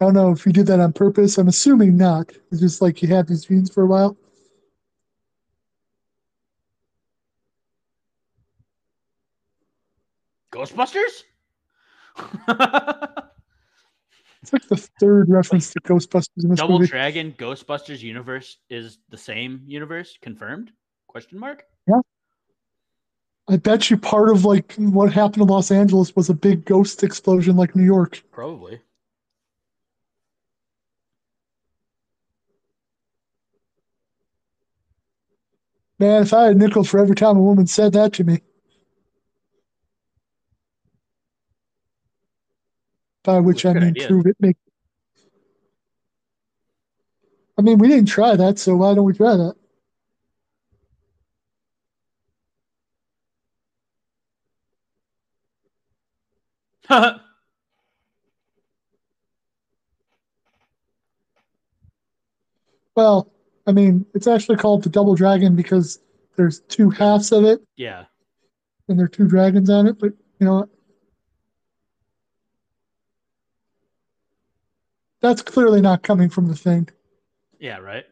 I 0.00 0.04
don't 0.04 0.14
know 0.14 0.30
if 0.30 0.46
you 0.46 0.52
did 0.52 0.66
that 0.66 0.80
on 0.80 0.92
purpose. 0.92 1.38
I'm 1.38 1.48
assuming 1.48 1.96
not. 1.96 2.30
It's 2.50 2.60
just 2.60 2.80
like 2.80 3.02
you 3.02 3.08
had 3.08 3.26
these 3.26 3.44
jeans 3.44 3.72
for 3.72 3.82
a 3.82 3.86
while. 3.86 4.16
Ghostbusters? 10.52 11.24
It's 14.42 14.52
like 14.52 14.66
the 14.66 14.76
third 14.76 15.30
reference 15.30 15.72
to 15.72 15.80
Ghostbusters 15.82 16.42
in 16.42 16.50
this 16.50 16.58
Double 16.58 16.80
movie. 16.80 16.88
Dragon 16.88 17.32
Ghostbusters 17.38 18.02
universe 18.02 18.58
is 18.68 18.98
the 19.08 19.16
same 19.16 19.62
universe 19.66 20.18
confirmed? 20.20 20.72
Question 21.06 21.38
mark? 21.38 21.64
I 23.48 23.56
bet 23.56 23.90
you 23.90 23.96
part 23.96 24.30
of 24.30 24.44
like 24.44 24.74
what 24.76 25.12
happened 25.12 25.42
in 25.42 25.48
Los 25.48 25.70
Angeles 25.70 26.14
was 26.14 26.30
a 26.30 26.34
big 26.34 26.64
ghost 26.64 27.02
explosion 27.02 27.56
like 27.56 27.74
New 27.74 27.84
York. 27.84 28.22
Probably. 28.30 28.80
Man, 35.98 36.22
if 36.22 36.32
I 36.32 36.44
had 36.44 36.56
a 36.56 36.58
nickel 36.58 36.84
for 36.84 36.98
every 36.98 37.14
time 37.14 37.36
a 37.36 37.40
woman 37.40 37.66
said 37.66 37.92
that 37.92 38.12
to 38.14 38.24
me. 38.24 38.40
By 43.24 43.38
which 43.38 43.64
I 43.64 43.72
mean 43.74 43.94
prove 43.94 44.26
it 44.26 44.36
make 44.40 44.56
I 47.56 47.62
mean 47.62 47.78
we 47.78 47.86
didn't 47.86 48.08
try 48.08 48.34
that, 48.34 48.58
so 48.58 48.76
why 48.76 48.94
don't 48.94 49.04
we 49.04 49.12
try 49.12 49.36
that? 49.36 49.54
Well, 62.94 63.32
I 63.66 63.72
mean, 63.72 64.04
it's 64.14 64.26
actually 64.26 64.56
called 64.56 64.82
the 64.82 64.90
Double 64.90 65.14
Dragon 65.14 65.56
because 65.56 65.98
there's 66.36 66.60
two 66.60 66.90
halves 66.90 67.32
of 67.32 67.44
it 67.44 67.62
yeah. 67.76 68.04
and 68.88 68.98
there 68.98 69.06
are 69.06 69.08
two 69.08 69.26
dragons 69.26 69.70
on 69.70 69.86
it. 69.86 69.98
But 69.98 70.12
you 70.38 70.46
know 70.46 70.54
what? 70.56 70.68
That's 75.20 75.40
clearly 75.40 75.80
not 75.80 76.02
coming 76.02 76.28
from 76.28 76.48
the 76.48 76.56
thing. 76.56 76.88
Yeah, 77.58 77.78
right. 77.78 78.04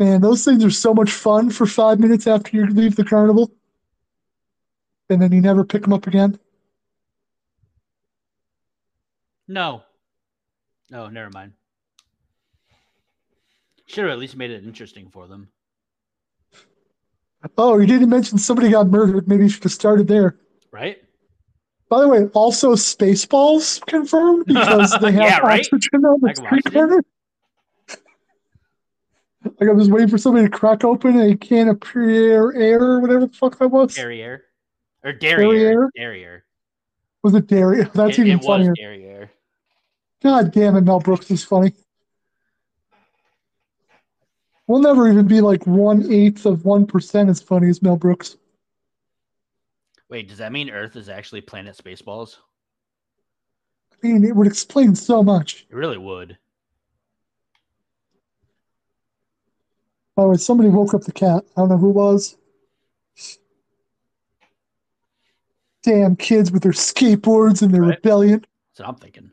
Man, 0.00 0.22
those 0.22 0.46
things 0.46 0.64
are 0.64 0.70
so 0.70 0.94
much 0.94 1.10
fun 1.12 1.50
for 1.50 1.66
five 1.66 2.00
minutes 2.00 2.26
after 2.26 2.56
you 2.56 2.66
leave 2.66 2.96
the 2.96 3.04
carnival. 3.04 3.52
And 5.10 5.20
then 5.20 5.30
you 5.30 5.42
never 5.42 5.62
pick 5.62 5.82
them 5.82 5.92
up 5.92 6.06
again. 6.06 6.38
No. 9.46 9.82
No, 10.90 11.08
never 11.08 11.28
mind. 11.28 11.52
Should 13.88 14.04
have 14.04 14.12
at 14.12 14.18
least 14.18 14.36
made 14.36 14.50
it 14.50 14.64
interesting 14.64 15.10
for 15.10 15.26
them. 15.26 15.48
Oh, 17.58 17.78
you 17.78 17.86
didn't 17.86 18.08
mention 18.08 18.38
somebody 18.38 18.70
got 18.70 18.86
murdered. 18.86 19.28
Maybe 19.28 19.42
you 19.44 19.48
should 19.50 19.64
have 19.64 19.72
started 19.72 20.08
there. 20.08 20.38
Right? 20.70 20.96
By 21.90 22.00
the 22.00 22.08
way, 22.08 22.24
also 22.32 22.72
Spaceballs 22.72 23.84
confirmed 23.84 24.46
because 24.46 24.96
they 25.02 25.12
have 25.12 25.22
Yeah, 25.22 25.38
right? 25.40 25.60
oxygen 25.60 26.06
on 26.06 26.20
the 26.22 26.34
street 26.34 26.72
corner. 26.72 27.04
Like 29.44 29.70
I 29.70 29.72
was 29.72 29.90
waiting 29.90 30.08
for 30.08 30.18
somebody 30.18 30.46
to 30.46 30.50
crack 30.50 30.84
open 30.84 31.18
a 31.18 31.36
can 31.36 31.68
of 31.68 31.80
pure 31.80 32.54
air 32.54 32.82
or 32.82 33.00
whatever 33.00 33.26
the 33.26 33.32
fuck 33.32 33.58
that 33.58 33.68
was. 33.68 33.94
Derriere. 33.94 34.42
Or 35.02 35.12
Derriere. 35.12 35.88
Derriere. 35.96 36.44
Was 37.22 37.34
it 37.34 37.46
dairy? 37.46 37.84
That's 37.94 38.18
it, 38.18 38.26
even 38.26 38.38
it 38.38 38.44
funnier. 38.44 38.74
Derriere. 38.74 39.30
God 40.22 40.52
damn 40.52 40.76
it, 40.76 40.82
Mel 40.82 41.00
Brooks 41.00 41.30
is 41.30 41.44
funny. 41.44 41.72
We'll 44.66 44.80
never 44.80 45.10
even 45.10 45.26
be 45.26 45.40
like 45.40 45.66
one 45.66 46.10
eighth 46.12 46.46
of 46.46 46.64
one 46.64 46.86
percent 46.86 47.28
as 47.28 47.40
funny 47.40 47.68
as 47.68 47.82
Mel 47.82 47.96
Brooks. 47.96 48.36
Wait, 50.08 50.28
does 50.28 50.38
that 50.38 50.52
mean 50.52 50.70
Earth 50.70 50.96
is 50.96 51.08
actually 51.08 51.40
planet 51.40 51.76
Spaceballs? 51.76 52.36
I 53.92 54.06
mean, 54.06 54.24
it 54.24 54.34
would 54.34 54.46
explain 54.46 54.94
so 54.94 55.22
much. 55.22 55.66
It 55.70 55.76
really 55.76 55.98
would. 55.98 56.38
By 60.16 60.24
the 60.24 60.28
way, 60.30 60.36
somebody 60.36 60.68
woke 60.68 60.94
up 60.94 61.02
the 61.02 61.12
cat. 61.12 61.44
I 61.56 61.60
don't 61.60 61.68
know 61.70 61.78
who 61.78 61.90
it 61.90 61.94
was. 61.94 62.36
Damn 65.82 66.16
kids 66.16 66.52
with 66.52 66.62
their 66.62 66.72
skateboards 66.72 67.62
and 67.62 67.72
their 67.72 67.82
Right. 67.82 67.96
rebellion. 67.96 68.40
That's 68.40 68.80
what 68.80 68.88
I'm 68.88 68.96
thinking. 68.96 69.30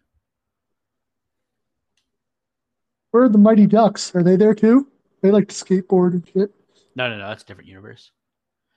Where 3.11 3.23
are 3.23 3.29
the 3.29 3.37
Mighty 3.37 3.67
Ducks? 3.67 4.15
Are 4.15 4.23
they 4.23 4.35
there 4.35 4.53
too? 4.55 4.87
They 5.21 5.31
like 5.31 5.49
to 5.49 5.55
skateboard 5.55 6.13
and 6.13 6.27
shit. 6.27 6.51
No, 6.95 7.09
no, 7.09 7.17
no. 7.17 7.27
That's 7.27 7.43
a 7.43 7.45
different 7.45 7.67
universe. 7.69 8.11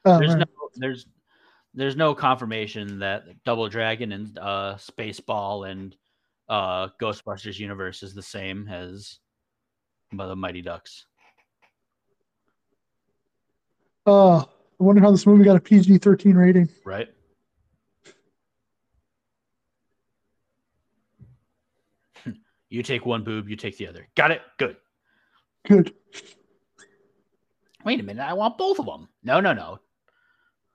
Oh, 0.04 0.18
there's 0.18 0.34
right. 0.34 0.38
no 0.40 0.68
there's 0.76 1.06
there's 1.74 1.96
no 1.96 2.14
confirmation 2.14 2.98
that 3.00 3.24
Double 3.44 3.68
Dragon 3.68 4.12
and 4.12 4.38
uh 4.38 4.76
Spaceball 4.76 5.70
and 5.70 5.94
uh 6.48 6.88
Ghostbusters 7.00 7.58
universe 7.58 8.02
is 8.02 8.14
the 8.14 8.22
same 8.22 8.66
as 8.68 9.18
the 10.12 10.34
Mighty 10.34 10.62
Ducks. 10.62 11.06
Uh, 14.06 14.38
I 14.38 14.44
wonder 14.78 15.02
how 15.02 15.10
this 15.10 15.26
movie 15.26 15.44
got 15.44 15.56
a 15.56 15.60
PG 15.60 15.98
13 15.98 16.34
rating. 16.34 16.68
Right? 16.84 17.08
you 22.70 22.82
take 22.82 23.04
one 23.04 23.24
boob, 23.24 23.48
you 23.48 23.56
take 23.56 23.76
the 23.76 23.88
other. 23.88 24.08
Got 24.14 24.30
it? 24.30 24.42
Good. 24.58 24.76
Good. 25.66 25.94
Wait 27.84 28.00
a 28.00 28.02
minute, 28.02 28.22
I 28.22 28.34
want 28.34 28.58
both 28.58 28.78
of 28.78 28.86
them. 28.86 29.08
No, 29.22 29.40
no, 29.40 29.52
no. 29.52 29.78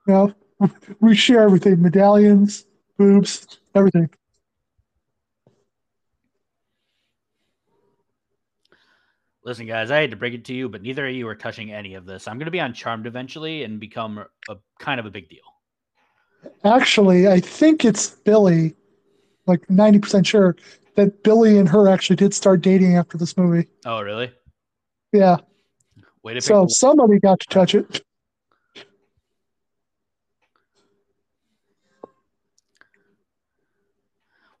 No, 0.06 0.32
we 1.00 1.16
share 1.16 1.42
everything 1.42 1.82
medallions, 1.82 2.64
boobs, 2.96 3.58
everything. 3.74 4.08
Listen, 9.46 9.64
guys, 9.64 9.92
I 9.92 10.00
hate 10.00 10.10
to 10.10 10.16
break 10.16 10.34
it 10.34 10.44
to 10.46 10.52
you, 10.52 10.68
but 10.68 10.82
neither 10.82 11.06
of 11.06 11.14
you 11.14 11.28
are 11.28 11.34
touching 11.36 11.72
any 11.72 11.94
of 11.94 12.04
this. 12.04 12.26
I'm 12.26 12.36
going 12.36 12.46
to 12.46 12.50
be 12.50 12.58
on 12.58 12.74
Charmed 12.74 13.06
eventually 13.06 13.62
and 13.62 13.78
become 13.78 14.18
a 14.48 14.56
kind 14.80 14.98
of 14.98 15.06
a 15.06 15.10
big 15.10 15.28
deal. 15.28 15.38
Actually, 16.64 17.28
I 17.28 17.38
think 17.38 17.84
it's 17.84 18.10
Billy, 18.10 18.74
like 19.46 19.64
90% 19.68 20.26
sure 20.26 20.56
that 20.96 21.22
Billy 21.22 21.58
and 21.58 21.68
her 21.68 21.88
actually 21.88 22.16
did 22.16 22.34
start 22.34 22.60
dating 22.60 22.96
after 22.96 23.16
this 23.16 23.36
movie. 23.36 23.68
Oh, 23.84 24.00
really? 24.00 24.32
Yeah. 25.12 25.36
Way 26.24 26.32
to 26.34 26.38
pick 26.38 26.42
So 26.42 26.62
the- 26.64 26.70
somebody 26.70 27.20
got 27.20 27.38
to 27.38 27.46
touch 27.48 27.76
it. 27.76 28.02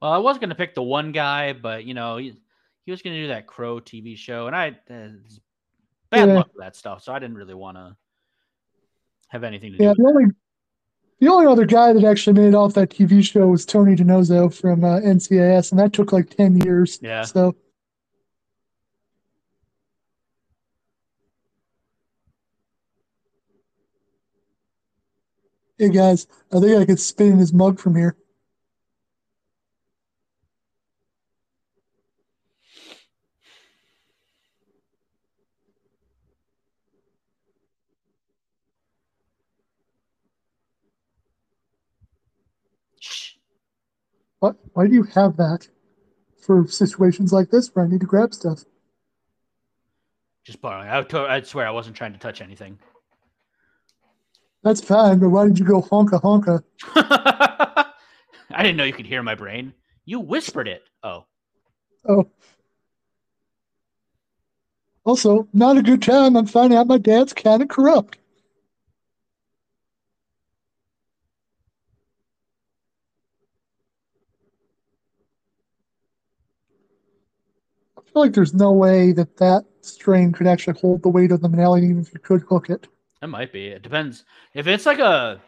Well, 0.00 0.12
I 0.12 0.18
was 0.18 0.38
going 0.38 0.50
to 0.50 0.54
pick 0.54 0.74
the 0.74 0.82
one 0.82 1.10
guy, 1.10 1.52
but 1.54 1.84
you 1.84 1.94
know, 1.94 2.18
he, 2.18 2.36
he 2.86 2.92
was 2.92 3.02
going 3.02 3.16
to 3.16 3.22
do 3.22 3.28
that 3.28 3.46
Crow 3.46 3.80
TV 3.80 4.16
show, 4.16 4.46
and 4.46 4.56
I 4.56 4.68
uh, 4.68 5.08
bad 6.10 6.28
Yeah. 6.28 6.34
luck 6.36 6.46
with 6.54 6.60
that 6.60 6.76
stuff, 6.76 7.02
so 7.02 7.12
I 7.12 7.18
didn't 7.18 7.36
really 7.36 7.54
want 7.54 7.76
to 7.76 7.96
have 9.28 9.44
anything 9.44 9.72
to 9.72 9.78
do. 9.78 9.84
Yeah, 9.84 9.90
with 9.90 9.98
the 9.98 10.04
only 10.04 10.24
the 11.18 11.28
only 11.28 11.46
other 11.46 11.66
guy 11.66 11.92
that 11.92 12.04
actually 12.04 12.40
made 12.40 12.48
it 12.48 12.54
off 12.54 12.74
that 12.74 12.90
TV 12.90 13.24
show 13.24 13.48
was 13.48 13.66
Tony 13.66 13.96
DiNozzo 13.96 14.54
from 14.54 14.84
uh, 14.84 15.00
NCIS, 15.00 15.72
and 15.72 15.80
that 15.80 15.92
took 15.92 16.12
like 16.12 16.30
10 16.30 16.60
years. 16.60 16.98
Yeah. 17.02 17.22
So 17.22 17.56
Hey 25.78 25.90
guys, 25.90 26.26
I 26.50 26.60
think 26.60 26.80
I 26.80 26.86
could 26.86 27.00
spit 27.00 27.26
in 27.26 27.38
his 27.38 27.52
mug 27.52 27.78
from 27.78 27.96
here. 27.96 28.16
Shh. 43.00 43.34
What? 44.40 44.56
Why 44.76 44.86
do 44.86 44.92
you 44.92 45.04
have 45.14 45.38
that 45.38 45.66
for 46.42 46.68
situations 46.68 47.32
like 47.32 47.48
this 47.48 47.74
where 47.74 47.86
I 47.86 47.88
need 47.88 48.00
to 48.00 48.06
grab 48.06 48.34
stuff? 48.34 48.62
Just 50.44 50.60
borrowing. 50.60 50.86
I, 50.86 51.00
to- 51.00 51.20
I 51.26 51.40
swear 51.40 51.66
I 51.66 51.70
wasn't 51.70 51.96
trying 51.96 52.12
to 52.12 52.18
touch 52.18 52.42
anything. 52.42 52.78
That's 54.62 54.82
fine, 54.82 55.18
but 55.18 55.30
why 55.30 55.46
did 55.46 55.58
you 55.58 55.64
go 55.64 55.80
honka 55.80 56.20
honka? 56.20 56.62
I 58.50 58.62
didn't 58.62 58.76
know 58.76 58.84
you 58.84 58.92
could 58.92 59.06
hear 59.06 59.22
my 59.22 59.34
brain. 59.34 59.72
You 60.04 60.20
whispered 60.20 60.68
it. 60.68 60.82
Oh, 61.02 61.24
Oh. 62.06 62.30
Also, 65.06 65.48
not 65.54 65.78
a 65.78 65.82
good 65.82 66.02
time. 66.02 66.36
I'm 66.36 66.44
finding 66.46 66.78
out 66.78 66.86
my 66.86 66.98
dad's 66.98 67.32
kind 67.32 67.62
of 67.62 67.68
corrupt. 67.68 68.18
Feel 78.16 78.22
like 78.22 78.32
there's 78.32 78.54
no 78.54 78.72
way 78.72 79.12
that 79.12 79.36
that 79.36 79.62
string 79.82 80.32
could 80.32 80.46
actually 80.46 80.78
hold 80.80 81.02
the 81.02 81.08
weight 81.08 81.30
of 81.30 81.42
the 81.42 81.48
medallion, 81.50 81.90
even 81.90 82.00
if 82.00 82.14
you 82.14 82.20
could 82.20 82.40
hook 82.48 82.70
it. 82.70 82.88
It 83.20 83.26
might 83.26 83.52
be. 83.52 83.66
It 83.66 83.82
depends. 83.82 84.24
If 84.54 84.66
it's 84.66 84.86
like 84.86 85.00
a, 85.00 85.38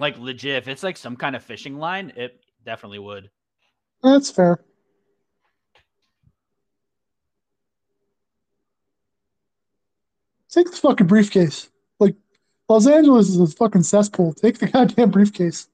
like 0.00 0.18
legit, 0.18 0.56
if 0.56 0.66
it's 0.66 0.82
like 0.82 0.96
some 0.96 1.14
kind 1.14 1.36
of 1.36 1.44
fishing 1.44 1.78
line, 1.78 2.12
it 2.16 2.40
definitely 2.64 2.98
would. 2.98 3.30
That's 4.02 4.28
fair. 4.28 4.64
Take 10.50 10.72
the 10.72 10.76
fucking 10.78 11.06
briefcase. 11.06 11.68
Like, 12.00 12.16
Los 12.68 12.88
Angeles 12.88 13.28
is 13.28 13.38
a 13.38 13.46
fucking 13.46 13.84
cesspool. 13.84 14.34
Take 14.34 14.58
the 14.58 14.66
goddamn 14.66 15.12
briefcase. 15.12 15.68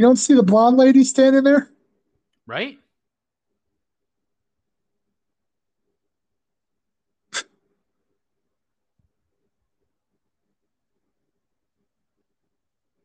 You 0.00 0.06
don't 0.06 0.16
see 0.16 0.32
the 0.32 0.42
blonde 0.42 0.78
lady 0.78 1.04
standing 1.04 1.44
there? 1.44 1.68
Right? 2.46 2.78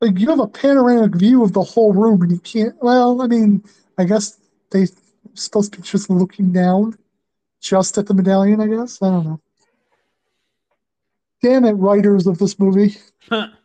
Like 0.01 0.19
you 0.19 0.29
have 0.29 0.39
a 0.39 0.47
panoramic 0.47 1.15
view 1.15 1.43
of 1.43 1.53
the 1.53 1.63
whole 1.63 1.91
room, 1.91 2.21
and 2.21 2.31
you 2.31 2.39
can't. 2.39 2.75
Well, 2.81 3.21
I 3.21 3.27
mean, 3.27 3.63
I 3.97 4.03
guess 4.03 4.37
they 4.69 4.87
supposed 5.33 5.73
to 5.73 5.79
be 5.79 5.87
just 5.87 6.09
looking 6.09 6.51
down, 6.51 6.97
just 7.61 7.97
at 7.97 8.05
the 8.05 8.13
medallion. 8.13 8.61
I 8.61 8.67
guess 8.67 9.01
I 9.01 9.09
don't 9.09 9.25
know. 9.25 9.41
Damn 11.41 11.65
it, 11.65 11.71
writers 11.71 12.27
of 12.27 12.37
this 12.37 12.59
movie. 12.59 12.97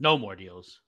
no 0.00 0.18
more 0.18 0.34
deals. 0.34 0.80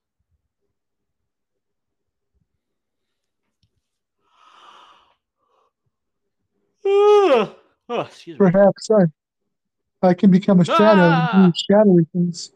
oh, 6.84 7.54
excuse 7.88 8.40
me. 8.40 8.50
Perhaps 8.50 8.90
I, 8.90 10.08
I 10.08 10.14
can 10.14 10.30
become 10.30 10.60
a 10.60 10.64
shadow 10.64 10.82
Ah! 10.82 11.28
and 11.34 11.52
do 11.52 11.52
shadowy 11.70 12.06
things. 12.12 12.50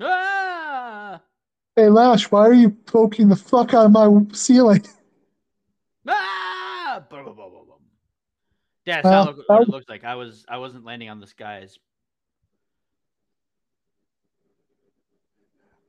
Ah! 0.00 1.22
Hey 1.76 1.88
Lash, 1.88 2.30
why 2.30 2.40
are 2.40 2.52
you 2.52 2.70
poking 2.70 3.28
the 3.28 3.36
fuck 3.36 3.72
out 3.72 3.86
of 3.86 3.92
my 3.92 4.08
ceiling? 4.32 4.84
Ah! 6.08 7.04
Boom. 7.08 7.24
That's 8.84 9.04
Well, 9.04 9.24
how 9.24 9.30
it, 9.30 9.36
what 9.46 9.68
looks 9.68 9.88
like. 9.88 10.02
I 10.02 10.16
was 10.16 10.44
I 10.48 10.58
wasn't 10.58 10.84
landing 10.84 11.08
on 11.08 11.20
the 11.20 11.26
skies. 11.26 11.78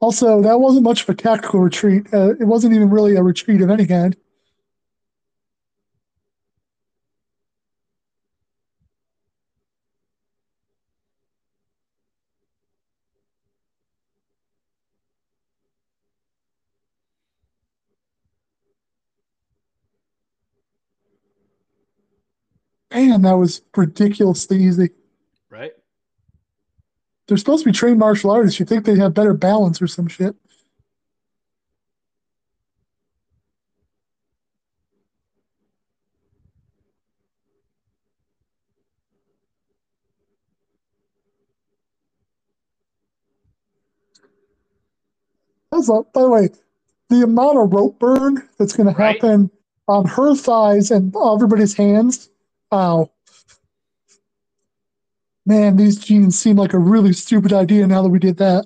Also, 0.02 0.42
that 0.42 0.60
wasn't 0.60 0.84
much 0.84 1.04
of 1.04 1.10
a 1.10 1.14
tactical 1.16 1.60
retreat. 1.62 2.08
Uh, 2.14 2.32
it 2.40 2.44
wasn't 2.46 2.74
even 2.74 2.90
really 2.90 3.16
a 3.16 3.24
retreat 3.24 3.62
of 3.62 3.70
any 3.70 3.86
kind. 3.88 4.18
Man, 22.94 23.22
that 23.24 23.34
was 23.34 23.62
ridiculously 23.76 24.64
easy. 24.64 24.92
They're 27.32 27.38
supposed 27.38 27.64
to 27.64 27.70
be 27.70 27.72
trained 27.72 27.98
martial 27.98 28.30
artists. 28.30 28.60
You 28.60 28.66
think 28.66 28.84
they'd 28.84 28.98
have 28.98 29.14
better 29.14 29.34
balance 29.34 29.82
or 29.82 29.88
some 29.88 30.10
shit. 30.10 30.36
That's 45.72 45.88
a, 45.88 46.02
by 46.14 46.22
the 46.24 46.30
way, 46.30 46.50
the 47.08 47.24
amount 47.24 47.60
of 47.60 47.72
rope 47.72 47.98
burn 47.98 48.46
that's 48.58 48.74
going 48.74 48.94
to 48.94 49.02
happen 49.02 49.50
on 49.88 50.06
her 50.06 50.36
thighs 50.36 50.92
and 50.92 51.16
everybody's 51.16 51.76
hands. 51.76 52.30
Wow. 52.74 53.10
Man, 55.52 55.76
these 55.76 55.98
jeans 55.98 56.40
seem 56.40 56.56
like 56.56 56.72
a 56.74 56.80
really 56.80 57.12
stupid 57.12 57.52
idea 57.52 57.86
now 57.86 58.02
that 58.02 58.08
we 58.08 58.20
did 58.20 58.38
that. 58.38 58.64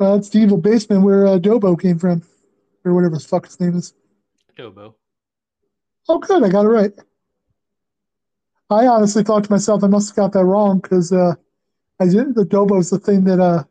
Uh, 0.00 0.16
that's 0.16 0.28
the 0.30 0.40
evil 0.40 0.58
basement 0.58 1.04
where 1.04 1.24
uh, 1.24 1.38
Dobo 1.38 1.80
came 1.80 2.00
from, 2.00 2.24
or 2.84 2.94
whatever 2.94 3.14
the 3.14 3.20
fuck 3.20 3.46
his 3.46 3.60
name 3.60 3.76
is. 3.76 3.94
Adobo. 4.56 4.94
Oh, 6.08 6.18
good, 6.18 6.42
I 6.42 6.48
got 6.48 6.66
it 6.66 6.70
right. 6.70 6.92
I 8.70 8.88
honestly 8.88 9.22
thought 9.22 9.44
to 9.44 9.52
myself, 9.52 9.84
I 9.84 9.86
must 9.86 10.08
have 10.08 10.16
got 10.16 10.32
that 10.32 10.44
wrong 10.44 10.80
because 10.80 11.12
uh, 11.12 11.36
I 12.00 12.06
did 12.06 12.34
the 12.34 12.42
Dobo 12.42 12.80
is 12.80 12.90
the 12.90 12.98
thing 12.98 13.22
that 13.22 13.38
uh, 13.38 13.62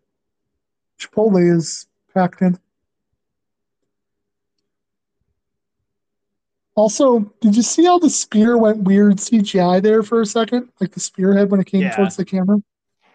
Chipotle 0.98 1.58
is 1.58 1.88
packed 2.14 2.42
in. 2.42 2.60
Also, 6.76 7.20
did 7.42 7.56
you 7.56 7.64
see 7.64 7.86
how 7.86 7.98
the 7.98 8.10
spear 8.10 8.58
went 8.58 8.84
weird 8.84 9.18
CGI 9.18 9.82
there 9.82 10.04
for 10.04 10.22
a 10.22 10.26
second? 10.26 10.70
Like 10.80 10.92
the 10.92 11.00
spearhead 11.00 11.50
when 11.50 11.60
it 11.60 11.66
came 11.66 11.82
Yeah. 11.82 11.96
towards 11.96 12.16
the 12.16 12.26
camera? 12.26 12.62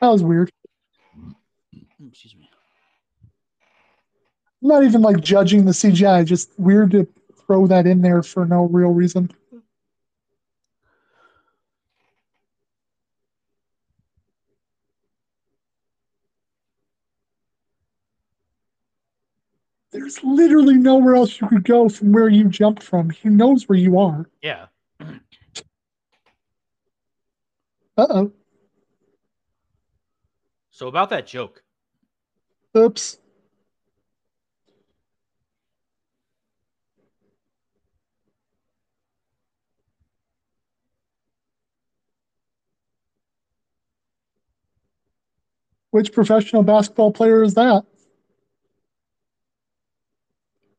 That 0.01 0.09
was 0.09 0.25
weird. 0.25 0.51
Mm, 1.17 1.35
Excuse 2.09 2.35
me. 2.35 2.51
I'm 4.63 4.69
not 4.69 4.83
even 4.85 5.01
like 5.01 5.21
judging 5.21 5.65
the 5.65 5.73
CGI, 5.73 6.25
just 6.25 6.51
weird 6.59 6.91
to 6.93 7.07
throw 7.47 7.67
that 7.69 7.87
in 7.87 8.03
there 8.03 8.23
for 8.23 8.45
no 8.47 8.65
real 8.67 8.91
reason. 8.91 9.31
There's 20.13 20.25
literally 20.25 20.75
nowhere 20.75 21.15
else 21.15 21.41
you 21.41 21.49
could 21.49 21.65
go 21.65 21.89
from 21.89 22.13
where 22.13 22.29
you 22.29 22.49
jumped 22.49 22.83
from. 22.83 23.11
He 23.11 23.29
knows 23.29 23.69
where 23.69 23.79
you 23.79 23.99
are. 23.99 24.29
Yeah. 24.43 24.67
Uh 27.97 28.07
oh. 28.11 28.33
So 30.71 30.89
about 30.89 31.11
that 31.11 31.27
joke. 31.27 31.63
Oops. 32.77 33.19
Which 45.91 46.13
professional 46.13 46.63
basketball 46.63 47.13
player 47.13 47.43
is 47.43 47.55
that? 47.55 47.85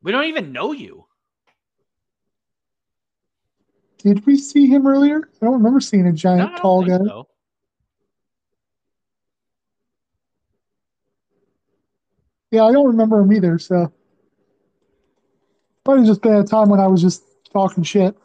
We 0.04 0.12
don't 0.12 0.26
even 0.26 0.52
know 0.52 0.74
you. 0.74 1.06
Did 4.00 4.26
we 4.26 4.36
see 4.36 4.68
him 4.68 4.86
earlier? 4.86 5.30
I 5.42 5.46
don't 5.46 5.54
remember 5.54 5.80
seeing 5.80 6.06
a 6.08 6.12
giant, 6.12 6.52
don't 6.52 6.62
tall 6.62 6.84
guy. 6.84 6.98
so. 6.98 7.30
Yeah, 12.52 12.66
I 12.66 12.74
don't 12.74 12.88
remember 12.88 13.22
him 13.22 13.32
either. 13.32 13.58
So 13.58 13.92
have 15.88 16.06
just 16.06 16.22
been 16.22 16.36
a 16.36 16.44
time 16.44 16.70
when 16.70 16.80
I 16.80 16.88
was 16.88 17.02
just 17.02 17.24
talking 17.52 17.84
shit. 17.84 18.16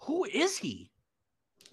Who 0.00 0.24
is 0.24 0.58
he? 0.58 0.90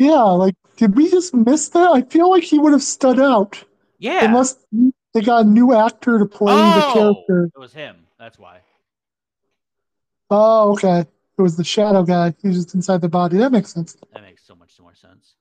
Yeah, 0.01 0.23
like 0.23 0.55
did 0.77 0.95
we 0.95 1.11
just 1.11 1.31
miss 1.35 1.69
that? 1.69 1.91
I 1.91 2.01
feel 2.01 2.27
like 2.31 2.41
he 2.43 2.57
would 2.57 2.71
have 2.71 2.81
stood 2.81 3.19
out 3.19 3.63
Yeah. 3.99 4.25
unless 4.25 4.57
they 5.13 5.21
got 5.21 5.45
a 5.45 5.47
new 5.47 5.75
actor 5.75 6.17
to 6.17 6.25
play 6.25 6.55
the 6.55 6.87
oh, 6.87 6.91
character. 6.91 7.51
it 7.55 7.59
was 7.59 7.71
him. 7.71 8.07
That's 8.17 8.39
why. 8.39 8.61
Oh, 10.31 10.71
okay. 10.71 11.01
It 11.01 11.41
was 11.41 11.55
the 11.55 11.63
shadow 11.63 12.01
guy. 12.01 12.33
He 12.41 12.47
was 12.47 12.57
just 12.57 12.73
inside 12.73 13.01
the 13.01 13.09
body. 13.09 13.37
That 13.37 13.51
makes 13.51 13.71
sense. 13.73 13.95
That 14.11 14.23
makes 14.23 14.43
so 14.43 14.55
much 14.55 14.73
more 14.81 14.95
sense. 14.95 15.35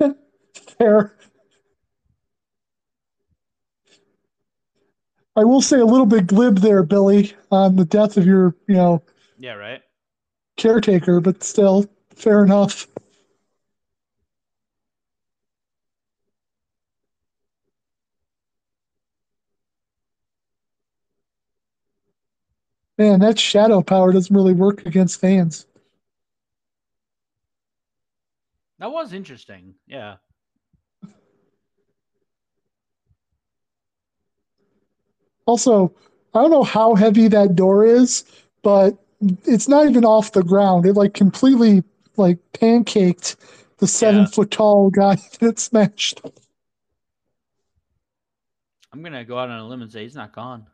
Fair. 0.78 1.14
I 5.36 5.44
will 5.44 5.60
say 5.60 5.78
a 5.78 5.84
little 5.84 6.06
bit 6.06 6.26
glib 6.26 6.58
there, 6.58 6.82
Billy, 6.82 7.34
on 7.50 7.76
the 7.76 7.84
death 7.84 8.16
of 8.16 8.24
your, 8.24 8.54
you 8.66 8.76
know, 8.76 9.02
Yeah, 9.38 9.54
right. 9.54 9.82
caretaker, 10.56 11.20
but 11.20 11.42
still 11.42 11.86
fair 12.14 12.44
enough. 12.44 12.86
Man, 22.96 23.18
that 23.20 23.38
shadow 23.38 23.82
power 23.82 24.12
doesn't 24.12 24.34
really 24.34 24.52
work 24.52 24.86
against 24.86 25.20
fans. 25.20 25.66
That 28.78 28.92
was 28.92 29.12
interesting. 29.12 29.74
Yeah. 29.86 30.16
Also, 35.46 35.92
I 36.34 36.40
don't 36.40 36.50
know 36.50 36.62
how 36.62 36.94
heavy 36.94 37.28
that 37.28 37.54
door 37.56 37.84
is, 37.84 38.24
but 38.62 39.03
it's 39.44 39.68
not 39.68 39.86
even 39.88 40.04
off 40.04 40.32
the 40.32 40.42
ground. 40.42 40.86
It 40.86 40.94
like 40.94 41.14
completely 41.14 41.82
like 42.16 42.38
pancaked 42.52 43.36
the 43.78 43.86
seven 43.86 44.20
Yeah. 44.22 44.26
foot 44.26 44.50
tall 44.50 44.90
guy 44.90 45.16
that 45.40 45.58
smashed. 45.58 46.20
I'm 48.92 49.02
gonna 49.02 49.24
go 49.24 49.38
out 49.38 49.50
on 49.50 49.58
a 49.58 49.66
limb 49.66 49.82
and 49.82 49.90
say 49.90 50.02
he's 50.02 50.14
not 50.14 50.32
gone. 50.32 50.66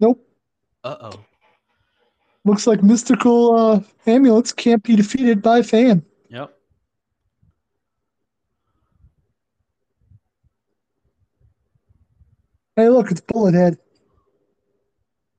Nope. 0.00 0.26
Uh 0.82 0.96
oh. 1.00 1.24
Looks 2.44 2.66
like 2.66 2.82
mystical 2.82 3.54
uh, 3.54 3.80
amulets 4.06 4.52
can't 4.52 4.82
be 4.82 4.96
defeated 4.96 5.42
by 5.42 5.62
fan. 5.62 6.04
Yep. 6.28 6.52
Hey, 12.76 12.88
look, 12.88 13.10
it's 13.10 13.20
Bullet 13.20 13.54
Head. 13.54 13.78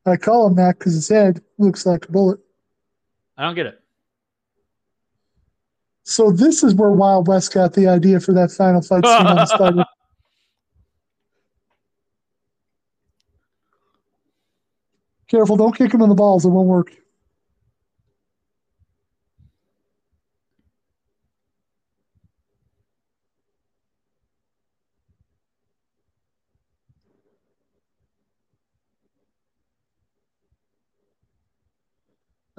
I 0.05 0.17
call 0.17 0.47
him 0.47 0.55
that 0.55 0.79
because 0.79 0.93
his 0.93 1.07
head 1.07 1.41
looks 1.57 1.85
like 1.85 2.07
a 2.07 2.11
bullet. 2.11 2.39
I 3.37 3.43
don't 3.43 3.55
get 3.55 3.67
it. 3.67 3.79
So 6.03 6.31
this 6.31 6.63
is 6.63 6.75
where 6.75 6.91
Wild 6.91 7.27
West 7.27 7.53
got 7.53 7.73
the 7.73 7.87
idea 7.87 8.19
for 8.19 8.33
that 8.33 8.51
final 8.51 8.81
fight 8.81 9.05
scene 9.05 9.27
on 9.27 9.37
the 9.37 9.45
spider. 9.45 9.85
Careful, 15.29 15.55
don't 15.55 15.75
kick 15.75 15.93
him 15.93 16.01
in 16.01 16.09
the 16.09 16.15
balls. 16.15 16.45
It 16.45 16.49
won't 16.49 16.67
work. 16.67 16.91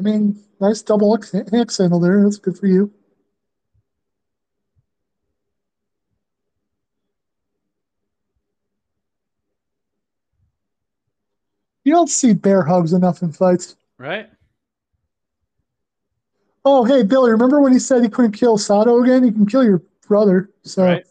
Mean, 0.04 0.38
nice 0.60 0.82
double 0.82 1.14
axe 1.16 1.34
axe 1.52 1.78
handle 1.78 1.98
there. 1.98 2.22
That's 2.22 2.36
good 2.36 2.58
for 2.58 2.66
you. 2.66 2.92
You 11.84 11.92
don't 11.92 12.08
see 12.08 12.32
bear 12.32 12.62
hugs 12.62 12.92
enough 12.92 13.22
in 13.22 13.32
fights. 13.32 13.76
right? 13.98 14.30
Oh, 16.64 16.84
hey, 16.84 17.02
Billy, 17.02 17.30
remember 17.30 17.60
when 17.60 17.74
he 17.74 17.78
said 17.78 18.02
he 18.02 18.08
couldn't 18.08 18.32
kill 18.32 18.56
Sato 18.56 19.02
again? 19.02 19.22
He 19.22 19.30
can 19.30 19.44
kill 19.44 19.64
your 19.64 19.82
brother. 20.08 20.50
So 20.62 20.84
Right. 20.84 21.06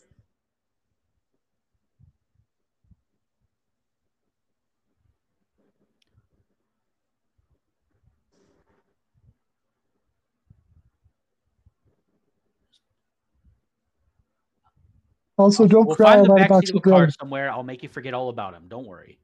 Also 15.37 15.67
don't 15.67 15.87
We'll 15.87 15.95
cry 15.95 16.17
about, 16.17 16.41
about 16.41 16.63
backseat 16.63 16.69
your 16.69 16.77
of 16.77 16.85
a 16.85 16.89
car 16.89 17.09
somewhere. 17.09 17.51
I'll 17.51 17.63
make 17.63 17.83
you 17.83 17.89
forget 17.89 18.13
all 18.13 18.29
about 18.29 18.53
him. 18.53 18.63
Don't 18.67 18.85
worry. 18.85 19.19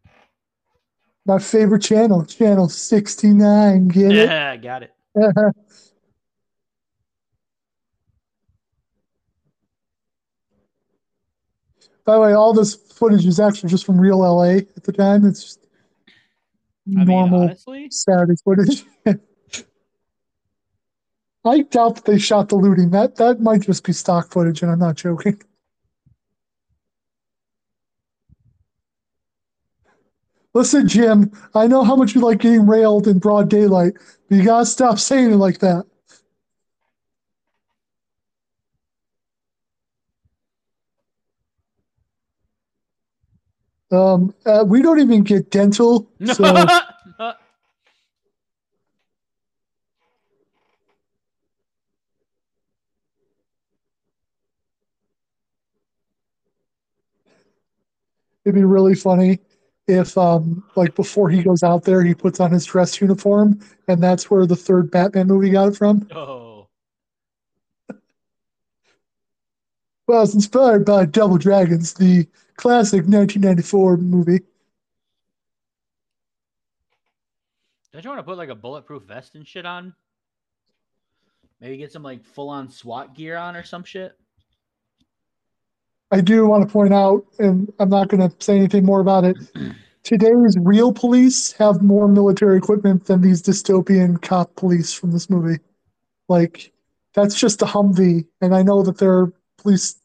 My 1.26 1.38
favorite 1.38 1.84
channel, 1.84 2.26
channel 2.26 2.68
69. 2.70 3.88
Get 3.90 4.12
it? 4.12 4.16
Yeah, 4.16 4.56
got 4.58 4.84
it. 4.84 4.92
By 12.06 12.16
the 12.16 12.22
way, 12.22 12.34
all 12.34 12.54
this 12.54 12.74
footage 12.74 13.26
is 13.28 13.40
actually 13.40 13.70
just 13.70 13.86
from 13.86 14.02
real 14.02 14.20
LA 14.20 14.58
at 14.58 14.84
the 14.84 14.92
time. 14.92 15.26
It's 15.26 15.44
just 15.44 15.68
I 16.88 17.06
mean, 17.06 17.06
normal 17.06 17.44
honestly, 17.44 17.88
Saturday 17.92 18.34
footage. 18.44 18.84
I 21.46 21.62
doubt 21.62 21.96
that 21.96 22.06
they 22.06 22.18
shot 22.18 22.50
the 22.50 22.56
looting. 22.56 22.90
That 22.90 23.16
that 23.18 23.40
might 23.40 23.62
just 23.62 23.84
be 23.84 23.94
stock 23.94 24.32
footage, 24.32 24.64
and 24.64 24.72
I'm 24.72 24.80
not 24.80 24.96
joking. 24.96 25.40
Listen, 30.60 30.90
Jim, 30.90 31.32
I 31.56 31.68
know 31.68 31.86
how 31.86 31.96
much 31.96 32.14
you 32.14 32.20
like 32.20 32.40
getting 32.40 32.68
railed 32.68 33.08
in 33.08 33.18
broad 33.18 33.50
daylight, 33.50 33.94
but 34.28 34.36
you 34.36 34.44
gotta 34.44 34.66
stop 34.66 35.00
saying 35.10 35.32
it 35.32 35.38
like 35.38 35.60
that. 35.60 35.86
Um, 43.90 44.36
uh, 44.46 44.66
we 44.68 44.82
don't 44.82 45.00
even 45.00 45.24
get 45.24 45.50
dental, 45.50 46.12
so 46.26 46.44
it'd 58.44 58.56
be 58.56 58.66
really 58.66 58.94
funny 58.94 59.40
if, 59.90 60.18
um, 60.18 60.64
like 60.76 60.96
before 60.96 61.30
he 61.30 61.42
goes 61.42 61.64
out 61.64 61.84
there, 61.84 62.04
he 62.04 62.14
puts 62.14 62.40
on 62.40 62.52
his 62.52 62.66
dress 62.66 63.02
uniform, 63.02 63.60
and 63.88 64.02
that's 64.02 64.30
where 64.30 64.46
the 64.46 64.56
third 64.56 64.92
Batman 64.92 65.28
movie 65.28 65.50
got 65.50 65.70
it 65.70 65.78
from. 65.78 66.08
oh, 66.12 66.68
Well, 70.08 70.24
it's 70.24 70.34
inspired 70.34 70.86
by 70.86 71.06
Double 71.06 71.38
Dragons, 71.38 71.94
the 71.94 72.28
classic 72.56 73.06
1994 73.06 73.98
movie. 73.98 74.40
don't 77.92 78.04
you 78.04 78.10
want 78.10 78.20
to 78.20 78.24
put 78.24 78.38
like 78.38 78.50
a 78.50 78.56
bulletproof 78.56 79.04
vest 79.04 79.36
and 79.36 79.48
shit 79.48 79.66
on? 79.66 79.94
Maybe 81.60 81.78
get 81.78 81.92
some 81.92 82.04
like 82.04 82.24
full 82.24 82.50
on 82.50 82.70
SWAT 82.70 83.16
gear 83.16 83.38
on 83.38 83.56
or 83.56 83.64
some 83.64 83.84
shit. 83.84 84.19
I 86.12 86.22
do 86.22 86.46
want 86.48 86.68
to 86.68 86.72
point 86.72 86.94
out, 86.94 87.26
and 87.38 87.72
I'm 87.80 87.90
not 87.90 88.08
going 88.08 88.28
to 88.28 88.36
say 88.44 88.58
anything 88.58 88.86
more 88.86 89.00
about 89.00 89.26
it. 89.26 89.38
Today's 90.04 90.58
real 90.60 90.92
police 90.92 91.52
have 91.54 91.82
more 91.82 92.08
military 92.08 92.58
equipment 92.58 93.06
than 93.06 93.22
these 93.22 93.44
dystopian 93.44 94.20
cop 94.22 94.56
police 94.56 94.94
from 94.94 95.12
this 95.12 95.30
movie. 95.30 95.60
Like, 96.28 96.72
that's 97.14 97.40
just 97.40 97.62
a 97.62 97.66
Humvee, 97.66 98.26
and 98.42 98.56
I 98.56 98.64
know 98.64 98.82
that 98.84 98.98
there 98.98 99.14
are 99.14 99.34
police 99.58 100.02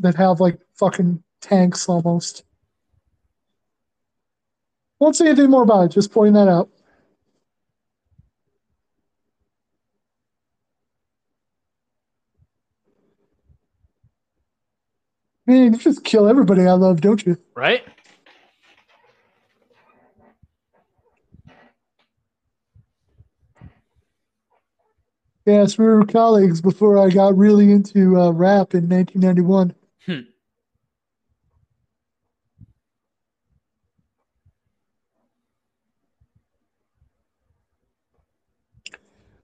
that 0.00 0.14
have 0.16 0.40
like 0.40 0.58
fucking 0.74 1.22
tanks 1.40 1.88
almost. 1.88 2.44
Won't 4.98 5.16
say 5.16 5.28
anything 5.28 5.50
more 5.50 5.62
about 5.62 5.86
it. 5.86 5.92
Just 5.92 6.12
pointing 6.12 6.34
that 6.34 6.48
out. 6.48 6.70
Man, 15.46 15.74
you 15.74 15.78
just 15.78 16.04
kill 16.04 16.28
everybody 16.28 16.62
I 16.62 16.72
love, 16.72 17.00
don't 17.00 17.24
you? 17.24 17.36
Right? 17.54 17.84
Yes, 25.44 25.78
we 25.78 25.84
were 25.84 26.04
colleagues 26.04 26.60
before 26.60 26.98
I 26.98 27.08
got 27.08 27.36
really 27.36 27.70
into 27.70 28.20
uh, 28.20 28.30
rap 28.32 28.74
in 28.74 28.88
1991. 28.88 29.72
Hmm. 30.04 30.20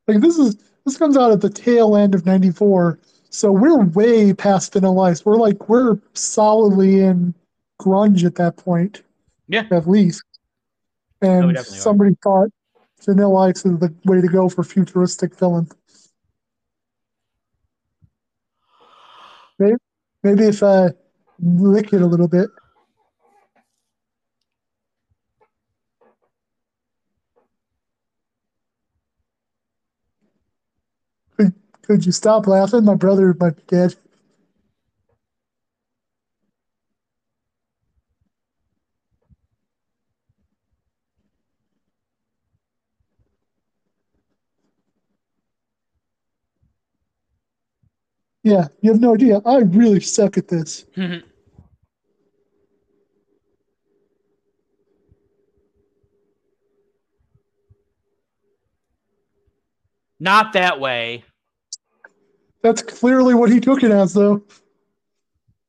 Like 0.09 0.20
this 0.20 0.37
is 0.39 0.57
this 0.85 0.97
comes 0.99 1.16
out 1.16 1.31
at 1.31 1.41
the 1.41 1.49
tail 1.49 1.95
end 1.95 2.16
of 2.16 2.27
'94, 2.27 2.99
so 3.33 3.51
we're 3.51 3.83
way 3.83 4.35
past 4.35 4.75
Vanilla 4.75 5.05
Ice. 5.11 5.25
We're 5.25 5.37
like 5.39 5.69
we're 5.69 5.99
solidly 6.13 7.01
in 7.01 7.35
grunge 7.81 8.25
at 8.25 8.35
that 8.37 8.57
point, 8.59 9.03
Yeah. 9.49 9.67
at 9.71 9.89
least. 9.89 10.23
And 11.23 11.47
we 11.49 11.53
definitely 11.55 11.79
are. 11.79 11.81
somebody 11.81 12.17
thought 12.23 12.51
Vanilla 13.05 13.49
Ice 13.49 13.65
is 13.65 13.79
the 13.79 13.93
way 14.05 14.21
to 14.21 14.29
go 14.29 14.49
for 14.51 14.63
futuristic 14.63 15.35
villain. 15.35 15.67
Maybe, 19.59 19.77
maybe 20.23 20.45
if 20.45 20.63
I 20.63 20.91
lick 21.41 21.93
it 21.93 22.03
a 22.03 22.07
little 22.07 22.29
bit. 22.29 22.51
Could 31.83 32.07
you 32.07 32.13
stop 32.13 32.47
laughing? 32.47 32.85
My 32.85 32.95
brother 32.95 33.35
might 33.39 33.57
be 33.57 33.63
dead. 33.67 33.95
Yeah, 48.45 48.69
you 48.81 48.91
have 48.93 49.01
no 49.01 49.15
idea. 49.15 49.41
I 49.47 49.59
really 49.59 50.01
suck 50.01 50.37
at 50.37 50.49
this. 50.49 50.85
Not 60.21 60.53
that 60.53 60.79
way. 60.81 61.25
That's 62.63 62.83
clearly 62.83 63.35
what 63.35 63.51
he 63.51 63.61
took 63.61 63.83
it 63.83 63.91
as, 63.91 64.15
though. 64.15 64.43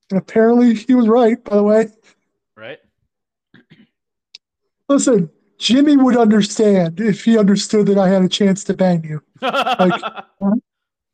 And 0.10 0.20
apparently 0.20 0.76
he 0.76 0.94
was 0.94 1.07
right, 1.07 1.44
by 1.44 1.56
the 1.56 1.64
way. 1.64 1.88
Right? 2.56 2.80
Listen, 4.88 5.30
Jimmy 5.57 5.98
would 5.98 6.18
understand 6.18 6.99
if 6.99 7.24
he 7.24 7.38
understood 7.38 7.88
that 7.88 7.98
I 7.98 8.10
had 8.10 8.22
a 8.22 8.30
chance 8.30 8.64
to 8.65 8.74
bang 8.74 9.03
you. 9.03 9.22
like, 9.41 10.02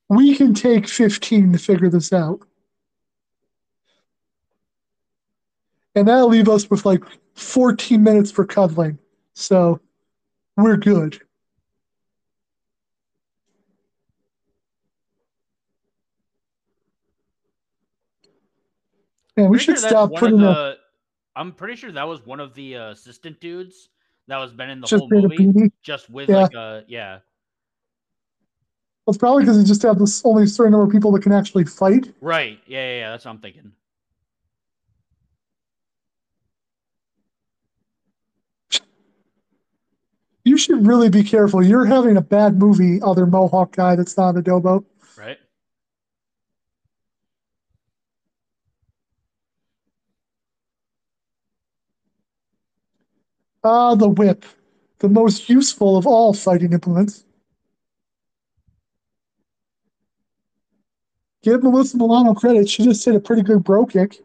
We 0.10 0.36
can 0.36 0.56
take 0.56 0.88
15 0.88 1.54
to 1.54 1.60
figure 1.60 1.90
this 1.90 2.12
out. 2.12 2.40
And 5.94 6.08
that'll 6.08 6.30
leave 6.30 6.50
us 6.50 6.70
with 6.70 6.84
like 6.84 7.04
14 7.36 8.02
minutes 8.04 8.32
for 8.32 8.44
cuddling. 8.44 8.98
So 9.34 9.80
we're 10.58 10.78
good. 10.78 11.22
Man, 19.40 19.50
we 19.50 19.60
should 19.60 19.80
sure 19.80 19.90
stop 19.90 20.14
putting 20.16 20.44
up 20.44 20.56
the. 20.56 20.78
I'm 21.36 21.54
pretty 21.54 21.76
sure 21.76 21.92
that 21.92 22.08
was 22.08 22.26
one 22.26 22.40
of 22.40 22.54
the 22.54 22.76
uh, 22.76 22.90
assistant 22.92 23.40
dudes 23.40 23.90
that 24.28 24.38
was 24.38 24.52
been 24.52 24.70
in 24.70 24.82
the 24.82 24.88
just 24.88 25.00
whole 25.00 25.10
movie, 25.10 25.72
just 25.82 26.10
with 26.10 26.30
Yeah. 26.30 26.42
like 26.42 26.54
a 26.54 26.84
yeah, 26.88 27.20
Well, 29.06 29.14
it's 29.14 29.18
probably 29.18 29.44
because 29.44 29.58
you 29.58 29.64
just 29.64 29.82
have 29.84 29.98
this 29.98 30.22
only 30.26 30.46
certain 30.46 30.72
number 30.72 30.86
of 30.86 30.92
people 30.92 31.12
that 31.14 31.24
can 31.24 31.32
actually 31.32 31.66
fight. 31.66 32.14
right, 32.22 32.60
yeah, 32.68 32.80
yeah, 32.80 33.00
yeah. 33.00 33.10
That's 33.12 33.26
what 33.26 33.32
I'm 33.32 33.40
thinking. 33.40 33.72
You 40.44 40.58
should 40.58 40.86
really 40.86 41.10
be 41.10 41.24
careful. 41.24 41.64
You're 41.64 41.86
having 41.86 42.18
a 42.18 42.22
bad 42.22 42.58
movie, 42.58 43.02
other 43.02 43.26
Mohawk 43.26 43.76
guy 43.76 43.96
that's 43.96 44.18
not 44.18 44.36
a 44.36 44.42
Adobo. 44.42 44.84
Right? 45.18 45.38
Ah, 53.64 53.96
the 53.96 54.10
whip. 54.10 54.46
The 55.00 55.10
most 55.10 55.50
useful 55.50 55.98
of 55.98 56.06
all 56.06 56.34
fighting 56.34 56.74
implements. 56.74 57.24
Give 61.42 61.64
Melissa 61.64 61.98
Milano 61.98 62.34
credit. 62.34 62.70
She 62.70 62.84
just 62.84 63.04
did 63.06 63.16
a 63.16 63.20
pretty 63.20 63.42
good 63.44 63.64
bro 63.64 63.86
kick. 63.86 64.22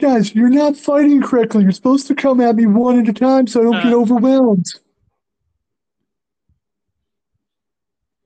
Guys, 0.00 0.34
you're 0.34 0.48
not 0.48 0.76
fighting 0.76 1.20
correctly. 1.22 1.62
You're 1.62 1.72
supposed 1.72 2.06
to 2.06 2.14
come 2.14 2.40
at 2.40 2.56
me 2.56 2.66
one 2.66 2.98
at 2.98 3.08
a 3.08 3.12
time 3.12 3.46
so 3.46 3.60
I 3.60 3.64
don't 3.64 3.82
get 3.82 3.92
Uh. 3.92 3.98
overwhelmed. 4.00 4.66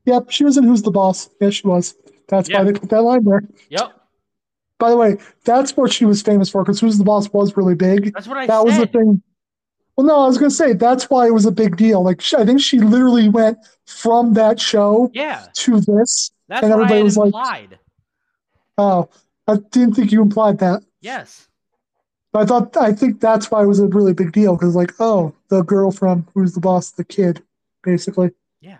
Yep, 0.06 0.30
she 0.30 0.44
was 0.44 0.56
in 0.56 0.64
Who's 0.64 0.82
the 0.82 0.90
Boss. 0.90 1.30
Yes, 1.40 1.54
she 1.54 1.66
was. 1.66 1.94
That's 2.28 2.48
Yeah. 2.48 2.58
why 2.58 2.64
they 2.64 2.72
put 2.78 2.90
that 2.90 3.02
line 3.02 3.24
there. 3.24 3.42
Yep. 3.70 3.92
By 4.78 4.90
the 4.90 4.96
way, 4.96 5.16
that's 5.44 5.76
what 5.76 5.92
she 5.92 6.04
was 6.04 6.20
famous 6.22 6.50
for 6.50 6.62
because 6.62 6.80
Who's 6.80 6.98
the 6.98 7.04
Boss 7.04 7.32
was 7.32 7.56
really 7.56 7.74
big. 7.74 8.12
That's 8.12 8.26
what 8.28 8.36
I 8.38 8.46
that 8.46 8.64
was 8.64 8.76
the 8.76 8.86
thing. 8.86 9.22
Well, 9.96 10.06
no, 10.06 10.18
I 10.20 10.26
was 10.26 10.38
going 10.38 10.50
to 10.50 10.54
say 10.56 10.72
that's 10.72 11.08
why 11.08 11.26
it 11.26 11.32
was 11.32 11.46
a 11.46 11.52
big 11.52 11.76
deal. 11.76 12.02
Like, 12.02 12.20
sh- 12.20 12.34
I 12.34 12.44
think 12.44 12.60
she 12.60 12.80
literally 12.80 13.28
went 13.28 13.58
from 13.86 14.34
that 14.34 14.60
show 14.60 15.10
Yeah, 15.14 15.46
to 15.54 15.80
this. 15.80 16.32
that's 16.48 16.64
And 16.64 16.72
everybody 16.72 17.02
was 17.02 17.16
like- 17.16 17.26
implied. 17.26 17.78
Oh, 18.76 19.08
I 19.46 19.56
didn't 19.70 19.94
think 19.94 20.10
you 20.10 20.20
implied 20.20 20.58
that. 20.58 20.82
yes. 21.00 21.48
But 22.32 22.42
I 22.42 22.46
thought, 22.46 22.76
I 22.76 22.92
think 22.92 23.20
that's 23.20 23.48
why 23.52 23.62
it 23.62 23.66
was 23.66 23.78
a 23.78 23.86
really 23.86 24.12
big 24.12 24.32
deal 24.32 24.56
because, 24.56 24.74
like, 24.74 24.92
oh, 24.98 25.32
the 25.50 25.62
girl 25.62 25.92
from 25.92 26.26
Who's 26.34 26.52
the 26.54 26.60
Boss, 26.60 26.90
the 26.90 27.04
kid, 27.04 27.40
basically. 27.84 28.32
Yeah. 28.60 28.78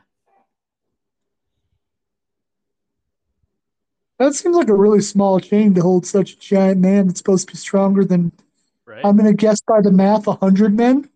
That 4.19 4.35
seems 4.35 4.55
like 4.55 4.69
a 4.69 4.75
really 4.75 5.01
small 5.01 5.41
chain 5.41 5.75
to 5.75 5.83
hold 5.83 6.07
such 6.07 6.33
a 6.35 6.39
giant 6.39 6.81
man 6.81 7.09
that's 7.09 7.19
supposed 7.19 7.49
to 7.49 7.55
be 7.55 7.59
stronger 7.59 8.05
than, 8.05 8.33
Right. 8.87 9.05
I'm 9.05 9.17
going 9.17 9.27
to 9.31 9.35
guess 9.35 9.61
by 9.63 9.81
the 9.81 9.91
math, 9.91 10.27
100 10.27 10.77
men. 10.77 11.09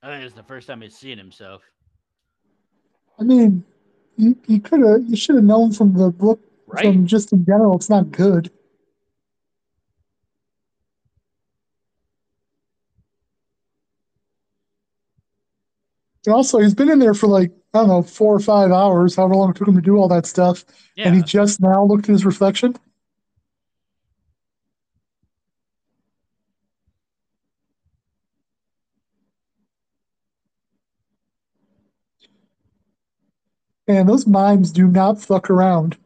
I 0.00 0.12
think 0.12 0.24
it's 0.24 0.34
the 0.34 0.42
first 0.44 0.68
time 0.68 0.80
he's 0.80 0.96
seen 0.96 1.18
himself. 1.18 1.62
I 3.18 3.24
mean, 3.24 3.64
you, 4.18 4.36
you 4.46 4.60
could 4.60 4.80
have, 4.80 5.08
you 5.08 5.16
should 5.16 5.36
have 5.36 5.44
known 5.44 5.72
from 5.72 5.94
the 5.94 6.10
book 6.10 6.40
Right? 6.66 6.84
from 6.84 7.06
just 7.06 7.32
in 7.32 7.46
general, 7.46 7.76
it's 7.76 7.88
not 7.88 8.10
good. 8.10 8.50
And 16.26 16.34
also, 16.34 16.58
he's 16.58 16.74
been 16.74 16.90
in 16.90 16.98
there 16.98 17.14
for 17.14 17.26
like, 17.26 17.52
I 17.72 17.78
don't 17.78 17.88
know, 17.88 18.02
four 18.02 18.34
or 18.34 18.40
five 18.40 18.70
hours, 18.70 19.16
however 19.16 19.34
long 19.34 19.50
it 19.50 19.56
took 19.56 19.68
him 19.68 19.76
to 19.76 19.80
do 19.80 19.96
all 19.96 20.08
that 20.08 20.26
stuff. 20.26 20.64
yeah. 20.94 21.06
And 21.06 21.16
he 21.16 21.22
just 21.22 21.60
now 21.60 21.84
looked 21.84 22.04
at 22.04 22.12
his 22.12 22.26
reflection. 22.26 22.76
And 33.88 34.08
those 34.08 34.26
mimes 34.26 34.70
do 34.70 34.86
not 34.86 35.20
fuck 35.20 35.48
around. 35.50 35.96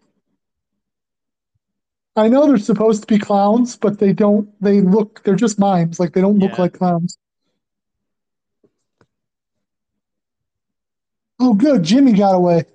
I 2.14 2.28
know 2.28 2.46
they're 2.46 2.59
supposed 2.59 3.00
to 3.02 3.06
be 3.06 3.18
clowns, 3.18 3.76
but 3.76 3.98
they 3.98 4.12
don't. 4.12 4.48
They 4.62 4.80
look. 4.80 5.22
They're 5.24 5.34
just 5.34 5.59
mimes. 5.59 5.98
Like 5.98 6.12
they 6.12 6.20
don't 6.20 6.38
look 6.38 6.59
like 6.59 6.74
clowns. 6.74 7.18
Oh, 11.40 11.54
good. 11.54 11.82
Jimmy 11.82 12.12
got 12.12 12.34
away. 12.34 12.66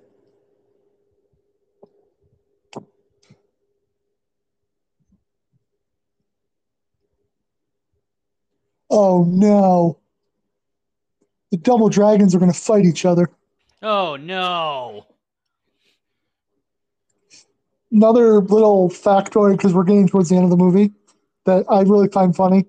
Oh 8.90 9.24
no. 9.28 10.00
The 11.52 11.58
double 11.58 11.90
dragons 11.90 12.36
are 12.36 12.40
going 12.40 12.52
to 12.52 12.60
fight 12.60 12.86
each 12.86 13.06
other. 13.06 13.30
Oh 13.82 14.16
no. 14.16 15.06
Another 17.92 18.42
little 18.42 18.90
factoid 18.90 19.58
because 19.58 19.74
we're 19.74 19.84
getting 19.84 20.08
towards 20.08 20.30
the 20.30 20.36
end 20.36 20.44
of 20.44 20.50
the 20.50 20.58
movie 20.58 20.92
that 21.46 21.66
I 21.70 21.82
really 21.82 22.10
find 22.10 22.36
funny. 22.36 22.66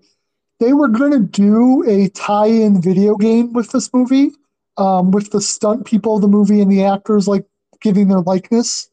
They 0.61 0.73
were 0.73 0.89
going 0.89 1.13
to 1.13 1.21
do 1.21 1.85
a 1.87 2.09
tie 2.11 2.47
in 2.47 2.81
video 2.81 3.17
game 3.17 3.53
with 3.53 3.71
this 3.71 3.93
movie, 3.93 4.33
um, 4.77 5.11
with 5.11 5.31
the 5.31 5.41
stunt 5.41 5.87
people 5.87 6.17
of 6.17 6.23
the 6.23 6.29
movie 6.29 6.61
and 6.61 6.71
the 6.71 6.85
actors 6.85 7.29
like 7.29 7.45
giving 7.81 8.09
their 8.09 8.21
likeness. 8.21 8.89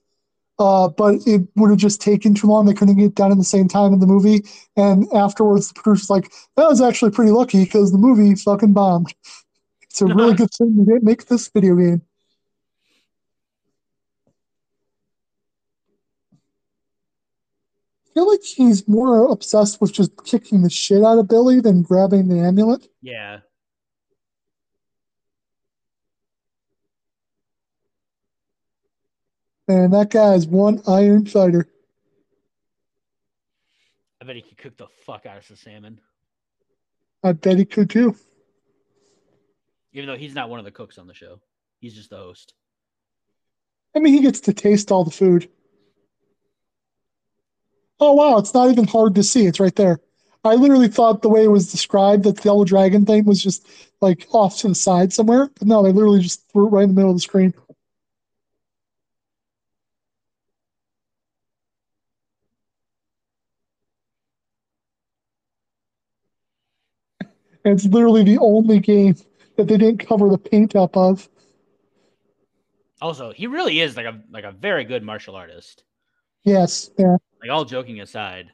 Uh, 0.58 0.88
but 0.88 1.16
it 1.28 1.42
would 1.56 1.70
have 1.70 1.80
just 1.80 2.02
taken 2.02 2.34
too 2.34 2.48
long. 2.48 2.66
They 2.66 2.74
couldn't 2.74 2.98
get 2.98 3.08
it 3.08 3.16
done 3.16 3.32
in 3.32 3.38
the 3.38 3.44
same 3.44 3.68
time 3.68 3.94
in 3.94 4.00
the 4.00 4.08
movie. 4.08 4.46
And 4.78 5.06
afterwards, 5.14 5.68
the 5.68 5.82
producer's 5.82 6.10
like, 6.10 6.32
that 6.56 6.68
was 6.68 6.82
actually 6.82 7.12
pretty 7.12 7.32
lucky 7.32 7.66
because 7.66 7.92
the 7.92 7.98
movie 7.98 8.36
fucking 8.36 8.74
bombed. 8.74 9.14
It's 9.96 10.02
a 10.02 10.08
really 10.08 10.32
uh-huh. 10.32 10.34
good 10.34 10.52
thing 10.52 10.76
we 10.76 10.84
didn't 10.84 11.06
make 11.06 11.26
this 11.26 11.48
video 11.48 11.74
game. 11.78 12.02
I 18.04 18.14
feel 18.14 18.30
like 18.30 18.44
he's 18.44 18.90
more 18.90 19.32
obsessed 19.32 19.80
with 19.80 19.94
just 19.94 20.12
kicking 20.26 20.64
the 20.64 20.70
shit 20.70 21.02
out 21.02 21.18
of 21.18 21.30
Billy 21.30 21.62
than 21.62 21.82
grabbing 21.82 22.28
the 22.28 22.40
amulet. 22.40 22.90
Yeah. 23.02 23.40
And 29.70 29.94
that 29.94 30.10
guy 30.10 30.34
is 30.34 30.46
one 30.46 30.82
iron 30.86 31.26
fighter. 31.26 31.70
I 34.22 34.26
bet 34.26 34.36
he 34.36 34.42
could 34.42 34.58
cook 34.58 34.76
the 34.76 34.88
fuck 35.06 35.26
out 35.26 35.38
of 35.38 35.46
some 35.46 35.56
salmon. 35.56 36.02
I 37.24 37.32
bet 37.32 37.58
he 37.58 37.64
could 37.64 37.90
too 37.90 38.18
even 39.96 40.08
though 40.08 40.18
he's 40.18 40.36
not 40.36 40.50
one 40.50 40.60
of 40.60 40.66
the 40.66 40.72
cooks 40.72 40.98
on 40.98 41.08
the 41.08 41.14
show. 41.14 41.40
He's 41.80 41.96
just 41.96 42.10
the 42.10 42.18
host. 42.18 42.54
I 43.96 44.00
mean, 44.00 44.14
he 44.14 44.20
gets 44.20 44.42
to 44.42 44.54
taste 44.54 44.92
all 44.92 45.06
the 45.06 45.12
food. 45.12 45.50
Oh 48.00 48.14
wow, 48.14 48.38
it's 48.38 48.54
not 48.54 48.70
even 48.70 48.88
hard 48.88 49.16
to 49.16 49.24
see. 49.24 49.46
It's 49.46 49.60
right 49.60 49.76
there. 49.76 50.00
I 50.44 50.56
literally 50.56 50.90
thought 50.90 51.22
the 51.22 51.30
way 51.30 51.46
it 51.46 51.52
was 51.52 51.72
described 51.72 52.24
that 52.26 52.36
the 52.38 52.44
yellow 52.44 52.66
dragon 52.66 53.06
thing 53.06 53.24
was 53.24 53.42
just 53.42 53.66
like 54.02 54.28
off 54.32 54.58
to 54.60 54.68
the 54.68 54.76
side 54.76 55.14
somewhere, 55.14 55.50
but 55.58 55.68
no, 55.68 55.82
they 55.82 55.94
literally 55.94 56.22
just 56.22 56.48
threw 56.52 56.68
it 56.68 56.72
right 56.72 56.84
in 56.84 56.90
the 56.90 56.96
middle 56.96 57.12
of 57.12 57.18
the 57.18 57.22
screen. 57.22 57.54
It's 67.68 67.86
literally 67.86 68.24
the 68.24 68.38
only 68.38 68.80
game 68.80 69.16
that 69.58 69.68
they 69.68 69.78
didn't 69.78 70.06
cover 70.08 70.30
the 70.30 70.38
paint 70.38 70.76
up 70.76 70.96
of. 70.98 71.30
Also, 73.02 73.32
he 73.32 73.48
really 73.48 73.82
is 73.82 73.98
like 73.98 74.06
a 74.06 74.22
like 74.32 74.46
a 74.46 74.52
very 74.52 74.84
good 74.84 75.04
martial 75.04 75.36
artist. 75.36 75.84
Yes, 76.44 76.92
yeah. 76.98 77.18
Like 77.42 77.52
all 77.52 77.66
joking 77.66 78.00
aside. 78.02 78.52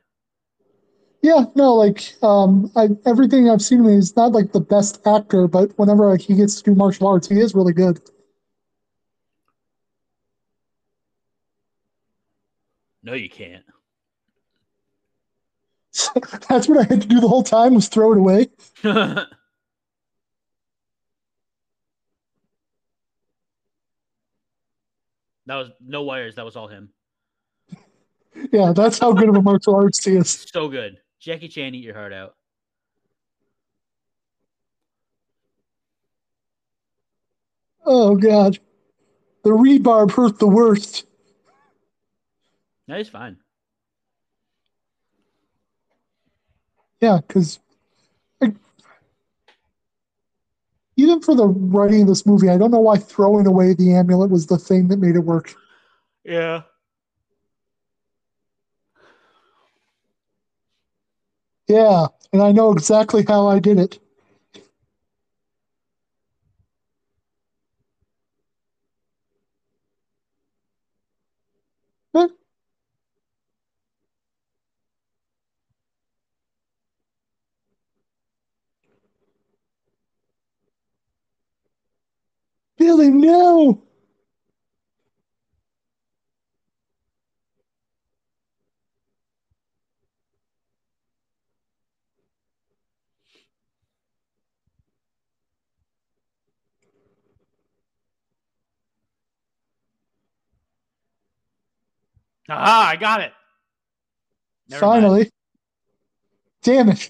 Yeah, 1.22 1.46
no, 1.56 1.76
like 1.76 2.16
um, 2.24 2.72
I, 2.76 2.90
everything 3.06 3.50
I've 3.50 3.62
seen 3.62 3.86
him, 3.86 3.96
he's 3.96 4.16
not 4.16 4.32
like 4.32 4.54
the 4.54 4.60
best 4.60 5.06
actor, 5.06 5.48
but 5.48 5.78
whenever 5.78 6.10
like, 6.10 6.22
he 6.22 6.36
gets 6.36 6.56
to 6.62 6.64
do 6.72 6.76
martial 6.76 7.08
arts, 7.08 7.28
he 7.28 7.40
is 7.40 7.54
really 7.54 7.74
good. 7.74 8.00
No, 13.04 13.14
you 13.14 13.30
can't. 13.30 13.64
That's 16.50 16.68
what 16.68 16.80
I 16.80 16.84
had 16.84 17.02
to 17.02 17.08
do 17.08 17.20
the 17.20 17.28
whole 17.28 17.44
time 17.44 17.76
was 17.76 17.88
throw 17.88 18.14
it 18.14 18.18
away. 18.18 18.50
That 25.52 25.58
was 25.58 25.72
no 25.86 26.04
wires. 26.04 26.36
That 26.36 26.46
was 26.46 26.56
all 26.56 26.70
him. 26.70 26.94
Yeah, 28.54 28.72
that's 28.74 28.98
how 28.98 29.12
good 29.12 29.28
of 29.28 29.36
a 29.36 29.42
martial 29.42 29.76
arts 29.76 30.06
he 30.06 30.16
is. 30.16 30.46
So 30.54 30.70
good. 30.70 30.98
Jackie 31.20 31.50
Chan, 31.50 31.76
eat 31.76 31.84
your 31.84 31.94
heart 31.94 32.14
out. 32.14 32.36
Oh 37.86 38.16
god, 38.16 38.60
the 39.44 39.50
rebarb 39.50 40.12
hurt 40.12 40.40
the 40.40 40.48
worst. 40.48 41.06
No, 42.88 42.98
he's 42.98 43.10
fine. 43.10 43.36
Yeah, 47.02 47.20
because 47.28 47.60
even 51.02 51.22
for 51.22 51.36
the 51.36 51.48
writing 51.48 52.04
of 52.04 52.08
this 52.08 52.26
movie, 52.26 52.50
I 52.50 52.58
don't 52.58 52.72
know 52.72 52.80
why 52.80 52.98
throwing 52.98 53.48
away 53.48 53.74
the 53.74 53.94
amulet 53.94 54.30
was 54.30 54.46
the 54.48 54.58
thing 54.58 54.88
that 54.90 54.98
made 54.98 55.16
it 55.16 55.20
work. 55.20 55.56
Yeah. 56.24 56.64
Yeah, 61.68 62.08
and 62.34 62.42
I 62.42 62.52
know 62.52 62.72
exactly 62.72 63.24
how 63.28 63.48
I 63.48 63.60
did 63.60 63.80
it. 63.80 64.00
Huh? 72.14 72.28
Billy, 82.78 83.10
no! 83.10 83.84
Aha, 102.52 102.90
I 102.92 102.96
got 102.98 103.22
it. 103.22 103.34
Never 104.70 104.86
mind. 104.86 105.02
Finally. 105.04 105.30
Damn 106.64 106.90
it. 106.90 107.10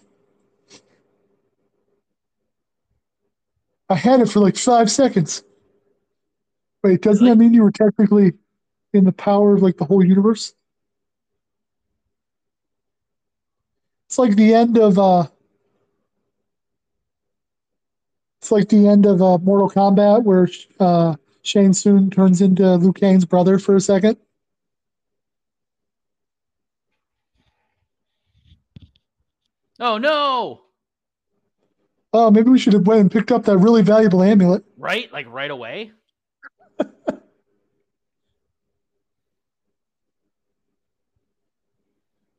I 3.90 3.96
had 3.96 4.22
it 4.22 4.30
for 4.30 4.40
like 4.40 4.56
five 4.56 4.90
seconds. 4.90 5.44
Wait, 6.84 7.02
doesn't 7.02 7.24
Really? 7.24 7.36
that 7.38 7.40
mean 7.44 7.54
you 7.54 7.64
were 7.64 7.72
technically 7.72 8.34
in 8.94 9.04
the 9.04 9.12
power 9.12 9.56
of 9.56 9.62
like 9.62 9.78
the 9.78 9.86
whole 9.86 10.04
universe? 10.04 10.54
It's 14.08 14.18
like 14.18 14.36
the 14.36 14.54
end 14.54 14.78
of 14.78 14.98
uh 14.98 15.28
it's 18.42 18.52
like 18.52 18.70
the 18.70 18.88
end 18.88 19.06
of 19.06 19.22
uh, 19.22 19.38
Mortal 19.38 19.70
Kombat 19.70 20.24
where 20.24 20.50
uh 20.80 21.16
Shang 21.44 21.74
Tsung 21.74 22.10
turns 22.10 22.42
into 22.42 22.76
Liu 22.76 22.94
Kang's 22.94 23.26
brother 23.26 23.60
for 23.60 23.76
a 23.76 23.82
second. 23.82 24.18
Oh 29.84 29.98
no! 29.98 30.62
Oh, 32.14 32.30
maybe 32.30 32.52
we 32.52 32.60
should 32.60 32.74
have 32.74 32.86
went 32.86 33.02
and 33.02 33.12
picked 33.12 33.32
up 33.32 33.45
that 33.45 33.58
really 33.58 33.82
valuable 33.82 34.22
amulet. 34.22 34.64
Right? 34.78 35.12
Like 35.12 35.26
right 35.28 35.49
away? 35.49 35.91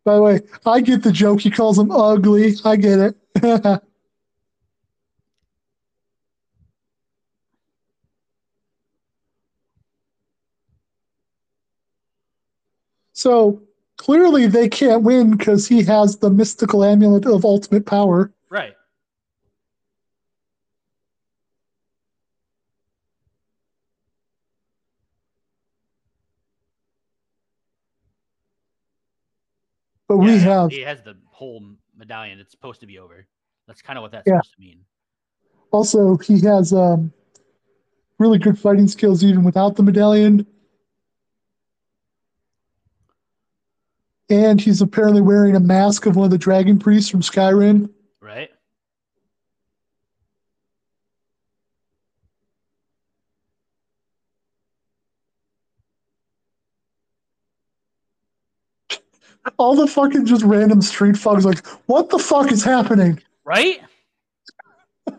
By 0.05 0.14
the 0.14 0.23
way, 0.23 0.40
I 0.64 0.81
get 0.82 1.02
the 1.02 1.10
joke. 1.10 1.40
He 1.40 1.51
calls 1.51 1.77
him 1.81 1.90
ugly. 1.90 2.55
I 2.64 2.77
get 2.77 2.98
it. 3.01 3.16
so 13.12 13.62
clearly 14.03 14.49
they 14.49 14.69
can't 14.69 15.05
win 15.05 15.31
because 15.31 15.69
he 15.69 15.85
has 15.85 16.16
the 16.16 16.29
mystical 16.29 16.83
amulet 16.83 17.24
of 17.24 17.45
ultimate 17.45 17.87
power. 17.87 18.33
Right. 18.51 18.74
But 30.09 30.16
we 30.16 30.33
Yeah, 30.33 30.39
have 30.39 30.70
He 30.73 30.81
has 30.81 31.01
the 31.03 31.16
whole 31.31 31.62
medallion. 31.97 32.41
It's 32.41 32.51
supposed 32.51 32.81
to 32.81 32.87
be 32.87 32.99
over. 32.99 33.24
That's 33.69 33.83
kind 33.83 33.97
of 33.97 34.03
what 34.03 34.11
that's 34.11 34.27
Yeah. 34.27 34.41
supposed 34.41 34.55
to 34.57 34.61
mean. 34.61 34.81
also 35.70 36.16
he 36.19 36.41
has 36.41 36.73
um, 36.73 37.12
really 38.19 38.39
good 38.39 38.59
fighting 38.59 38.89
skills 38.89 39.23
even 39.23 39.45
without 39.45 39.77
the 39.77 39.85
medallion. 39.85 40.45
And 44.32 44.59
he's 44.59 44.80
apparently 44.80 45.20
wearing 45.20 45.54
a 45.56 45.60
mask 45.60 46.06
of 46.06 46.16
one 46.16 46.24
of 46.24 46.30
the 46.30 46.38
dragon 46.38 46.78
priests 46.78 47.10
from 47.10 47.20
Skyrim. 47.20 47.90
Right? 48.18 48.48
All 59.59 59.74
the 59.74 59.86
fucking 59.86 60.24
just 60.24 60.44
random 60.44 60.80
street 60.80 61.16
fucks 61.16 61.42
like, 61.44 61.66
what 61.84 62.09
the 62.09 62.18
fuck 62.18 62.50
is 62.50 62.64
happening? 62.64 63.20
Right? 63.44 63.82
There's 65.06 65.18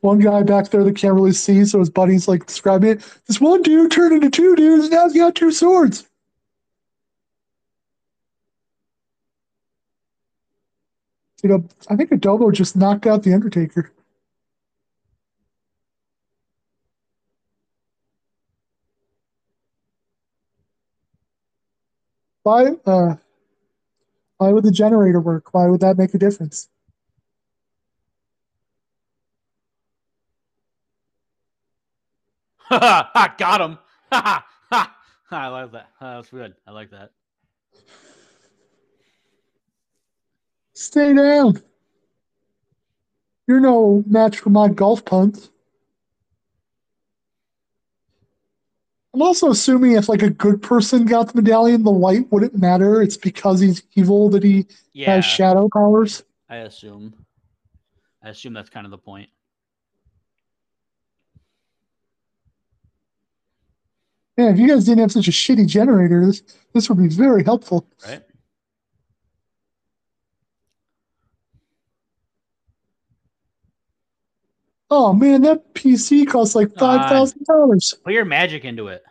one 0.00 0.18
guy 0.18 0.42
back 0.42 0.68
there 0.68 0.84
that 0.84 0.96
can't 0.96 1.14
really 1.14 1.32
see, 1.32 1.64
so 1.64 1.78
his 1.78 1.90
buddy's 1.90 2.28
like 2.28 2.46
describing 2.46 2.90
it. 2.90 3.20
This 3.26 3.40
one 3.40 3.62
dude 3.62 3.90
turned 3.90 4.12
into 4.14 4.30
two 4.30 4.54
dudes, 4.54 4.84
and 4.84 4.92
now 4.92 5.04
he's 5.04 5.16
got 5.16 5.34
two 5.34 5.50
swords. 5.50 6.06
You 11.42 11.50
know, 11.50 11.64
I 11.88 11.96
think 11.96 12.10
Adobo 12.10 12.52
just 12.52 12.76
knocked 12.76 13.06
out 13.06 13.22
the 13.22 13.32
Undertaker. 13.32 13.92
Why? 22.42 22.72
Uh, 22.86 23.16
why 24.38 24.48
would 24.50 24.64
the 24.64 24.70
generator 24.70 25.20
work? 25.20 25.52
Why 25.52 25.66
would 25.66 25.80
that 25.80 25.98
make 25.98 26.14
a 26.14 26.18
difference? 26.18 26.68
Ha 32.68 32.78
ha! 32.78 33.10
ha, 33.14 33.34
Got 33.38 33.60
him! 33.60 33.78
Ha 34.12 34.20
ha! 34.22 34.44
ha. 34.70 34.94
I 35.30 35.48
like 35.48 35.72
that. 35.72 35.88
That's 36.00 36.30
good. 36.30 36.54
I 36.66 36.70
like 36.70 36.90
that. 36.90 37.10
Stay 40.74 41.12
down. 41.14 41.62
You're 43.46 43.60
no 43.60 44.04
match 44.06 44.38
for 44.38 44.50
my 44.50 44.68
golf 44.68 45.04
punts. 45.04 45.50
I'm 49.14 49.22
also 49.22 49.50
assuming 49.50 49.92
if 49.92 50.08
like 50.08 50.22
a 50.22 50.30
good 50.30 50.62
person 50.62 51.04
got 51.06 51.28
the 51.32 51.40
medallion, 51.42 51.82
the 51.82 51.90
light 51.90 52.30
wouldn't 52.30 52.56
matter. 52.56 53.02
It's 53.02 53.16
because 53.16 53.58
he's 53.60 53.82
evil 53.94 54.28
that 54.30 54.42
he 54.42 54.66
Yeah, 54.92 55.16
has 55.16 55.24
shadow 55.24 55.68
powers. 55.72 56.22
I 56.48 56.56
assume. 56.56 57.14
I 58.22 58.28
assume 58.28 58.52
that's 58.52 58.70
kind 58.70 58.86
of 58.86 58.90
the 58.90 58.98
point. 58.98 59.30
man, 64.38 64.54
if 64.54 64.58
you 64.58 64.68
guys 64.68 64.84
didn't 64.84 65.00
have 65.00 65.12
such 65.12 65.28
a 65.28 65.32
shitty 65.32 65.66
generator, 65.66 66.24
this 66.24 66.42
this 66.72 66.88
would 66.88 66.98
be 66.98 67.08
very 67.08 67.44
helpful. 67.44 67.86
Right. 68.06 68.22
Oh 74.90 75.12
man, 75.12 75.42
that 75.42 75.74
PC 75.74 76.26
costs 76.26 76.54
like 76.54 76.74
five 76.78 77.10
thousand 77.10 77.44
dollars. 77.44 77.92
Put 78.04 78.14
your 78.14 78.24
magic 78.24 78.64
into 78.64 78.88
it. 78.88 79.02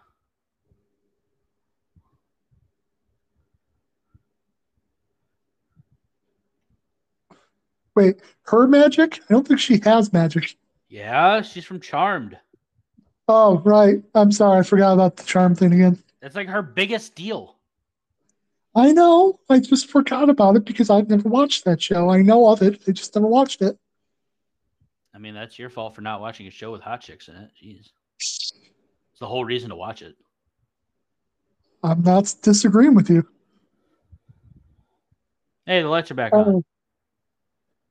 Wait, 7.95 8.21
her 8.43 8.67
magic? 8.67 9.19
I 9.27 9.33
don't 9.33 9.47
think 9.47 9.59
she 9.59 9.79
has 9.83 10.13
magic. 10.13 10.55
Yeah, 10.87 11.41
she's 11.41 11.65
from 11.65 11.79
Charmed. 11.79 12.37
Oh, 13.27 13.59
right. 13.59 14.01
I'm 14.15 14.31
sorry, 14.31 14.59
I 14.59 14.63
forgot 14.63 14.93
about 14.93 15.17
the 15.17 15.23
charm 15.23 15.53
thing 15.55 15.73
again. 15.73 15.97
That's 16.21 16.35
like 16.35 16.47
her 16.47 16.61
biggest 16.61 17.15
deal. 17.15 17.55
I 18.75 18.91
know. 18.91 19.39
I 19.49 19.59
just 19.59 19.89
forgot 19.89 20.29
about 20.29 20.55
it 20.55 20.65
because 20.65 20.89
I've 20.89 21.09
never 21.09 21.27
watched 21.27 21.65
that 21.65 21.81
show. 21.81 22.09
I 22.09 22.21
know 22.21 22.47
of 22.47 22.61
it. 22.61 22.81
I 22.87 22.91
just 22.91 23.15
never 23.15 23.27
watched 23.27 23.61
it. 23.61 23.77
I 25.13 25.17
mean, 25.17 25.33
that's 25.33 25.57
your 25.57 25.69
fault 25.69 25.95
for 25.95 26.01
not 26.01 26.21
watching 26.21 26.47
a 26.47 26.51
show 26.51 26.71
with 26.71 26.81
hot 26.81 27.01
chicks 27.01 27.27
in 27.27 27.35
it. 27.35 27.49
Jeez. 27.61 27.89
It's 28.17 29.19
the 29.19 29.25
whole 29.25 29.43
reason 29.43 29.69
to 29.71 29.75
watch 29.75 30.01
it. 30.03 30.15
I'm 31.83 32.03
not 32.03 32.33
disagreeing 32.41 32.93
with 32.93 33.09
you. 33.09 33.27
Hey, 35.65 35.81
the 35.81 35.89
lights 35.89 36.11
are 36.11 36.15
back 36.15 36.33
on. 36.33 36.47
Oh. 36.47 36.63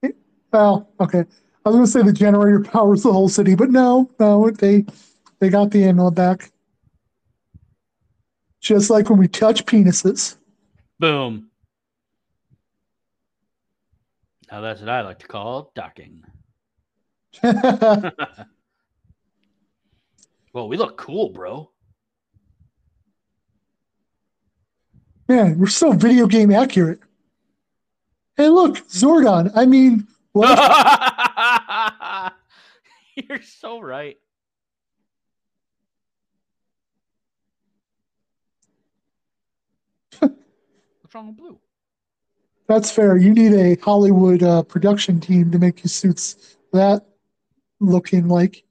It- 0.02 0.16
Well, 0.52 0.88
okay. 1.00 1.24
I 1.64 1.68
was 1.68 1.74
gonna 1.76 1.86
say 1.88 2.02
the 2.02 2.12
generator 2.12 2.60
powers 2.62 3.02
the 3.02 3.12
whole 3.12 3.28
city, 3.28 3.56
but 3.56 3.70
no, 3.70 4.08
no, 4.20 4.50
they 4.50 4.86
they 5.38 5.48
got 5.48 5.70
the 5.70 5.84
amulet 5.84 6.14
back. 6.14 6.50
Just 8.60 8.90
like 8.90 9.10
when 9.10 9.18
we 9.18 9.28
touch 9.28 9.64
penises. 9.64 10.36
Boom. 10.98 11.50
Now 14.50 14.60
that's 14.60 14.80
what 14.80 14.88
I 14.88 15.02
like 15.02 15.18
to 15.20 15.26
call 15.26 15.72
docking. 15.74 16.24
Well, 20.56 20.68
we 20.68 20.78
look 20.78 20.96
cool, 20.96 21.28
bro. 21.28 21.70
Man, 25.28 25.58
we're 25.58 25.66
so 25.66 25.92
video 25.92 26.26
game 26.26 26.50
accurate. 26.50 27.00
Hey, 28.38 28.48
look, 28.48 28.76
Zordon. 28.88 29.52
I 29.54 29.66
mean, 29.66 30.08
what? 30.32 32.32
You're 33.16 33.42
so 33.42 33.82
right. 33.82 34.16
With 41.24 41.36
blue? 41.36 41.58
That's 42.68 42.90
fair. 42.90 43.16
You 43.16 43.32
need 43.32 43.52
a 43.52 43.76
Hollywood 43.80 44.42
uh, 44.42 44.62
production 44.62 45.20
team 45.20 45.50
to 45.52 45.58
make 45.58 45.78
your 45.84 45.88
suits 45.88 46.56
that 46.72 47.06
looking 47.80 48.28
like. 48.28 48.64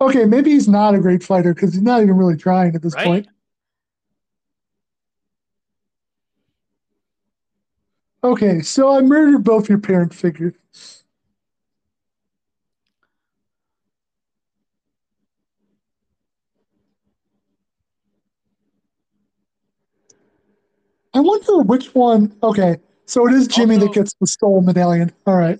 Okay, 0.00 0.24
maybe 0.24 0.50
he's 0.50 0.68
not 0.68 0.94
a 0.94 0.98
great 0.98 1.22
fighter 1.22 1.52
because 1.52 1.74
he's 1.74 1.82
not 1.82 2.02
even 2.02 2.16
really 2.16 2.36
trying 2.36 2.74
at 2.74 2.82
this 2.82 2.94
Right? 2.94 3.04
point. 3.04 3.28
Okay, 8.24 8.60
so 8.60 8.96
I 8.96 9.00
murdered 9.00 9.44
both 9.44 9.68
your 9.68 9.78
parent 9.78 10.12
figures. 10.14 10.54
I 21.18 21.20
wonder 21.20 21.62
which 21.64 21.92
one. 21.96 22.32
Okay, 22.44 22.76
so 23.06 23.26
it 23.26 23.34
is 23.34 23.48
Jimmy 23.48 23.76
that 23.78 23.92
gets 23.92 24.14
the 24.20 24.26
stole 24.28 24.62
medallion. 24.62 25.12
All 25.26 25.34
right. 25.36 25.58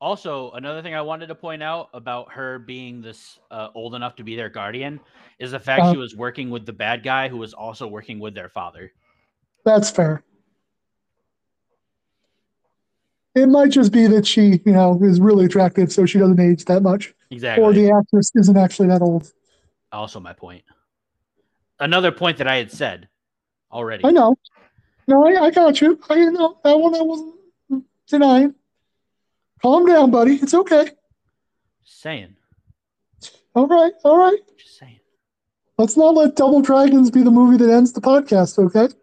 Also, 0.00 0.52
another 0.52 0.82
thing 0.82 0.94
I 0.94 1.00
wanted 1.02 1.26
to 1.26 1.34
point 1.34 1.64
out 1.64 1.88
about 1.92 2.30
her 2.32 2.60
being 2.60 3.02
this 3.02 3.40
uh, 3.50 3.70
old 3.74 3.96
enough 3.96 4.14
to 4.16 4.22
be 4.22 4.36
their 4.36 4.48
guardian 4.48 5.00
is 5.40 5.50
the 5.50 5.58
fact 5.58 5.82
Uh-huh. 5.82 5.92
she 5.94 5.98
was 5.98 6.14
working 6.14 6.48
with 6.48 6.64
the 6.64 6.72
bad 6.72 7.02
guy 7.02 7.28
who 7.28 7.38
was 7.38 7.52
also 7.54 7.88
working 7.88 8.20
with 8.20 8.34
their 8.36 8.48
father. 8.48 8.92
That's 9.64 9.90
fair. 9.90 10.22
It 13.34 13.46
might 13.46 13.70
just 13.72 13.90
be 13.92 14.06
that 14.06 14.24
she, 14.28 14.60
you 14.64 14.72
know, 14.72 14.96
is 15.02 15.20
really 15.20 15.46
attractive, 15.46 15.90
so 15.92 16.06
she 16.06 16.20
doesn't 16.20 16.38
age 16.38 16.64
that 16.66 16.82
much, 16.84 17.14
Exactly. 17.32 17.64
or 17.64 17.72
the 17.72 17.90
actress 17.90 18.30
isn't 18.36 18.56
actually 18.56 18.86
that 18.88 19.02
old. 19.02 19.32
also, 19.90 20.20
my 20.20 20.32
point. 20.34 20.62
Another 21.80 22.12
point 22.12 22.38
that 22.38 22.46
I 22.46 22.56
had 22.58 22.70
said 22.70 23.08
already. 23.72 24.04
I 24.04 24.12
know. 24.12 24.36
No, 25.10 25.26
I, 25.26 25.46
I 25.46 25.50
got 25.50 25.80
you. 25.80 25.98
I 26.08 26.24
know 26.26 26.56
that 26.62 26.78
one 26.78 26.94
I 26.94 27.00
wasn't 27.02 27.34
denying. 28.06 28.54
Calm 29.60 29.84
down, 29.84 30.12
buddy. 30.12 30.36
It's 30.36 30.54
okay. 30.54 30.84
Just 31.84 32.00
saying. 32.00 32.36
All 33.56 33.66
right, 33.66 33.92
all 34.04 34.16
right. 34.16 34.38
Just 34.56 34.78
saying. 34.78 35.00
Let's 35.78 35.96
not 35.96 36.14
let 36.14 36.36
Double 36.36 36.62
Dragons 36.62 37.10
be 37.10 37.22
the 37.22 37.30
movie 37.32 37.56
that 37.56 37.68
ends 37.72 37.92
the 37.92 38.00
podcast, 38.00 38.56
okay? 38.64 38.94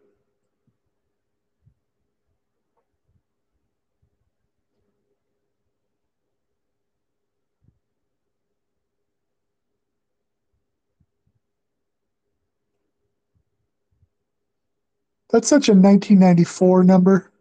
That's 15.38 15.49
such 15.49 15.69
a 15.69 15.73
1994 15.73 16.84
number. 16.84 17.31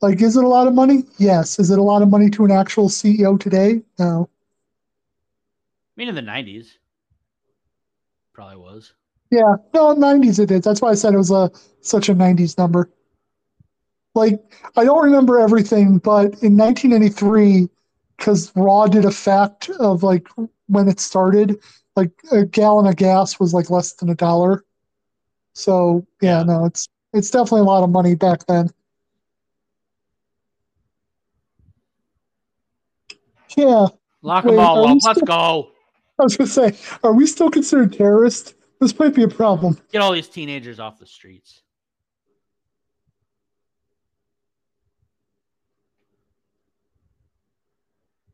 Like, 0.00 0.22
is 0.22 0.36
it 0.36 0.44
a 0.44 0.48
lot 0.48 0.68
of 0.68 0.72
money? 0.72 1.02
Yes. 1.18 1.58
Is 1.58 1.72
it 1.72 1.78
a 1.80 1.82
lot 1.82 2.02
of 2.02 2.08
money 2.08 2.30
to 2.30 2.44
an 2.44 2.52
actual 2.52 2.88
CEO 2.88 3.40
today? 3.40 3.82
No. 3.98 4.30
I 4.30 5.92
mean, 5.96 6.06
in 6.06 6.14
the 6.14 6.20
90s, 6.20 6.68
probably 8.32 8.58
was. 8.58 8.92
Yeah, 9.32 9.56
no, 9.74 9.92
nineties 9.94 10.38
it 10.38 10.52
is. 10.52 10.60
That's 10.60 10.80
why 10.80 10.90
I 10.90 10.94
said 10.94 11.14
it 11.14 11.18
was 11.18 11.32
a 11.32 11.50
such 11.80 12.08
a 12.08 12.14
nineties 12.14 12.56
number. 12.56 12.88
Like 14.14 14.40
I 14.76 14.84
don't 14.84 15.04
remember 15.04 15.40
everything, 15.40 15.98
but 15.98 16.26
in 16.44 16.56
1993, 16.56 17.68
because 18.16 18.52
Raw 18.54 18.86
did 18.86 19.04
a 19.04 19.10
fact 19.10 19.68
of 19.80 20.04
like 20.04 20.28
when 20.68 20.88
it 20.88 21.00
started, 21.00 21.58
like 21.96 22.12
a 22.30 22.44
gallon 22.44 22.86
of 22.86 22.94
gas 22.94 23.40
was 23.40 23.52
like 23.52 23.68
less 23.68 23.94
than 23.94 24.10
a 24.10 24.14
dollar. 24.14 24.64
So 25.54 26.06
yeah, 26.20 26.42
no, 26.42 26.66
it's 26.66 26.88
it's 27.12 27.30
definitely 27.30 27.60
a 27.60 27.64
lot 27.64 27.84
of 27.84 27.90
money 27.90 28.14
back 28.14 28.44
then. 28.46 28.68
Yeah, 33.56 33.86
Lock 34.22 34.44
Wait, 34.44 34.52
them 34.52 34.60
all 34.60 34.84
up. 34.84 34.98
Let's 35.04 35.18
still- 35.18 35.26
go. 35.26 35.70
I 36.18 36.22
was 36.22 36.36
gonna 36.36 36.48
say, 36.48 36.76
are 37.02 37.12
we 37.12 37.26
still 37.26 37.50
considered 37.50 37.92
terrorists? 37.92 38.54
This 38.80 38.98
might 38.98 39.14
be 39.14 39.22
a 39.22 39.28
problem. 39.28 39.78
Get 39.92 40.02
all 40.02 40.12
these 40.12 40.28
teenagers 40.28 40.78
off 40.78 40.98
the 40.98 41.06
streets. 41.06 41.62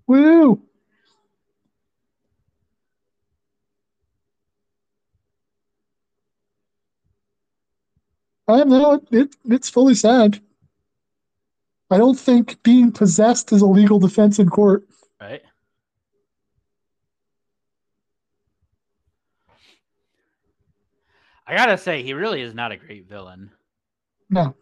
Woo! 0.06 0.60
I 8.54 8.64
know 8.64 8.94
it, 8.94 9.02
it. 9.10 9.36
It's 9.46 9.68
fully 9.70 9.94
sad. 9.94 10.40
I 11.90 11.98
don't 11.98 12.18
think 12.18 12.62
being 12.62 12.92
possessed 12.92 13.52
is 13.52 13.62
a 13.62 13.66
legal 13.66 13.98
defense 13.98 14.38
in 14.38 14.48
court. 14.48 14.86
Right? 15.20 15.42
I 21.46 21.56
gotta 21.56 21.76
say, 21.76 22.02
he 22.02 22.14
really 22.14 22.42
is 22.42 22.54
not 22.54 22.70
a 22.70 22.76
great 22.76 23.08
villain. 23.08 23.50
No. 24.28 24.54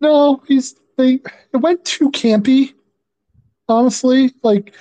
No, 0.00 0.42
he's 0.46 0.76
they 0.96 1.14
it 1.52 1.56
went 1.56 1.84
too 1.84 2.10
campy. 2.10 2.74
Honestly, 3.68 4.32
like 4.44 4.74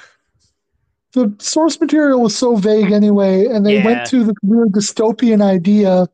the 1.14 1.34
source 1.40 1.80
material 1.80 2.22
was 2.22 2.36
so 2.36 2.56
vague 2.56 2.92
anyway, 2.92 3.48
and 3.48 3.66
they 3.66 3.76
Yeah. 3.76 3.86
went 3.86 4.06
to 4.08 4.24
the 4.24 4.36
weird 4.44 4.74
dystopian 4.74 5.42
idea, 5.42 6.08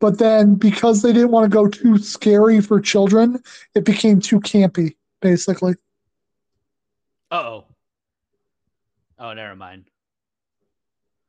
but 0.00 0.18
then 0.18 0.54
because 0.54 1.02
they 1.02 1.12
didn't 1.12 1.30
want 1.30 1.44
to 1.50 1.54
go 1.54 1.68
too 1.68 1.98
scary 1.98 2.60
for 2.60 2.80
children, 2.80 3.42
it 3.74 3.84
became 3.84 4.18
too 4.18 4.40
campy, 4.40 4.96
basically. 5.20 5.74
Uh 7.30 7.34
oh. 7.36 7.64
Oh, 9.18 9.32
never 9.34 9.54
mind. 9.54 9.84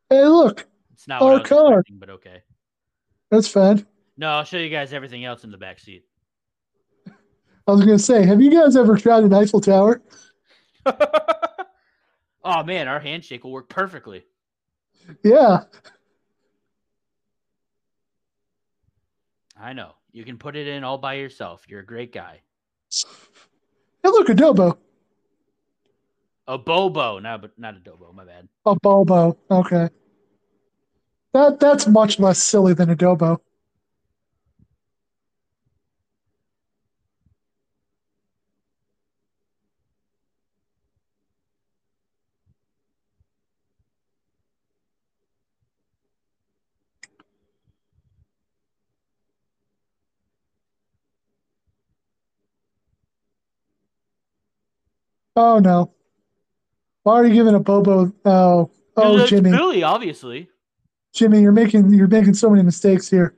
Hey, 0.09 0.25
look, 0.25 0.65
It's 0.93 1.07
not 1.07 1.21
Our 1.21 1.41
car. 1.41 1.83
but 1.91 2.09
okay. 2.09 2.41
that's 3.29 3.47
fine. 3.47 3.85
No, 4.17 4.29
I'll 4.29 4.43
show 4.43 4.57
you 4.57 4.69
guys 4.69 4.93
everything 4.93 5.25
else 5.25 5.43
in 5.43 5.51
the 5.51 5.57
back 5.57 5.79
seat. 5.79 6.05
I 7.07 7.71
was 7.71 7.81
gonna 7.81 7.99
say, 7.99 8.25
have 8.25 8.41
you 8.41 8.51
guys 8.51 8.75
ever 8.75 8.97
tried 8.97 9.23
an 9.23 9.33
Eiffel 9.33 9.61
Tower? 9.61 10.01
oh 10.85 12.63
man, 12.63 12.87
our 12.87 12.99
handshake 12.99 13.43
will 13.43 13.51
work 13.51 13.69
perfectly. 13.69 14.23
Yeah, 15.23 15.61
I 19.61 19.73
know. 19.73 19.91
You 20.11 20.25
can 20.25 20.37
put 20.37 20.55
it 20.55 20.67
in 20.67 20.83
all 20.83 20.97
by 20.97 21.13
yourself. 21.13 21.65
You're 21.67 21.81
a 21.81 21.85
great 21.85 22.11
guy. 22.11 22.41
Hey, 24.03 24.09
look, 24.09 24.27
adobo. 24.27 24.77
Abobo, 26.47 27.21
no, 27.21 27.37
but 27.37 27.51
not 27.57 27.75
a 27.75 27.79
dobo. 27.79 28.13
My 28.13 28.25
bad. 28.25 28.49
Abobo. 28.65 29.37
Okay. 29.49 29.89
That 31.33 31.59
that's 31.59 31.87
much 31.87 32.19
less 32.19 32.41
silly 32.41 32.73
than 32.73 32.89
adobo. 32.89 33.37
Oh 55.43 55.57
no. 55.57 55.91
Why 57.01 57.15
are 57.15 57.25
you 57.25 57.33
giving 57.33 57.55
Abobo? 57.55 58.13
Oh, 58.23 58.69
oh, 58.95 59.25
Jimmy, 59.25 59.49
Billy, 59.49 59.81
obviously. 59.81 60.47
Jimmy, 61.13 61.41
you're 61.41 61.51
making 61.51 61.91
you're 61.91 62.07
making 62.07 62.35
so 62.35 62.51
many 62.51 62.61
mistakes 62.61 63.09
here. 63.09 63.33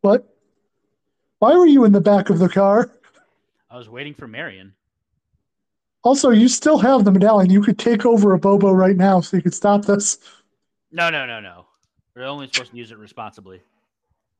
What? 0.00 0.34
Why 1.38 1.56
were 1.56 1.66
you 1.66 1.84
in 1.84 1.92
the 1.92 2.00
back 2.00 2.28
of 2.28 2.40
the 2.40 2.48
car? 2.48 2.90
I 3.70 3.78
was 3.78 3.88
waiting 3.88 4.14
for 4.14 4.26
Marian. 4.26 4.74
Also, 6.04 6.30
you 6.30 6.48
still 6.48 6.78
have 6.78 7.04
the 7.04 7.10
medallion. 7.10 7.50
You 7.50 7.60
could 7.60 7.78
take 7.78 8.06
over 8.06 8.38
Abobo 8.38 8.74
right 8.74 8.96
now, 8.96 9.20
so 9.20 9.36
you 9.36 9.42
could 9.42 9.54
stop 9.54 9.84
this. 9.84 10.18
No, 10.92 11.10
no, 11.10 11.26
no, 11.26 11.40
no. 11.40 11.66
We're 12.14 12.24
only 12.24 12.48
supposed 12.48 12.70
to 12.70 12.76
use 12.76 12.92
it 12.92 12.98
responsibly. 12.98 13.60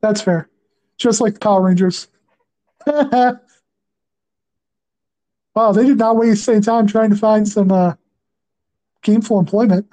That's 0.00 0.20
fair. 0.20 0.48
Just 0.96 1.20
like 1.20 1.34
the 1.34 1.40
Power 1.40 1.62
Rangers. 1.62 2.08
wow, 2.86 3.38
they 5.72 5.84
did 5.84 5.98
not 5.98 6.16
waste 6.16 6.48
any 6.48 6.60
time 6.60 6.86
trying 6.86 7.10
to 7.10 7.16
find 7.16 7.46
some 7.46 7.70
uh, 7.70 7.94
gainful 9.02 9.38
employment. 9.38 9.86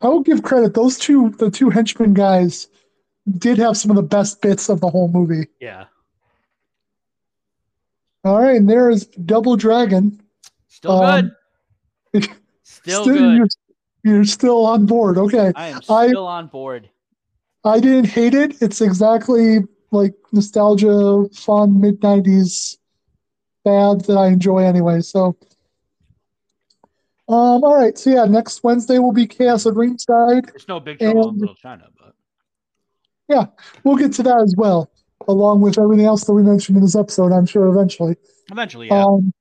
I 0.00 0.08
will 0.08 0.20
give 0.20 0.42
credit; 0.42 0.74
those 0.74 0.98
two, 0.98 1.30
the 1.38 1.50
two 1.50 1.70
henchmen 1.70 2.14
guys, 2.14 2.68
did 3.38 3.58
have 3.58 3.76
some 3.76 3.90
of 3.90 3.96
the 3.96 4.02
best 4.02 4.40
bits 4.40 4.68
of 4.68 4.80
the 4.80 4.88
whole 4.88 5.08
movie. 5.08 5.48
Yeah. 5.60 5.84
All 8.24 8.40
right, 8.42 8.56
and 8.56 8.68
there 8.68 8.90
is 8.90 9.06
Double 9.06 9.56
Dragon. 9.56 10.20
Still 10.68 11.02
Um, 11.02 11.32
good. 12.12 12.28
Still, 12.62 13.02
Still- 13.02 13.14
good. 13.14 13.36
You're, 13.36 13.46
you're 14.04 14.24
still 14.24 14.66
on 14.66 14.86
board. 14.86 15.18
Okay. 15.18 15.52
I 15.56 15.68
am 15.68 15.80
I- 15.88 16.08
still 16.08 16.26
on 16.26 16.46
board. 16.48 16.88
I 17.64 17.80
didn't 17.80 18.06
hate 18.06 18.34
it. 18.34 18.60
It's 18.62 18.80
exactly 18.80 19.58
like 19.90 20.14
nostalgia, 20.32 21.24
fun, 21.34 21.80
mid 21.80 22.00
90s 22.00 22.76
bad 23.64 24.02
that 24.02 24.16
I 24.16 24.28
enjoy 24.28 24.58
anyway. 24.58 25.00
So, 25.00 25.36
um, 27.28 27.64
all 27.64 27.74
right. 27.74 27.98
So, 27.98 28.10
yeah, 28.10 28.24
next 28.24 28.62
Wednesday 28.62 29.00
will 29.00 29.10
be 29.12 29.26
Chaos 29.26 29.66
at 29.66 29.74
Ringside. 29.74 30.44
There's 30.46 30.68
no 30.68 30.78
big 30.78 31.00
trouble 31.00 31.30
in 31.30 31.38
Little 31.38 31.56
China, 31.56 31.88
but 33.28 33.52
We'll 33.84 33.96
get 33.96 34.12
to 34.14 34.22
that 34.24 34.40
as 34.40 34.54
well, 34.56 34.90
along 35.28 35.60
with 35.60 35.78
everything 35.78 36.06
else 36.06 36.24
that 36.24 36.32
we 36.32 36.42
mentioned 36.42 36.76
in 36.76 36.82
this 36.82 36.96
episode, 36.96 37.32
I'm 37.32 37.46
sure 37.46 37.66
eventually. 37.68 38.16
eventually, 38.50 38.88
yeah. 38.88 39.04
Um, 39.04 39.32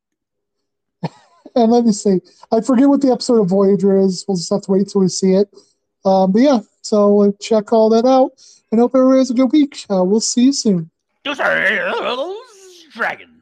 and 1.56 1.72
let 1.72 1.86
me 1.86 1.91
see. 1.91 2.20
I 2.52 2.62
forget 2.62 2.90
what 2.90 3.02
the 3.02 3.12
episode 3.12 3.41
of 3.41 3.49
Voyager 3.49 3.98
is. 3.98 4.26
We'll 4.28 4.38
just 4.38 4.52
have 4.52 4.62
to 4.64 4.72
wait 4.72 4.90
till 4.90 5.02
we 5.02 5.07
see 5.07 5.34
it. 5.34 5.49
Um, 6.03 6.32
but 6.32 6.41
yeah, 6.41 6.60
so 6.82 7.36
check 7.41 7.74
all 7.74 7.90
that 7.90 8.06
out 8.06 8.32
and 8.72 8.80
hope 8.80 8.94
everybody 8.95 9.20
has 9.20 9.32
a 9.32 9.34
good 9.34 9.52
week. 9.52 9.86
Uh, 9.90 10.03
we'll 10.03 10.20
see 10.20 10.45
you 10.45 10.53
soon. 10.53 10.91
Dragons. 12.94 13.35